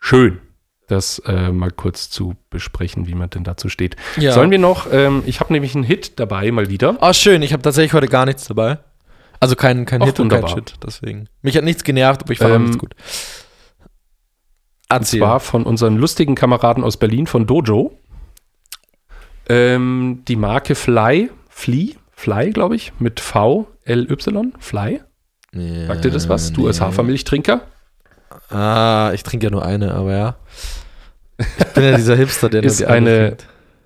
schön, 0.00 0.38
das 0.86 1.18
äh, 1.26 1.50
mal 1.50 1.72
kurz 1.72 2.10
zu 2.10 2.36
besprechen, 2.48 3.08
wie 3.08 3.14
man 3.14 3.30
denn 3.30 3.42
dazu 3.42 3.68
steht. 3.68 3.96
ja. 4.16 4.32
Sollen 4.32 4.52
wir 4.52 4.58
noch, 4.60 4.86
ähm, 4.92 5.24
ich 5.26 5.40
habe 5.40 5.52
nämlich 5.52 5.74
einen 5.74 5.84
Hit 5.84 6.20
dabei, 6.20 6.48
mal 6.52 6.68
wieder. 6.70 6.96
Oh, 7.00 7.12
schön. 7.12 7.42
Ich 7.42 7.52
habe 7.52 7.62
tatsächlich 7.62 7.92
heute 7.92 8.06
gar 8.06 8.24
nichts 8.24 8.46
dabei. 8.46 8.78
Also 9.40 9.56
kein, 9.56 9.84
kein 9.84 10.00
Ach, 10.02 10.06
Hit 10.06 10.20
und 10.20 10.28
kein 10.28 10.42
wunderbar. 10.42 10.64
Shit. 10.64 10.74
Deswegen. 10.84 11.28
Mich 11.42 11.56
hat 11.56 11.64
nichts 11.64 11.82
genervt, 11.82 12.22
aber 12.22 12.32
ich 12.32 12.38
fand 12.38 12.54
Ähm, 12.54 12.62
nichts 12.66 12.78
gut. 12.78 12.94
Und 14.90 14.96
Erzähl. 15.00 15.20
zwar 15.20 15.40
von 15.40 15.64
unseren 15.64 15.96
lustigen 15.96 16.34
Kameraden 16.34 16.82
aus 16.82 16.96
Berlin, 16.96 17.26
von 17.26 17.46
Dojo. 17.46 17.92
Ähm, 19.48 20.22
die 20.28 20.36
Marke 20.36 20.74
Fly, 20.74 21.30
Fly, 21.48 21.96
Fly, 22.12 22.50
glaube 22.50 22.76
ich, 22.76 22.92
mit 22.98 23.20
V, 23.20 23.66
L, 23.84 24.10
Y, 24.10 24.52
Fly. 24.58 25.00
Sagt 25.86 26.04
dir 26.04 26.10
das 26.10 26.28
was? 26.28 26.52
Du 26.52 26.66
als 26.66 26.80
Nee. 26.80 26.86
Hafermilchtrinker? 26.86 27.62
Ah, 28.50 29.10
ich 29.14 29.22
trinke 29.22 29.46
ja 29.46 29.50
nur 29.50 29.64
eine, 29.64 29.94
aber 29.94 30.12
ja. 30.16 30.36
Ich 31.38 31.66
bin 31.74 31.84
ja 31.84 31.96
dieser 31.96 32.16
Hipster, 32.16 32.48
der 32.48 32.62
Ist 32.64 32.80
nur 32.80 32.88
die 32.88 32.92
eine, 32.94 33.10
eine-. 33.10 33.36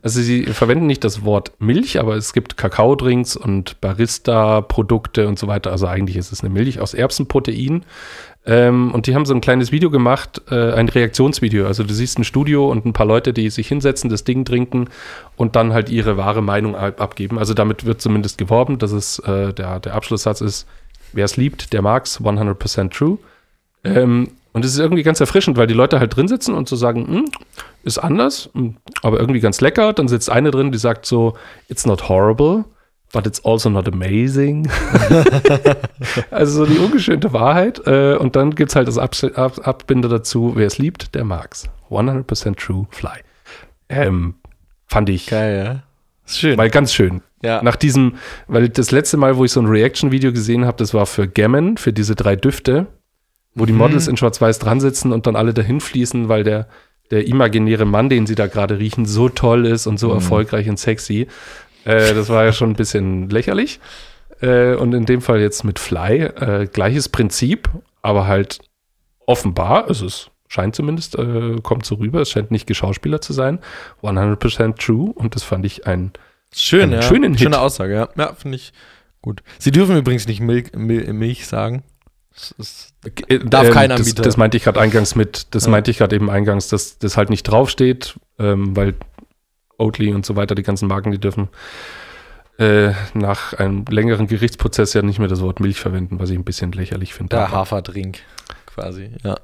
Also 0.03 0.21
sie 0.21 0.45
verwenden 0.47 0.87
nicht 0.87 1.05
das 1.05 1.25
Wort 1.25 1.53
Milch, 1.61 2.01
aber 2.01 2.17
es 2.17 2.33
gibt 2.33 2.57
Kakaodrinks 2.57 3.37
und 3.37 3.81
Barista-Produkte 3.81 5.29
und 5.29 5.39
so 5.39 5.47
weiter. 5.47 5.71
Also 5.71 5.87
eigentlich 5.87 6.17
ist 6.17 6.33
es 6.33 6.41
eine 6.41 6.51
Milch 6.51 6.81
aus 6.81 6.93
Erbsenprotein. 6.95 7.85
Ähm, 8.45 8.93
und 8.93 9.07
die 9.07 9.15
haben 9.15 9.25
so 9.25 9.35
ein 9.35 9.41
kleines 9.41 9.71
Video 9.71 9.91
gemacht, 9.91 10.43
äh, 10.51 10.73
ein 10.73 10.89
Reaktionsvideo. 10.89 11.67
Also 11.67 11.85
du 11.85 11.95
siehst 11.95 12.19
ein 12.19 12.25
Studio 12.25 12.69
und 12.71 12.85
ein 12.85 12.93
paar 12.93 13.07
Leute, 13.07 13.33
die 13.33 13.49
sich 13.51 13.69
hinsetzen, 13.69 14.11
das 14.11 14.25
Ding 14.25 14.45
trinken 14.45 14.89
und 15.37 15.55
dann 15.55 15.73
halt 15.73 15.91
ihre 15.91 16.17
wahre 16.17 16.43
Meinung 16.43 16.75
ab 16.75 17.01
abgeben. 17.01 17.39
Also 17.39 17.55
damit 17.55 17.85
wird 17.85 18.01
zumindest 18.01 18.39
geworben, 18.39 18.79
dass 18.79 18.91
es 18.91 19.21
äh, 19.21 19.53
der, 19.53 19.79
der 19.79 19.95
Abschlusssatz 19.95 20.41
ist, 20.41 20.67
wer 21.13 21.25
es 21.25 21.37
liebt, 21.37 21.73
der 21.73 21.83
mag's, 21.83 22.21
100% 22.21 22.91
true. 22.91 23.19
Ähm, 23.85 24.29
und 24.53 24.65
es 24.65 24.73
ist 24.73 24.79
irgendwie 24.79 25.03
ganz 25.03 25.21
erfrischend, 25.21 25.57
weil 25.57 25.67
die 25.67 25.75
Leute 25.75 25.99
halt 25.99 26.15
drin 26.15 26.29
sitzen 26.29 26.55
und 26.55 26.69
so 26.69 26.77
sagen, 26.77 27.07
hm, 27.07 27.25
ist 27.85 27.99
anders, 27.99 28.51
hm, 28.55 28.77
aber 29.03 29.21
irgendwie 29.21 29.41
ganz 29.41 29.61
lecker. 29.61 29.93
Dann 29.93 30.09
sitzt 30.09 30.31
eine 30.31 30.51
drin, 30.51 30.73
die 30.73 30.79
sagt 30.79 31.07
so, 31.07 31.35
it's 31.69 31.87
not 31.87 32.09
horrible, 32.09 32.65
but 33.13 33.27
it's 33.27 33.45
also 33.45 33.69
not 33.71 33.87
amazing. 33.89 34.69
also 36.31 36.65
so 36.65 36.67
die 36.73 36.79
ungeschönte 36.79 37.33
Wahrheit. 37.33 37.87
Äh, 37.87 38.17
und 38.17 38.37
dann 38.37 38.55
gibt 38.55 38.71
es 38.71 38.77
halt 38.77 38.89
das 38.89 38.99
Abs 38.99 39.25
Ab 39.25 39.61
Abbinder 39.67 40.09
dazu, 40.09 40.53
wer 40.57 40.67
es 40.67 40.79
liebt, 40.79 41.15
der 41.15 41.25
mag's. 41.25 41.65
100% 41.91 42.57
true, 42.57 42.87
fly. 42.91 43.11
Ähm, 43.89 44.35
fand 44.87 45.09
ich, 45.11 45.27
Geil, 45.27 45.65
ja. 45.65 45.83
Ist 46.27 46.39
schön. 46.39 46.57
weil 46.57 46.71
ganz 46.71 46.93
schön. 46.95 47.21
ja. 47.43 47.63
Nach 47.63 47.77
diesem, 47.77 48.15
weil 48.47 48.69
das 48.69 48.91
letzte 48.91 49.17
Mal, 49.17 49.37
wo 49.37 49.45
ich 49.45 49.53
so 49.53 49.61
ein 49.61 49.67
Reaction-Video 49.67 50.33
gesehen 50.33 50.65
habe, 50.65 50.77
das 50.79 50.95
war 50.95 51.05
für 51.07 51.29
Gammon, 51.29 51.77
für 51.77 51.93
diese 51.93 52.15
drei 52.15 52.37
Düfte, 52.37 52.87
wo 53.55 53.67
die 53.67 53.73
Mhm. 53.73 53.79
Models 53.79 54.09
in 54.09 54.17
Schwarz-Weiß 54.17 54.59
dran 54.59 54.81
sitzen 54.81 55.13
und 55.13 55.27
dann 55.27 55.37
alle 55.37 55.53
dahin 55.53 55.81
fließen, 55.81 56.29
weil 56.31 56.45
der, 56.45 56.69
der 57.11 57.27
imaginäre 57.27 57.85
Mann, 57.85 58.09
den 58.09 58.27
sie 58.27 58.35
da 58.37 58.47
gerade 58.47 58.79
riechen, 58.79 59.05
so 59.05 59.29
toll 59.29 59.67
ist 59.67 59.87
und 59.87 59.99
so 59.99 60.09
Mhm. 60.09 60.15
erfolgreich 60.15 60.69
und 60.71 60.79
sexy. 60.79 61.27
Äh, 61.85 62.15
das 62.15 62.29
war 62.29 62.45
ja 62.45 62.53
schon 62.53 62.71
ein 62.71 62.77
bisschen 62.77 63.29
lächerlich. 63.31 63.81
Äh, 64.41 64.75
und 64.75 64.93
in 64.93 65.07
dem 65.07 65.21
Fall 65.21 65.41
jetzt 65.41 65.65
mit 65.65 65.79
Fly, 65.79 66.23
äh, 66.23 66.67
gleiches 66.73 67.09
Prinzip, 67.09 67.69
aber 68.03 68.27
halt 68.27 68.59
offenbar, 69.27 69.89
es 69.89 70.03
ist, 70.03 70.31
scheint 70.49 70.75
zumindest, 70.75 71.17
äh, 71.19 71.57
kommt 71.63 71.87
so 71.87 71.95
rüber, 71.97 72.21
es 72.21 72.31
scheint 72.31 72.51
nicht 72.51 72.67
geschauspielert 72.67 73.23
zu 73.25 73.33
sein, 73.33 73.61
100% 74.03 74.77
true 74.85 75.13
und 75.13 75.35
das 75.35 75.43
fand 75.43 75.65
ich 75.65 75.87
ein 75.87 76.13
Schön, 76.55 76.83
einen 76.83 76.93
ja. 76.95 77.03
schönen 77.03 77.33
Hit. 77.33 77.41
Schöne 77.41 77.59
Aussage, 77.61 77.95
ja. 77.95 78.09
Ja, 78.17 78.35
finde 78.35 78.57
ich 78.57 78.73
gut. 79.23 79.43
Sie 79.59 79.71
dürfen 79.71 79.97
übrigens 79.97 80.27
nicht 80.27 80.41
Milch, 80.41 80.73
Mil 80.75 81.11
Milch 81.15 81.47
sagen. 81.47 81.83
Das 82.35 82.51
ist, 82.59 82.95
Äh, 83.29 83.39
Darf 83.39 83.71
kein 83.71 83.89
das, 83.89 84.01
Anbieter. 84.01 84.23
Das 84.23 84.37
meinte 84.37 84.57
ich 84.59 84.65
gerade 84.65 84.79
eingangs 84.81 85.15
mit, 85.15 85.55
das 85.55 85.65
Ja. 85.65 85.71
meinte 85.71 85.91
ich 85.91 85.99
gerade 85.99 86.15
eben 86.15 86.29
eingangs, 86.29 86.69
dass 86.69 86.99
das 86.99 87.17
halt 87.17 87.31
nicht 87.31 87.45
draufsteht, 87.45 88.19
ähm, 88.39 88.77
weil 88.77 88.95
Oatly 89.83 90.15
und 90.15 90.25
so 90.25 90.37
weiter, 90.37 90.55
die 90.55 90.63
ganzen 90.63 90.89
Marken, 90.89 91.11
die 91.11 91.19
dürfen 91.19 91.49
äh, 92.59 92.93
nach 93.15 93.55
einem 93.55 93.85
längeren 93.89 94.27
Gerichtsprozess 94.27 94.93
ja 94.95 95.03
nicht 95.03 95.19
mehr 95.19 95.29
das 95.29 95.41
Wort 95.41 95.61
Milch 95.61 95.81
verwenden, 95.81 96.19
was 96.21 96.31
ich 96.31 96.39
ein 96.39 96.45
bisschen 96.45 96.73
lächerlich 96.73 97.15
finde. 97.15 97.37
der 97.37 97.51
Haferdrink 97.51 98.19
quasi, 98.67 99.11
ja. 99.23 99.37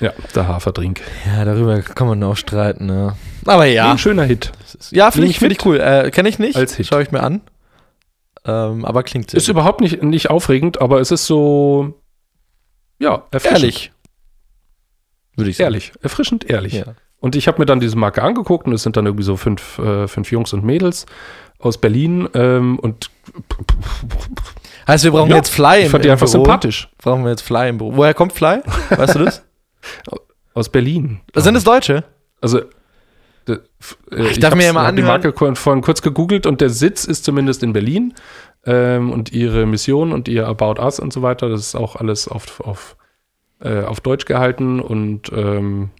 Ja, 0.00 0.12
der 0.34 0.48
Haferdrink. 0.48 1.02
Ja, 1.26 1.44
darüber 1.44 1.80
kann 1.82 2.06
man 2.08 2.22
auch 2.22 2.36
streiten, 2.36 2.88
ja. 2.88 3.16
Aber 3.44 3.66
ja. 3.66 3.90
Ein 3.90 3.98
schöner 3.98 4.24
Hit. 4.24 4.50
Ja, 4.90 5.10
finde 5.10 5.28
ich, 5.28 5.38
find 5.38 5.52
ich 5.52 5.64
cool. 5.66 5.78
Äh, 5.78 6.10
Kenne 6.10 6.30
ich 6.30 6.38
nicht. 6.38 6.56
Als 6.56 6.74
Hit. 6.74 6.86
Schaue 6.86 7.02
ich 7.02 7.10
mir 7.12 7.22
an. 7.22 7.42
Ähm, 8.46 8.86
aber 8.86 9.02
klingt 9.02 9.30
sehr 9.30 9.36
Ist 9.36 9.48
überhaupt 9.48 9.82
nicht, 9.82 10.02
nicht 10.02 10.30
aufregend, 10.30 10.80
aber 10.80 11.00
es 11.00 11.10
ist 11.10 11.26
so, 11.26 12.00
ja, 12.98 13.24
erfrischend. 13.30 13.62
ehrlich. 13.62 13.92
Würde 15.36 15.50
ich 15.50 15.56
sagen. 15.58 15.66
Ehrlich, 15.66 15.92
erfrischend 16.00 16.48
ehrlich. 16.48 16.72
Ja. 16.72 16.94
Und 17.20 17.36
ich 17.36 17.46
habe 17.48 17.58
mir 17.58 17.66
dann 17.66 17.80
diese 17.80 17.96
Marke 17.96 18.22
angeguckt 18.22 18.66
und 18.66 18.72
es 18.72 18.82
sind 18.82 18.96
dann 18.96 19.04
irgendwie 19.06 19.24
so 19.24 19.36
fünf, 19.36 19.78
äh, 19.78 20.08
fünf 20.08 20.32
Jungs 20.32 20.52
und 20.52 20.64
Mädels 20.64 21.06
aus 21.58 21.78
Berlin 21.78 22.28
ähm, 22.34 22.78
und 22.78 23.10
Heißt, 24.88 25.04
wir 25.04 25.10
brauchen 25.12 25.30
Ja, 25.30 25.36
jetzt 25.36 25.50
Fly 25.50 25.80
ich 25.80 25.84
im, 25.86 25.90
fand 25.90 26.04
die 26.04 26.10
einfach 26.10 26.26
Büro. 26.26 26.42
sympathisch. 26.44 26.88
Brauchen 26.98 27.22
wir 27.24 27.30
jetzt 27.30 27.42
Fly 27.42 27.68
im 27.68 27.78
Büro. 27.78 27.96
Woher 27.96 28.14
kommt 28.14 28.32
Fly? 28.32 28.60
Weißt 28.90 29.14
du 29.14 29.24
das? 29.24 29.44
Aus 30.54 30.68
Berlin. 30.68 31.20
Sind 31.36 31.54
es 31.54 31.64
Deutsche? 31.64 32.04
Also, 32.40 32.60
äh, 33.48 33.58
ich 34.30 34.40
darf 34.40 34.52
hab's- 34.52 34.56
mir 34.56 34.64
ja 34.66 34.72
mal 34.72 34.86
hab 34.86 34.96
die 34.96 35.02
anhören. 35.02 35.22
Marke 35.22 35.54
vorhin 35.54 35.82
kurz 35.82 36.02
gegoogelt 36.02 36.46
und 36.46 36.60
der 36.60 36.70
Sitz 36.70 37.04
ist 37.04 37.24
zumindest 37.24 37.62
in 37.62 37.72
Berlin. 37.72 38.14
Ähm, 38.66 39.10
und 39.12 39.32
ihre 39.32 39.64
Mission 39.66 40.12
und 40.12 40.28
ihr 40.28 40.46
About 40.46 40.80
Us 40.82 40.98
und 41.00 41.12
so 41.12 41.22
weiter, 41.22 41.48
das 41.48 41.60
ist 41.60 41.74
auch 41.76 41.96
alles 41.96 42.28
auf, 42.28 42.60
auf, 42.60 42.96
äh, 43.60 43.82
auf 43.84 44.00
Deutsch 44.00 44.26
gehalten 44.26 44.80
und 44.80 45.30
ähm, 45.32 45.90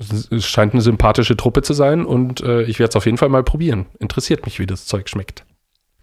es, 0.00 0.46
scheint 0.46 0.72
eine 0.72 0.82
sympathische 0.82 1.36
Truppe 1.36 1.62
zu 1.62 1.72
sein 1.74 2.04
und 2.04 2.40
äh, 2.40 2.62
ich 2.62 2.78
werde 2.78 2.90
es 2.90 2.96
auf 2.96 3.06
jeden 3.06 3.18
Fall 3.18 3.28
mal 3.28 3.42
probieren. 3.44 3.86
Interessiert 3.98 4.44
mich, 4.46 4.58
wie 4.58 4.66
das 4.66 4.86
Zeug 4.86 5.08
schmeckt. 5.08 5.44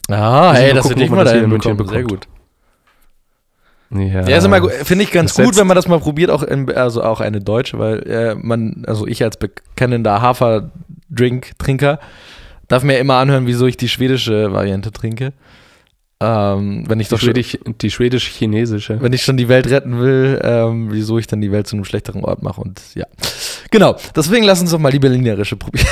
Ah, 0.10 0.52
Müssen 0.52 0.62
ey, 0.64 0.68
wir 0.68 0.74
das 0.76 0.84
gucken, 0.84 0.98
hätte 0.98 1.04
ich 1.06 1.12
ob 1.12 1.16
man 1.16 1.26
mal 1.26 1.26
dahin 1.26 1.44
in 1.44 1.50
München 1.50 1.78
bekommen. 1.78 1.94
Sehr 1.94 2.04
bekommt. 2.04 2.28
gut. 2.28 2.38
Ja, 3.90 4.28
Ja, 4.28 4.60
gut. 4.60 4.72
Finde 4.72 5.04
ich 5.04 5.12
ganz 5.12 5.34
gut, 5.34 5.56
wenn 5.58 5.68
man 5.68 5.76
das 5.76 5.88
mal 5.88 6.00
probiert, 6.00 6.30
auch 6.30 6.44
in, 6.44 6.70
also 6.74 7.04
auch 7.04 7.22
eine 7.22 7.40
deutsche, 7.40 7.80
weil 7.80 8.04
äh, 8.04 8.36
man, 8.36 8.84
also 8.86 9.08
ich 9.08 9.24
als 9.24 9.38
bekennender 9.38 10.22
Haferdrink-Trinker 10.22 12.00
darf 12.68 12.84
mir 12.84 12.98
immer 13.00 13.16
anhören, 13.16 13.48
wieso 13.48 13.66
ich 13.66 13.78
die 13.78 13.88
schwedische 13.88 14.52
Variante 14.52 14.92
trinke. 14.92 15.34
Ähm, 16.20 16.84
wenn 16.90 17.00
ich 17.00 17.08
Die, 17.08 17.12
doch 17.12 17.20
schon, 17.20 17.28
Schwedisch, 17.28 17.60
die 17.82 17.92
schwedisch-chinesische. 17.92 19.00
wenn 19.02 19.14
ich 19.14 19.24
schon 19.24 19.38
die 19.38 19.48
Welt 19.50 19.70
retten 19.70 20.00
will, 20.00 20.40
ähm, 20.44 20.88
wieso 20.92 21.20
ich 21.20 21.28
dann 21.28 21.42
die 21.42 21.52
Welt 21.52 21.68
zu 21.68 21.76
einem 21.76 21.86
schlechteren 21.86 22.24
Ort 22.26 22.42
mache 22.42 22.60
und 22.60 22.82
ja. 22.96 23.06
Genau, 23.72 23.96
deswegen 24.16 24.44
lass 24.46 24.62
uns 24.62 24.72
doch 24.72 24.80
mal 24.80 24.92
die 24.92 25.00
berlinerische 25.00 25.56
probieren. 25.58 25.88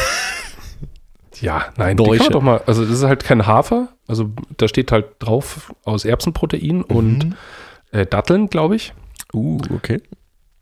Ja, 1.41 1.65
nein, 1.77 1.97
die 1.97 2.03
Deutsche. 2.03 2.17
kann 2.17 2.25
man 2.27 2.33
doch 2.33 2.41
mal. 2.41 2.61
Also, 2.65 2.85
das 2.85 2.93
ist 2.99 3.03
halt 3.03 3.23
kein 3.25 3.45
Hafer. 3.45 3.89
Also, 4.07 4.31
da 4.57 4.67
steht 4.67 4.91
halt 4.91 5.05
drauf 5.19 5.73
aus 5.83 6.05
Erbsenprotein 6.05 6.81
und 6.81 7.35
äh, 7.91 8.05
Datteln, 8.05 8.47
glaube 8.47 8.77
ich. 8.77 8.93
Uh, 9.33 9.59
okay. 9.75 10.01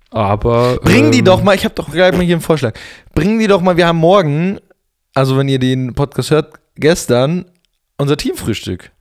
Aber. 0.10 0.78
Bring 0.82 1.12
die 1.12 1.20
ähm, 1.20 1.26
doch 1.26 1.44
mal, 1.44 1.54
ich 1.56 1.64
habe 1.66 1.76
doch 1.76 1.92
gleich 1.92 2.12
mal 2.14 2.22
hier 2.24 2.36
einen 2.36 2.42
Vorschlag. 2.42 2.74
Bring 3.14 3.38
die 3.38 3.48
doch 3.48 3.62
mal, 3.62 3.78
wir 3.78 3.86
haben 3.88 4.00
morgen, 4.00 4.60
also 5.14 5.38
wenn 5.38 5.48
ihr 5.48 5.60
den 5.60 5.94
Podcast 5.94 6.32
hört, 6.32 6.54
gestern 6.76 7.46
unser 7.98 8.18
Teamfrühstück. 8.18 8.92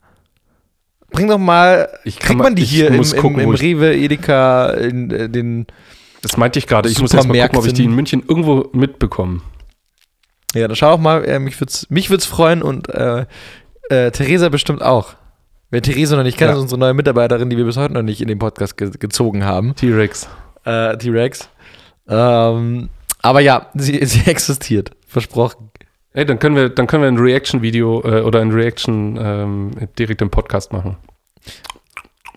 Bring 1.11 1.29
doch 1.29 1.39
mal, 1.39 1.89
Ich 2.05 2.19
kann 2.19 2.27
kriegt 2.29 2.39
mal- 2.39 2.45
man 2.45 2.55
die 2.57 2.63
ich 2.65 2.71
hier 2.71 2.89
im, 2.89 2.95
im, 3.03 3.11
gucken, 3.17 3.41
im 3.41 3.55
ich- 3.55 3.63
Rewe, 3.63 3.95
Edeka, 3.95 4.71
in 4.73 5.11
äh, 5.11 5.29
den 5.31 5.67
Das 6.23 6.37
meinte 6.37 6.59
ich 6.59 6.67
gerade. 6.67 6.89
Ich 6.89 7.01
muss 7.01 7.13
erst 7.13 7.29
mal 7.29 7.39
gucken, 7.41 7.59
ob 7.59 7.67
ich 7.67 7.73
die 7.75 7.85
in 7.85 7.95
München 7.95 8.23
irgendwo 8.27 8.69
mitbekomme. 8.73 9.41
Ja, 10.55 10.69
dann 10.69 10.77
schau 10.77 10.91
auch 10.93 10.99
mal. 10.99 11.25
Äh, 11.25 11.39
mich 11.39 11.59
würde 11.61 11.71
es 11.71 11.89
mich 11.91 12.11
würd's 12.11 12.27
freuen 12.27 12.63
und 12.63 12.89
äh, 12.89 13.27
äh, 13.91 14.11
Theresa 14.11 14.49
bestimmt 14.49 14.83
auch. 14.83 15.15
Wer 15.71 15.83
Theresa 15.83 16.17
noch 16.17 16.23
nicht 16.23 16.37
kennt, 16.39 16.51
Ja. 16.51 16.57
ist 16.57 16.63
unsere 16.63 16.79
neue 16.79 16.95
Mitarbeiterin, 16.95 17.49
die 17.51 17.57
wir 17.57 17.65
bis 17.65 17.77
heute 17.77 17.95
noch 17.95 18.03
nicht 18.03 18.21
in 18.21 18.29
den 18.29 18.39
Podcast 18.39 18.77
ge 18.77 18.91
gezogen 18.99 19.45
haben. 19.45 19.75
T-Rex. 19.75 20.29
Äh, 20.65 20.97
T-Rex. 20.99 21.49
Ähm, 22.09 22.89
aber 23.23 23.41
ja, 23.41 23.67
sie, 23.75 23.99
sie 24.05 24.31
existiert. 24.31 24.91
Versprochen. 25.07 25.71
Ey, 26.13 26.27
dann 26.27 26.39
können 26.39 26.57
wir, 26.57 26.69
dann 26.69 26.87
können 26.87 27.03
wir 27.03 27.09
ein 27.09 27.17
Reaction-Video 27.19 28.03
äh, 28.05 28.21
oder 28.21 28.41
ein 28.41 28.51
Reaction 28.51 29.19
ähm, 29.19 29.71
direkt 29.99 30.21
im 30.21 30.29
Podcast 30.31 30.73
machen. 30.73 30.99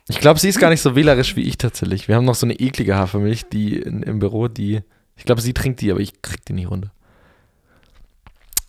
Ich 0.08 0.20
glaube, 0.20 0.40
sie 0.40 0.50
ist 0.50 0.60
gar 0.60 0.70
nicht 0.70 0.82
so 0.82 0.96
wählerisch 0.96 1.36
wie 1.36 1.42
ich 1.44 1.58
tatsächlich. 1.58 2.08
Wir 2.08 2.16
haben 2.16 2.26
noch 2.26 2.36
so 2.36 2.46
eine 2.46 2.54
eklige 2.60 2.96
Hafermilch, 2.96 3.46
die 3.50 3.78
in, 3.78 4.04
im 4.04 4.20
Büro, 4.20 4.48
die. 4.48 4.82
Ich 5.18 5.24
glaube, 5.26 5.42
sie 5.42 5.54
trinkt 5.54 5.82
die, 5.82 5.92
aber 5.92 6.00
ich 6.00 6.22
krieg 6.22 6.46
die 6.46 6.54
nicht 6.54 6.70
runter. 6.70 6.92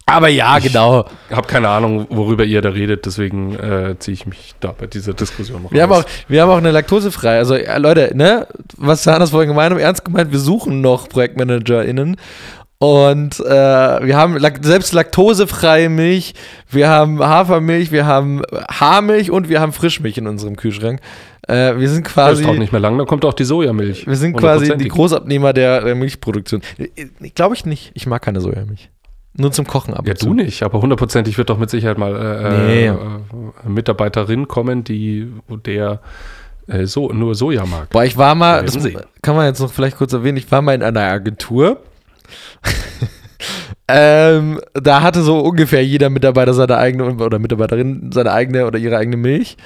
Aber 0.08 0.28
ja, 0.28 0.56
Ich- 0.56 0.64
genau. 0.64 1.04
Hab 1.30 1.48
keine 1.48 1.68
Ahnung, 1.68 2.06
worüber 2.10 2.44
ihr 2.44 2.62
da 2.62 2.68
redet, 2.70 3.06
deswegen 3.06 3.56
äh, 3.56 3.96
ziehe 3.98 4.14
ich 4.14 4.24
mich 4.24 4.54
da 4.60 4.70
bei 4.70 4.86
dieser 4.86 5.14
Diskussion 5.14 5.62
raus. 5.62 5.72
Wir 5.72 5.82
haben, 5.82 5.92
auch, 5.92 6.04
wir 6.28 6.42
haben 6.42 6.50
auch 6.50 6.56
eine 6.58 6.70
laktosefrei. 6.70 7.36
Also, 7.38 7.56
ja, 7.56 7.76
Leute, 7.78 8.12
ne, 8.14 8.46
was 8.76 9.04
Hannes 9.08 9.30
vorhin 9.30 9.48
gemeint 9.48 9.74
hat, 9.74 9.80
ernst 9.80 10.04
gemeint, 10.04 10.30
wir 10.30 10.38
suchen 10.38 10.80
noch 10.80 11.08
ProjektmanagerInnen. 11.08 12.16
Und 12.78 13.40
äh, 13.40 13.44
wir 13.44 14.16
haben 14.16 14.38
selbst 14.60 14.92
laktosefreie 14.92 15.88
Milch, 15.88 16.34
wir 16.68 16.88
haben 16.90 17.20
Hafermilch, 17.20 17.90
wir 17.90 18.04
haben 18.04 18.42
Haarmilch 18.70 19.30
und 19.30 19.48
wir 19.48 19.60
haben 19.60 19.72
Frischmilch 19.72 20.18
in 20.18 20.26
unserem 20.26 20.56
Kühlschrank. 20.56 21.00
Äh, 21.48 21.78
wir 21.78 21.88
sind 21.88 22.04
das 22.06 22.12
quasi. 22.12 22.42
dauert 22.42 22.58
nicht 22.58 22.72
mehr 22.72 22.80
lang, 22.80 22.98
dann 22.98 23.06
kommt 23.06 23.24
auch 23.24 23.32
die 23.32 23.44
Sojamilch. 23.44 24.06
Wir 24.06 24.16
sind 24.16 24.36
quasi 24.36 24.76
die. 24.76 24.88
Großabnehmer 24.88 25.54
der, 25.54 25.82
der 25.82 25.94
Milchproduktion. 25.94 26.60
Glaube 27.34 27.54
ich 27.54 27.64
nicht. 27.64 27.92
Ich 27.94 28.06
mag 28.06 28.20
keine 28.20 28.40
Sojamilch. 28.40 28.90
Nur 29.38 29.52
zum 29.52 29.66
Kochen 29.66 29.94
ab 29.94 30.06
Ja, 30.06 30.14
du 30.14 30.34
nicht, 30.34 30.62
aber 30.62 30.80
hundertprozentig 30.80 31.36
wird 31.36 31.50
doch 31.50 31.58
mit 31.58 31.70
Sicherheit 31.70 31.98
mal 31.98 32.14
äh, 32.14 32.66
Nee. 32.66 32.86
äh, 32.86 32.90
äh, 32.90 33.68
Mitarbeiterin 33.68 34.48
kommen, 34.48 34.82
die 34.82 35.30
der 35.66 36.00
äh, 36.66 36.86
so, 36.86 37.10
nur 37.10 37.34
Soja 37.34 37.64
mag. 37.66 37.90
Boah, 37.90 38.04
ich 38.04 38.16
war 38.16 38.34
mal, 38.34 38.64
das 38.64 38.78
kann 39.22 39.36
man 39.36 39.46
jetzt 39.46 39.60
noch 39.60 39.72
vielleicht 39.72 39.98
kurz 39.98 40.12
erwähnen, 40.12 40.38
ich 40.38 40.50
war 40.50 40.62
mal 40.62 40.74
in 40.74 40.82
einer 40.82 41.02
Agentur. 41.02 41.80
ähm, 43.88 44.60
da 44.74 45.02
hatte 45.02 45.22
so 45.22 45.38
ungefähr 45.40 45.84
jeder 45.84 46.10
Mitarbeiter 46.10 46.54
seine 46.54 46.76
eigene 46.78 47.14
oder 47.14 47.38
Mitarbeiterin 47.38 48.10
seine 48.12 48.32
eigene 48.32 48.66
oder 48.66 48.78
ihre 48.78 48.96
eigene 48.96 49.16
Milch. 49.16 49.56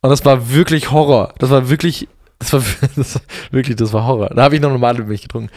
Und 0.00 0.10
das 0.10 0.24
war 0.24 0.52
wirklich 0.52 0.90
Horror. 0.90 1.34
Das 1.38 1.50
war 1.50 1.68
wirklich, 1.68 2.08
das 2.38 2.52
war, 2.52 2.62
das 2.96 3.14
war 3.16 3.22
wirklich, 3.50 3.76
das 3.76 3.92
war 3.92 4.06
Horror. 4.06 4.30
Da 4.30 4.42
habe 4.42 4.54
ich 4.54 4.60
noch 4.60 4.70
normale 4.70 5.04
Milch 5.04 5.22
getrunken. 5.22 5.50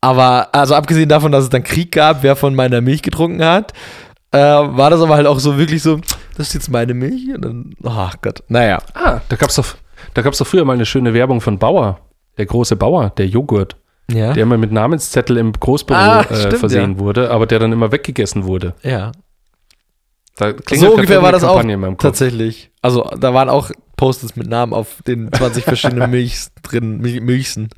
Aber, 0.00 0.48
also 0.54 0.74
abgesehen 0.74 1.08
davon, 1.08 1.32
dass 1.32 1.44
es 1.44 1.50
dann 1.50 1.64
Krieg 1.64 1.92
gab, 1.92 2.22
wer 2.22 2.36
von 2.36 2.54
meiner 2.54 2.80
Milch 2.80 3.02
getrunken 3.02 3.44
hat, 3.44 3.72
äh, 4.30 4.38
war 4.38 4.90
das 4.90 5.00
aber 5.00 5.16
halt 5.16 5.26
auch 5.26 5.40
so 5.40 5.58
wirklich 5.58 5.82
so, 5.82 5.96
das 6.36 6.48
ist 6.48 6.54
jetzt 6.54 6.70
meine 6.70 6.94
Milch. 6.94 7.34
Und 7.34 7.44
dann, 7.44 7.74
ach 7.84 8.16
Gott, 8.22 8.42
naja. 8.48 8.78
Ah, 8.94 9.20
da 9.28 9.36
gab's 9.36 9.56
doch, 9.56 9.66
da 10.14 10.22
gab's 10.22 10.38
doch 10.38 10.46
früher 10.46 10.64
mal 10.64 10.74
eine 10.74 10.86
schöne 10.86 11.14
Werbung 11.14 11.40
von 11.40 11.58
Bauer, 11.58 12.00
der 12.36 12.46
große 12.46 12.76
Bauer, 12.76 13.10
der 13.10 13.26
Joghurt, 13.26 13.76
Ja. 14.10 14.32
der 14.32 14.42
immer 14.42 14.56
mit 14.56 14.72
Namenszettel 14.72 15.36
im 15.36 15.52
Großbüro 15.52 15.98
Ah, 15.98 16.22
äh, 16.22 16.34
stimmt, 16.34 16.58
versehen 16.58 16.98
wurde, 16.98 17.30
aber 17.30 17.46
der 17.46 17.58
dann 17.58 17.72
immer 17.72 17.92
weggegessen 17.92 18.44
wurde. 18.44 18.74
ja. 18.82 19.12
Da 20.36 20.54
So 20.72 20.94
ungefähr 20.94 21.20
war 21.20 21.32
das 21.32 21.42
auch 21.42 21.60
tatsächlich. 21.98 22.70
Also 22.80 23.10
da 23.18 23.34
waren 23.34 23.48
auch 23.48 23.72
Post-its 23.96 24.36
mit 24.36 24.48
Namen 24.48 24.72
auf 24.72 25.02
den 25.04 25.32
20 25.32 25.64
verschiedenen 25.64 26.08
Milchs 26.12 26.52
drin, 26.62 26.98
Mil 27.00 27.20
Milchsen. 27.20 27.70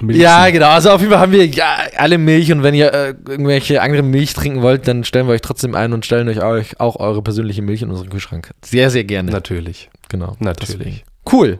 Milchsen. 0.00 0.22
Ja, 0.22 0.48
genau. 0.50 0.68
Also 0.68 0.90
auf 0.90 1.00
jeden 1.00 1.12
Fall 1.12 1.20
haben 1.20 1.32
wir 1.32 1.44
ja, 1.46 1.78
alle 1.96 2.18
Milch 2.18 2.52
und 2.52 2.62
wenn 2.62 2.74
ihr 2.74 2.92
äh, 2.94 3.14
irgendwelche 3.28 3.82
andere 3.82 4.02
Milch 4.04 4.34
trinken 4.34 4.62
wollt, 4.62 4.86
dann 4.86 5.02
stellen 5.02 5.26
wir 5.26 5.32
euch 5.32 5.40
trotzdem 5.40 5.74
ein 5.74 5.92
und 5.92 6.06
stellen 6.06 6.28
euch 6.28 6.42
auch, 6.42 6.62
auch 6.78 7.00
eure 7.00 7.22
persönliche 7.22 7.62
Milch 7.62 7.82
in 7.82 7.90
unseren 7.90 8.08
Kühlschrank. 8.10 8.50
Sehr, 8.64 8.90
sehr 8.90 9.02
gerne. 9.04 9.32
Natürlich. 9.32 9.90
genau. 10.08 10.36
Natürlich. 10.38 10.76
Deswegen. 10.78 11.00
Cool. 11.30 11.58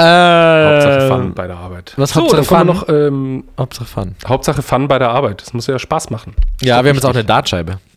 Äh, 0.00 0.04
Hauptsache 0.04 1.08
Fun 1.08 1.34
bei 1.34 1.46
der 1.48 1.56
Arbeit. 1.56 1.94
was 1.96 2.10
so, 2.10 2.20
Hauptsache 2.20 2.44
Fun? 2.44 2.66
noch 2.66 2.88
ähm, 2.88 3.44
Hauptsache 3.58 3.86
Fun. 3.86 4.14
Hauptsache 4.26 4.62
Fun 4.62 4.86
bei 4.86 4.98
der 4.98 5.10
Arbeit. 5.10 5.42
Das 5.42 5.52
muss 5.52 5.66
ja 5.66 5.78
Spaß 5.78 6.10
machen. 6.10 6.34
Ja, 6.62 6.82
wir 6.84 6.90
haben 6.90 6.96
jetzt 6.96 7.04
auch 7.04 7.10
eine 7.10 7.24
Dartscheibe. 7.24 7.80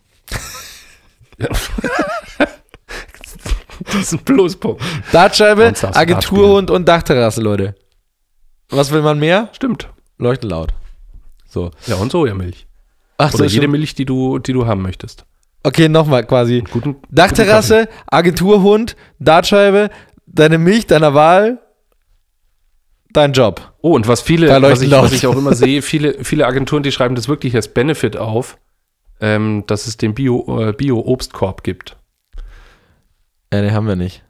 Das 3.84 3.96
ist 3.96 4.14
ein 4.14 4.20
Pluspunkt. 4.20 4.82
Dartscheibe, 5.12 5.74
Agenturhund 5.94 6.70
und 6.70 6.88
Dachterrasse, 6.88 7.42
Leute. 7.42 7.76
Was 8.70 8.92
will 8.92 9.02
man 9.02 9.20
mehr? 9.20 9.50
Stimmt. 9.54 9.90
Leuchten 10.18 10.50
laut. 10.50 10.72
So. 11.50 11.72
Ja, 11.88 11.96
und 11.96 12.12
Sojamilch. 12.12 12.68
Ach 13.18 13.34
Oder 13.34 13.46
jede 13.46 13.64
stimmt. 13.64 13.72
Milch, 13.72 13.96
die 13.96 14.06
du, 14.06 14.40
die 14.40 14.54
du 14.54 14.66
haben 14.66 14.82
möchtest. 14.82 15.26
Okay, 15.64 15.90
nochmal 15.90 16.26
quasi. 16.26 16.64
Guten, 16.72 16.96
Dachterrasse, 17.10 17.90
Agenturhund, 18.08 18.96
Dartscheibe, 19.20 19.90
deine 20.26 20.58
Milch 20.58 20.88
deiner 20.88 21.14
Wahl, 21.14 21.60
dein 23.14 23.34
Job. 23.34 23.74
Oh, 23.82 23.96
und 23.96 24.08
was 24.08 24.22
viele, 24.22 24.50
was 24.62 24.82
ich, 24.82 24.92
was 24.92 25.14
ich 25.14 25.28
auch 25.28 25.36
immer 25.36 25.54
sehe, 25.56 25.82
viele, 25.82 26.24
viele 26.24 26.46
Agenturen, 26.46 26.84
die 26.84 26.92
schreiben 26.92 27.16
das 27.16 27.28
wirklich 27.28 27.56
als 27.56 27.68
Benefit 27.68 28.18
auf, 28.18 28.58
ähm, 29.20 29.64
dass 29.68 29.88
es 29.88 29.98
den 29.98 30.14
Bio, 30.14 30.70
äh, 30.70 30.74
Bio-Obstkorb 30.74 31.64
gibt. 31.64 31.98
Ja, 33.54 33.62
den 33.62 33.74
haben 33.74 33.88
wir 33.88 33.96
nicht. 33.96 34.24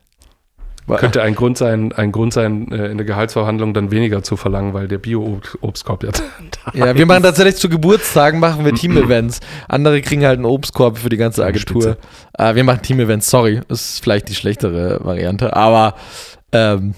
Könnte 0.98 1.22
ein 1.22 1.36
Grund 1.36 1.58
sein, 1.58 1.94
ein 1.94 2.12
Grund 2.12 2.34
sein, 2.34 2.70
äh, 2.72 2.88
in 2.88 2.98
der 2.98 3.06
Gehaltsverhandlung 3.06 3.74
dann 3.74 3.92
weniger 3.92 4.24
zu 4.24 4.36
verlangen, 4.36 4.74
weil 4.74 4.88
der 4.88 4.98
Bio-Obstkorb 4.98 6.04
jetzt. 6.04 6.24
Ja, 6.74 6.96
wir 6.96 7.06
machen 7.08 7.24
tatsächlich 7.24 7.56
zu 7.56 7.70
Geburtstagen 7.70 8.40
machen 8.40 8.64
wir 8.66 8.74
Team-Events. 8.74 9.40
Andere 9.68 10.02
kriegen 10.02 10.24
halt 10.26 10.38
einen 10.38 10.46
Obstkorb 10.46 11.00
für 11.00 11.10
die 11.10 11.18
ganze 11.18 11.44
Agentur. 11.44 11.98
Äh, 12.38 12.56
wir 12.56 12.64
machen 12.64 12.82
Team-Events, 12.84 13.30
sorry. 13.30 13.62
Ist 13.68 14.04
vielleicht 14.04 14.30
die 14.30 14.36
schlechtere 14.36 15.04
Variante, 15.04 15.56
aber 15.56 15.96
ähm, 16.52 16.94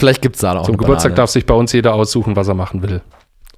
vielleicht 0.00 0.22
gibt 0.22 0.36
es 0.36 0.42
da 0.42 0.54
noch 0.54 0.64
Zum 0.64 0.76
Geburtstag 0.76 1.14
darf 1.14 1.30
sich 1.30 1.46
bei 1.46 1.54
uns 1.54 1.72
jeder 1.72 1.94
aussuchen, 1.94 2.36
was 2.36 2.48
er 2.48 2.54
machen 2.54 2.82
will. 2.82 3.00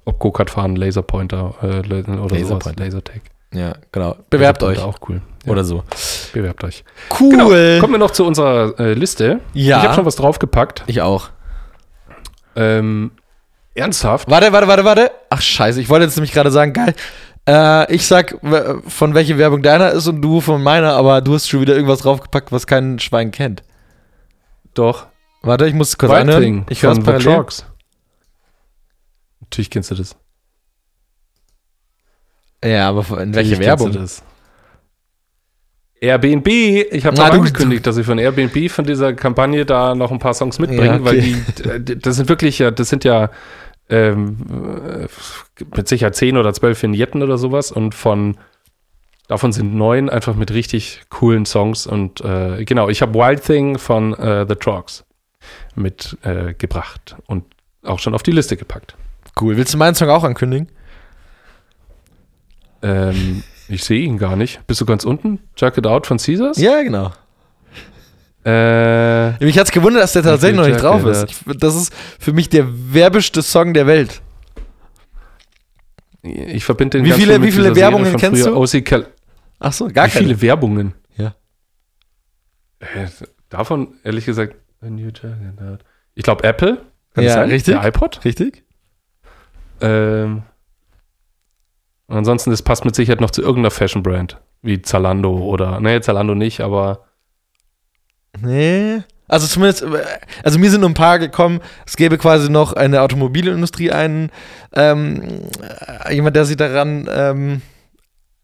Ob 0.05 0.19
Go-Kart 0.19 0.49
fahren, 0.49 0.75
Laserpointer 0.75 1.55
äh, 1.61 1.65
oder 1.67 2.05
sowas. 2.05 2.31
Laserpointer. 2.31 2.83
Lasertag. 2.83 3.21
Ja, 3.53 3.75
genau. 3.91 4.15
Bewerbt 4.29 4.63
euch. 4.63 4.77
Laserpointer 4.77 5.03
Auch 5.03 5.09
cool. 5.09 5.21
Ja, 5.45 5.51
Oder 5.51 5.63
so. 5.63 5.83
bewerbt 6.31 6.63
euch. 6.63 6.83
Cool. 7.19 7.31
Genau. 7.31 7.79
Kommen 7.81 7.93
wir 7.93 7.97
noch 7.97 8.11
zu 8.11 8.25
unserer 8.25 8.79
äh, 8.79 8.93
Liste. 8.93 9.39
Ja. 9.53 9.77
Ich 9.77 9.83
habe 9.83 9.95
schon 9.95 10.05
was 10.05 10.15
draufgepackt. 10.15 10.83
Ich 10.87 11.01
auch. 11.01 11.29
Ähm, 12.55 13.11
ernsthaft? 13.75 14.29
Warte, 14.29 14.53
warte, 14.53 14.67
warte, 14.67 14.85
warte. 14.85 15.11
Ach, 15.29 15.41
scheiße. 15.41 15.81
Ich 15.81 15.89
wollte 15.89 16.05
jetzt 16.05 16.15
nämlich 16.15 16.31
gerade 16.31 16.51
sagen, 16.51 16.73
geil. 16.73 16.95
Äh, 17.47 17.93
ich 17.93 18.05
sag, 18.07 18.37
von 18.87 19.13
welche 19.13 19.37
Werbung 19.37 19.61
deiner 19.61 19.91
ist 19.91 20.07
und 20.07 20.21
du 20.21 20.39
von 20.39 20.63
meiner, 20.63 20.93
aber 20.93 21.21
du 21.21 21.33
hast 21.33 21.49
schon 21.49 21.61
wieder 21.61 21.75
irgendwas 21.75 21.99
draufgepackt, 21.99 22.51
was 22.51 22.67
kein 22.67 22.99
Schwein 22.99 23.31
kennt. 23.31 23.63
Doch. 24.73 25.07
Warte, 25.43 25.67
ich 25.67 25.73
muss 25.73 25.97
kurz 25.97 26.11
Wild 26.11 26.21
anhören. 26.21 26.41
Thing 26.41 26.65
Ich 26.69 26.81
höre 26.81 26.93
es 26.93 27.03
parallel. 27.03 27.45
Natürlich 29.41 29.69
kennst 29.69 29.91
du 29.91 29.95
das. 29.95 30.15
Ja, 32.63 32.89
aber 32.89 33.21
in 33.21 33.35
welche 33.35 33.59
Werbung? 33.59 33.91
du 33.91 33.99
das. 33.99 34.23
Airbnb, 35.99 36.47
ich 36.47 37.05
habe 37.05 37.21
angekündigt, 37.23 37.85
dass 37.87 37.95
ich 37.95 38.05
von 38.05 38.17
Airbnb 38.17 38.69
von 38.69 38.83
dieser 38.85 39.13
Kampagne 39.13 39.65
da 39.65 39.95
noch 39.95 40.11
ein 40.11 40.19
paar 40.19 40.33
Songs 40.33 40.59
mitbringe, 40.59 40.85
Ja, 40.85 40.95
okay. 40.95 41.05
weil 41.65 41.79
die, 41.79 41.97
das 41.97 42.17
sind 42.17 42.27
wirklich 42.27 42.59
ja, 42.59 42.71
das 42.71 42.89
sind 42.89 43.05
ja 43.05 43.29
ähm, 43.89 44.37
äh, 44.85 45.07
mit 45.75 45.87
Sicherheit 45.87 46.15
10 46.15 46.35
oder 46.37 46.53
12 46.53 46.83
Vignetten 46.83 47.21
oder 47.23 47.37
sowas 47.37 47.71
und 47.71 47.95
von 47.95 48.37
davon 49.27 49.53
sind 49.53 49.75
neun 49.75 50.09
einfach 50.09 50.35
mit 50.35 50.51
richtig 50.51 51.03
coolen 51.09 51.45
Songs 51.45 51.87
und 51.87 52.19
äh, 52.19 52.65
genau, 52.65 52.89
ich 52.89 53.01
habe 53.01 53.13
Wild 53.13 53.41
Thing 53.43 53.77
von 53.77 54.13
äh, 54.13 54.45
The 54.47 54.55
Trogs 54.55 55.05
mit 55.75 56.17
äh, 56.23 56.53
und 57.27 57.43
auch 57.83 57.99
schon 57.99 58.13
auf 58.15 58.23
die 58.23 58.31
Liste 58.31 58.57
gepackt. 58.57 58.95
Cool. 59.39 59.57
Willst 59.57 59.73
du 59.73 59.77
meinen 59.77 59.95
Song 59.95 60.09
auch 60.09 60.23
ankündigen? 60.23 60.67
Ähm, 62.81 63.43
ich 63.67 63.83
sehe 63.83 64.01
ihn 64.01 64.17
gar 64.17 64.35
nicht. 64.35 64.65
Bist 64.67 64.81
du 64.81 64.85
ganz 64.85 65.03
unten? 65.05 65.39
Check 65.55 65.77
It 65.77 65.87
Out 65.87 66.07
von 66.07 66.17
Caesars? 66.17 66.57
Ja, 66.57 66.81
genau. 66.83 67.11
Äh, 68.45 69.43
Mich 69.43 69.57
hat's 69.57 69.71
gewundert, 69.71 70.03
dass 70.03 70.11
der 70.13 70.23
tatsächlich 70.23 70.57
noch 70.57 70.65
nicht 70.65 70.81
Jack 70.81 70.81
drauf 70.81 71.05
ist. 71.05 71.31
Ich, 71.31 71.57
das 71.57 71.75
ist 71.75 71.93
für 72.19 72.33
mich 72.33 72.49
der 72.49 72.65
werbeste 72.93 73.41
Song 73.41 73.73
der 73.73 73.87
Welt. 73.87 74.21
ich 76.21 76.65
verbinde 76.65 76.97
den 76.97 77.05
Wie 77.05 77.11
viele- 77.13 77.41
wie 77.41 77.51
viele 77.51 77.73
Werbungen 77.75 78.17
kennst 78.17 78.41
früher, 78.43 78.53
du? 78.53 78.59
OC 78.61 78.81
Cal 78.83 79.07
Ach 79.59 79.71
so, 79.71 79.87
gar 79.87 80.07
Wie 80.07 80.11
keine. 80.11 80.25
viele 80.25 80.41
Werbungen? 80.41 80.93
Ja. 81.15 81.35
Äh, 82.79 83.07
davon, 83.49 83.93
ehrlich 84.03 84.25
gesagt, 84.25 84.55
ich 86.15 86.23
glaube 86.23 86.43
Apple. 86.43 86.81
Kann 87.13 87.23
Ja, 87.23 87.41
richtig. 87.41 87.75
Der 87.75 87.85
iPod. 87.85 88.23
Richtig? 88.25 88.63
Ähm, 89.81 90.43
und 92.07 92.17
ansonsten, 92.17 92.51
das 92.51 92.61
passt 92.61 92.85
mit 92.85 92.95
Sicherheit 92.95 93.21
noch 93.21 93.31
zu 93.31 93.41
irgendeiner 93.41 93.71
Fashion-Brand. 93.71 94.39
Wie 94.61 94.81
Zalando 94.81 95.37
oder, 95.37 95.79
nee, 95.79 95.99
Zalando 96.01 96.35
nicht, 96.35 96.61
aber 96.61 97.05
Nee. 98.41 99.03
Also 99.27 99.47
zumindest, 99.47 99.83
äh, 99.83 100.03
also 100.43 100.59
mir 100.59 100.69
sind 100.69 100.81
nur 100.81 100.89
ein 100.89 100.95
paar 100.95 101.17
gekommen, 101.19 101.61
es 101.85 101.95
gäbe 101.95 102.17
quasi 102.17 102.49
noch 102.49 102.73
eine 102.73 103.01
Automobilindustrie 103.01 103.91
einen, 103.91 104.31
ähm, 104.73 105.41
äh, 106.05 106.13
jemand, 106.13 106.35
der 106.35 106.45
sich 106.45 106.57
daran, 106.57 107.09
ähm, 107.11 107.61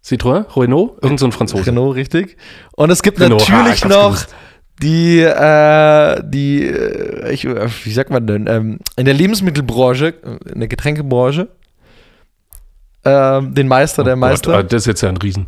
Citroën, 0.03 0.45
Renault, 0.55 1.03
irgend 1.03 1.19
so 1.19 1.25
ein 1.25 1.31
Franzose. 1.31 1.67
Renault, 1.67 1.95
richtig. 1.95 2.37
Und 2.75 2.89
es 2.89 3.03
gibt 3.03 3.19
Renault, 3.19 3.41
natürlich 3.41 3.73
ich 3.73 3.83
hab's 3.83 3.93
noch 3.93 4.05
gewusst. 4.05 4.35
Die, 4.81 5.19
äh, 5.21 6.21
die, 6.23 6.65
äh, 6.67 7.31
ich, 7.31 7.45
äh, 7.45 7.67
wie 7.83 7.91
sagt 7.91 8.09
man 8.09 8.25
denn, 8.27 8.47
ähm, 8.47 8.79
in 8.95 9.05
der 9.05 9.13
Lebensmittelbranche, 9.13 10.07
äh, 10.23 10.51
in 10.53 10.59
der 10.59 10.67
Getränkebranche, 10.69 11.47
ähm, 13.05 13.53
den 13.53 13.67
Meister 13.67 14.03
der 14.03 14.13
Oh 14.13 14.19
Gott, 14.19 14.29
Meister. 14.29 14.53
ah, 14.57 14.63
das 14.63 14.83
ist 14.83 14.87
jetzt 14.87 15.01
ja 15.01 15.09
ein 15.09 15.17
Riesen. 15.17 15.47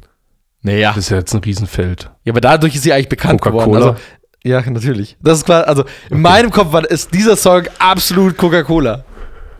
naja. 0.62 0.90
Das 0.90 0.98
ist 1.06 1.10
ja 1.10 1.18
jetzt 1.18 1.34
ein 1.34 1.42
Riesenfeld. 1.42 2.10
Ja, 2.24 2.34
aber 2.34 2.42
dadurch 2.42 2.76
ist 2.76 2.84
sie 2.84 2.94
eigentlich 2.94 3.10
bekannt 3.10 3.42
geworden. 3.42 3.72
Coca-Cola. 3.72 3.92
Also, 3.92 4.02
ja, 4.44 4.62
natürlich. 4.70 5.18
Das 5.22 5.40
ist 5.40 5.46
klar, 5.46 5.68
also 5.68 5.84
in 6.10 6.22
meinem 6.22 6.50
Kopf 6.50 6.72
war, 6.74 6.90
ist 6.90 7.14
dieser 7.14 7.36
Song 7.36 7.64
absolut 7.80 8.38
Coca-Cola. 8.38 9.04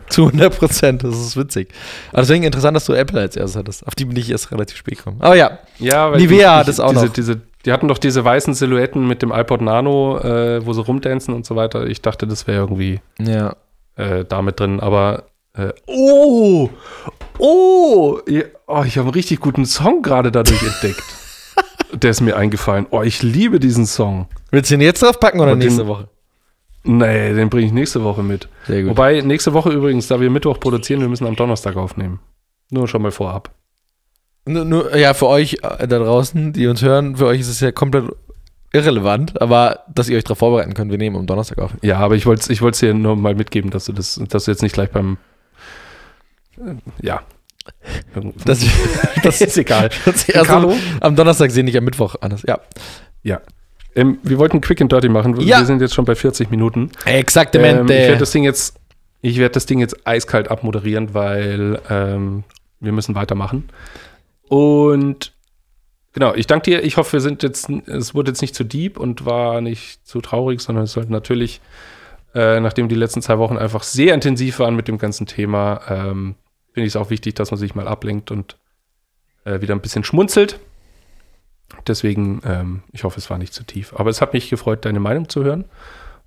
Zu 0.08 0.26
100 0.26 0.58
Prozent. 0.58 1.04
Das 1.04 1.14
ist 1.16 1.36
witzig. 1.38 1.72
Aber 2.10 2.20
deswegen 2.22 2.44
interessant, 2.44 2.76
dass 2.76 2.84
du 2.84 2.92
Apple 2.92 3.18
als 3.18 3.34
erstes 3.36 3.56
hattest. 3.56 3.86
Auf 3.86 3.94
die 3.94 4.04
bin 4.04 4.14
ich 4.16 4.28
erst 4.30 4.50
relativ 4.52 4.76
spät 4.76 4.98
gekommen. 4.98 5.16
Aber 5.20 5.36
ja, 5.36 5.58
Ja, 5.78 6.10
Nivea 6.10 6.56
hat 6.56 6.68
es 6.68 6.80
auch 6.80 6.90
diese, 6.92 7.06
noch. 7.06 7.12
Diese, 7.14 7.40
die 7.64 7.72
hatten 7.72 7.88
doch 7.88 7.98
diese 7.98 8.24
weißen 8.24 8.54
Silhouetten 8.54 9.06
mit 9.06 9.22
dem 9.22 9.32
iPod 9.32 9.60
Nano, 9.60 10.18
äh, 10.18 10.64
wo 10.66 10.72
sie 10.72 10.82
rumdancen 10.82 11.34
und 11.34 11.46
so 11.46 11.56
weiter. 11.56 11.86
Ich 11.86 12.02
dachte, 12.02 12.26
das 12.26 12.46
wäre 12.46 12.58
irgendwie 12.58 13.00
ja. 13.18 13.56
äh, 13.96 14.24
da 14.24 14.42
mit 14.42 14.58
drin, 14.58 14.80
aber 14.80 15.24
äh, 15.54 15.72
oh, 15.86 16.70
oh, 17.38 18.18
ja, 18.26 18.42
oh, 18.66 18.82
ich 18.86 18.96
habe 18.98 19.08
einen 19.08 19.14
richtig 19.14 19.40
guten 19.40 19.66
Song 19.66 20.02
gerade 20.02 20.32
dadurch 20.32 20.62
entdeckt. 20.62 21.04
Der 21.92 22.10
ist 22.10 22.22
mir 22.22 22.36
eingefallen. 22.36 22.86
Oh, 22.90 23.02
ich 23.02 23.22
liebe 23.22 23.60
diesen 23.60 23.84
Song. 23.84 24.26
Willst 24.50 24.70
du 24.70 24.74
ihn 24.74 24.80
jetzt 24.80 25.02
drauf 25.02 25.20
packen 25.20 25.40
oder 25.40 25.52
Aber 25.52 25.60
den- 25.60 25.68
nächste 25.68 25.86
Woche? 25.86 26.08
Nee, 26.84 27.32
den 27.34 27.48
bringe 27.48 27.66
ich 27.66 27.72
nächste 27.72 28.02
Woche 28.02 28.24
mit. 28.24 28.48
Sehr 28.66 28.84
Wobei, 28.86 29.20
nächste 29.20 29.52
Woche 29.52 29.70
übrigens, 29.70 30.08
da 30.08 30.20
wir 30.20 30.30
Mittwoch 30.30 30.58
produzieren, 30.58 31.00
wir 31.00 31.08
müssen 31.08 31.26
am 31.28 31.36
Donnerstag 31.36 31.76
aufnehmen. 31.76 32.18
Nur 32.70 32.88
schon 32.88 33.02
mal 33.02 33.12
vorab. 33.12 33.50
Nur, 34.44 34.64
nur, 34.64 34.96
ja, 34.96 35.14
für 35.14 35.28
euch 35.28 35.58
äh, 35.62 35.86
da 35.86 35.98
draußen, 35.98 36.52
die 36.52 36.66
uns 36.66 36.82
hören, 36.82 37.16
für 37.16 37.26
euch 37.26 37.40
ist 37.40 37.48
es 37.48 37.60
ja 37.60 37.70
komplett 37.70 38.06
irrelevant, 38.72 39.40
aber 39.40 39.80
dass 39.94 40.08
ihr 40.08 40.16
euch 40.16 40.24
darauf 40.24 40.38
vorbereiten 40.38 40.74
könnt, 40.74 40.90
wir 40.90 40.98
nehmen 40.98 41.16
am 41.16 41.26
Donnerstag 41.26 41.58
auf. 41.58 41.72
Ja, 41.82 41.98
aber 41.98 42.16
ich 42.16 42.26
wollte 42.26 42.42
es 42.42 42.50
ich 42.50 42.62
wollt's 42.62 42.80
dir 42.80 42.94
nur 42.94 43.16
mal 43.16 43.34
mitgeben, 43.34 43.70
dass 43.70 43.84
du 43.84 43.92
das, 43.92 44.20
dass 44.28 44.44
du 44.44 44.50
jetzt 44.50 44.62
nicht 44.62 44.72
gleich 44.72 44.90
beim 44.90 45.18
äh, 46.58 46.74
ja. 47.00 47.22
Das, 48.44 48.64
das 49.22 49.40
ist 49.40 49.56
egal. 49.56 49.90
das 50.04 50.26
Carlo? 50.26 50.74
am 51.00 51.14
Donnerstag 51.14 51.50
sehen, 51.52 51.66
nicht 51.66 51.76
am 51.76 51.84
Mittwoch 51.84 52.16
anders. 52.20 52.42
Ja. 53.22 53.40
Ähm, 53.94 54.18
wir 54.22 54.38
wollten 54.38 54.60
Quick 54.60 54.80
and 54.80 54.90
Dirty 54.90 55.08
machen. 55.08 55.38
Ja. 55.40 55.58
Wir 55.58 55.66
sind 55.66 55.80
jetzt 55.80 55.94
schon 55.94 56.04
bei 56.04 56.14
40 56.14 56.50
Minuten. 56.50 56.90
Ähm, 57.06 57.16
Exaktamente. 57.16 57.92
ich 57.92 58.00
werde 58.00 58.18
das 58.18 58.30
Ding 58.30 58.44
jetzt, 58.44 58.76
ich 59.20 59.38
werde 59.38 59.52
das 59.52 59.66
Ding 59.66 59.78
jetzt 59.78 60.06
eiskalt 60.06 60.50
abmoderieren, 60.50 61.14
weil 61.14 61.78
ähm, 61.90 62.44
wir 62.80 62.92
müssen 62.92 63.14
weitermachen. 63.14 63.68
Und 64.52 65.32
genau, 66.12 66.34
ich 66.34 66.46
danke 66.46 66.70
dir. 66.70 66.84
Ich 66.84 66.98
hoffe, 66.98 67.14
wir 67.14 67.20
sind 67.22 67.42
jetzt, 67.42 67.70
es 67.70 68.14
wurde 68.14 68.32
jetzt 68.32 68.42
nicht 68.42 68.54
zu 68.54 68.64
deep 68.64 69.00
und 69.00 69.24
war 69.24 69.62
nicht 69.62 70.06
zu 70.06 70.20
traurig, 70.20 70.60
sondern 70.60 70.84
es 70.84 70.92
sollte 70.92 71.10
natürlich, 71.10 71.62
äh, 72.34 72.60
nachdem 72.60 72.90
die 72.90 72.94
letzten 72.94 73.22
zwei 73.22 73.38
Wochen 73.38 73.56
einfach 73.56 73.82
sehr 73.82 74.12
intensiv 74.12 74.58
waren 74.58 74.76
mit 74.76 74.88
dem 74.88 74.98
ganzen 74.98 75.24
Thema, 75.24 75.80
ähm, 75.88 76.34
finde 76.74 76.86
ich 76.86 76.92
es 76.92 76.96
auch 76.96 77.08
wichtig, 77.08 77.34
dass 77.34 77.50
man 77.50 77.56
sich 77.56 77.74
mal 77.74 77.88
ablenkt 77.88 78.30
und 78.30 78.58
äh, 79.46 79.62
wieder 79.62 79.74
ein 79.74 79.80
bisschen 79.80 80.04
schmunzelt. 80.04 80.60
Deswegen, 81.86 82.42
ähm, 82.44 82.82
ich 82.92 83.04
hoffe, 83.04 83.18
es 83.18 83.30
war 83.30 83.38
nicht 83.38 83.54
zu 83.54 83.64
tief. 83.64 83.94
Aber 83.96 84.10
es 84.10 84.20
hat 84.20 84.34
mich 84.34 84.50
gefreut, 84.50 84.84
deine 84.84 85.00
Meinung 85.00 85.30
zu 85.30 85.44
hören. 85.44 85.64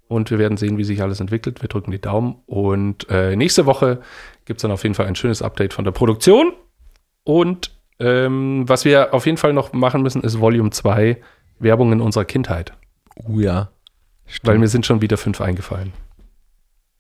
Und 0.08 0.32
wir 0.32 0.40
werden 0.40 0.58
sehen, 0.58 0.80
wie 0.80 0.84
sich 0.84 1.04
alles 1.04 1.20
entwickelt. 1.20 1.62
Wir 1.62 1.70
drücken 1.70 1.92
die 1.92 2.02
Daumen. 2.02 2.38
Und 2.48 3.08
äh, 3.08 3.36
nächste 3.36 3.68
Woche 3.68 4.02
gibt 4.46 4.58
es 4.58 4.62
dann 4.64 4.72
auf 4.72 4.82
jeden 4.82 4.96
Fall 4.96 5.06
ein 5.06 5.16
schönes 5.16 5.44
Update 5.44 5.74
von 5.74 5.86
der 5.86 5.92
Produktion. 5.92 6.54
Und 7.24 7.75
ähm, 8.00 8.64
was 8.68 8.86
wir 8.86 9.14
auf 9.14 9.26
jeden 9.26 9.38
Fall 9.38 9.54
noch 9.54 9.74
machen 9.74 10.02
müssen, 10.02 10.22
ist 10.24 10.40
Volume 10.40 10.70
2, 10.72 11.18
Werbung 11.60 11.92
in 11.94 12.02
unserer 12.02 12.26
Kindheit. 12.26 12.74
uh, 13.28 13.40
ja. 13.40 13.70
Weil 14.44 14.58
mir 14.58 14.68
sind 14.68 14.86
schon 14.86 15.02
wieder 15.02 15.18
fünf 15.18 15.40
eingefallen. 15.40 15.94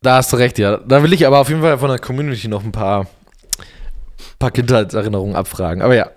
Da 0.01 0.17
hast 0.17 0.31
du 0.31 0.37
recht, 0.37 0.59
ja. 0.59 0.77
Da 0.77 1.01
will 1.01 1.11
ich 1.13 1.25
aber 1.25 1.39
auf 1.39 1.49
jeden 1.49 1.61
Fall 1.61 1.77
von 1.79 1.89
der 1.89 1.97
Community 1.97 2.47
noch 2.47 2.63
ein 2.63 2.71
paar, 2.71 3.07
paar 4.37 4.51
Kindheitserinnerungen 4.51 5.35
abfragen. 5.35 5.81
Aber 5.81 5.95
ja. 5.95 6.09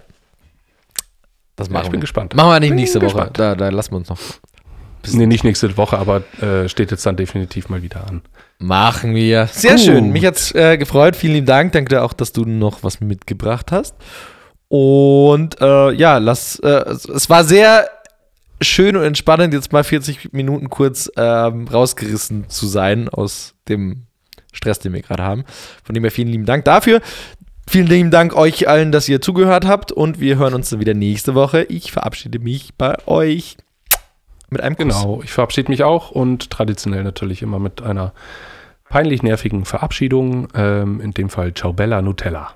Das 1.56 1.68
Ja, 1.68 1.72
machen 1.72 1.86
ich 1.86 1.90
bin 1.90 1.98
wir. 2.00 2.02
gespannt. 2.02 2.34
Machen 2.34 2.50
wir 2.50 2.60
nicht 2.60 2.68
Bin 2.70 2.76
nächste 2.76 3.00
Woche. 3.00 3.14
gespannt. 3.14 3.38
Da, 3.38 3.54
da 3.54 3.70
lassen 3.70 3.92
wir 3.92 3.96
uns 3.96 4.08
noch. 4.10 4.18
Nee, 5.12 5.26
nicht 5.26 5.44
nächste 5.44 5.74
Woche, 5.78 5.96
aber 5.96 6.22
äh, 6.42 6.68
steht 6.68 6.90
jetzt 6.90 7.06
dann 7.06 7.16
definitiv 7.16 7.68
mal 7.70 7.82
wieder 7.82 8.06
an. 8.06 8.20
Machen 8.58 9.14
wir. 9.14 9.46
Sehr 9.46 9.76
Gut. 9.76 9.80
schön. 9.80 10.10
Mich 10.12 10.26
hat's 10.26 10.52
äh, 10.54 10.76
gefreut. 10.76 11.16
Vielen 11.16 11.34
lieben 11.34 11.46
Dank. 11.46 11.72
Danke 11.72 11.88
dir 11.90 12.02
auch, 12.02 12.12
dass 12.12 12.32
du 12.32 12.44
noch 12.44 12.82
was 12.82 13.00
mitgebracht 13.00 13.72
hast. 13.72 13.94
Und 14.68 15.60
äh, 15.60 15.92
ja, 15.92 16.18
lass. 16.18 16.58
Äh, 16.60 16.68
es- 16.90 17.30
war 17.30 17.44
sehr 17.44 17.88
schön 18.60 18.96
und 18.96 19.02
entspannend, 19.04 19.54
jetzt 19.54 19.72
mal 19.72 19.84
40 19.84 20.32
Minuten 20.32 20.68
kurz 20.68 21.10
ähm, 21.16 21.68
rausgerissen 21.68 22.48
zu 22.48 22.66
sein 22.66 23.08
aus 23.08 23.54
dem 23.68 24.04
Stress, 24.52 24.78
den 24.80 24.92
wir 24.92 25.02
gerade 25.02 25.22
haben. 25.22 25.44
Von 25.84 25.94
dem 25.94 26.04
her 26.04 26.10
vielen 26.10 26.28
lieben 26.28 26.44
Dank 26.46 26.64
dafür. 26.64 27.00
Vielen 27.68 27.86
lieben 27.86 28.10
Dank 28.10 28.34
euch 28.34 28.66
allen, 28.68 28.92
dass 28.92 29.08
ihr 29.08 29.20
zugehört 29.20 29.66
habt 29.66 29.92
und 29.92 30.20
wir 30.20 30.36
hören 30.38 30.54
uns 30.54 30.70
dann 30.70 30.80
wieder 30.80 30.94
nächste 30.94 31.34
Woche. 31.34 31.64
Ich 31.64 31.92
verabschiede 31.92 32.38
mich 32.38 32.74
bei 32.76 32.96
euch 33.06 33.56
mit 34.50 34.60
einem 34.62 34.74
Kuss. 34.76 34.84
Genau, 34.86 35.20
ich 35.22 35.30
verabschiede 35.30 35.70
mich 35.70 35.84
auch 35.84 36.10
und 36.10 36.50
traditionell 36.50 37.04
natürlich 37.04 37.42
immer 37.42 37.58
mit 37.58 37.82
einer 37.82 38.12
peinlich 38.88 39.22
nervigen 39.22 39.66
Verabschiedung. 39.66 40.48
Ähm, 40.54 41.00
in 41.02 41.12
dem 41.12 41.28
Fall 41.28 41.52
Ciao 41.54 41.72
Bella 41.74 42.00
Nutella. 42.02 42.52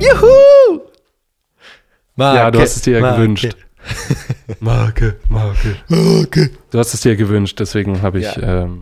Juhu! 0.00 0.80
Marke, 2.16 2.36
ja, 2.38 2.50
du 2.50 2.60
hast 2.60 2.76
es 2.76 2.82
dir 2.82 2.94
ja 2.94 3.00
Marke, 3.00 3.16
gewünscht. 3.22 3.56
Marke, 4.60 5.16
Marke. 5.28 5.76
Marke. 5.88 6.50
Du 6.70 6.78
hast 6.78 6.94
es 6.94 7.00
dir 7.00 7.16
gewünscht, 7.16 7.58
deswegen 7.60 8.02
habe 8.02 8.18
ich 8.20 8.36
Ja. 8.36 8.64
ähm, 8.64 8.74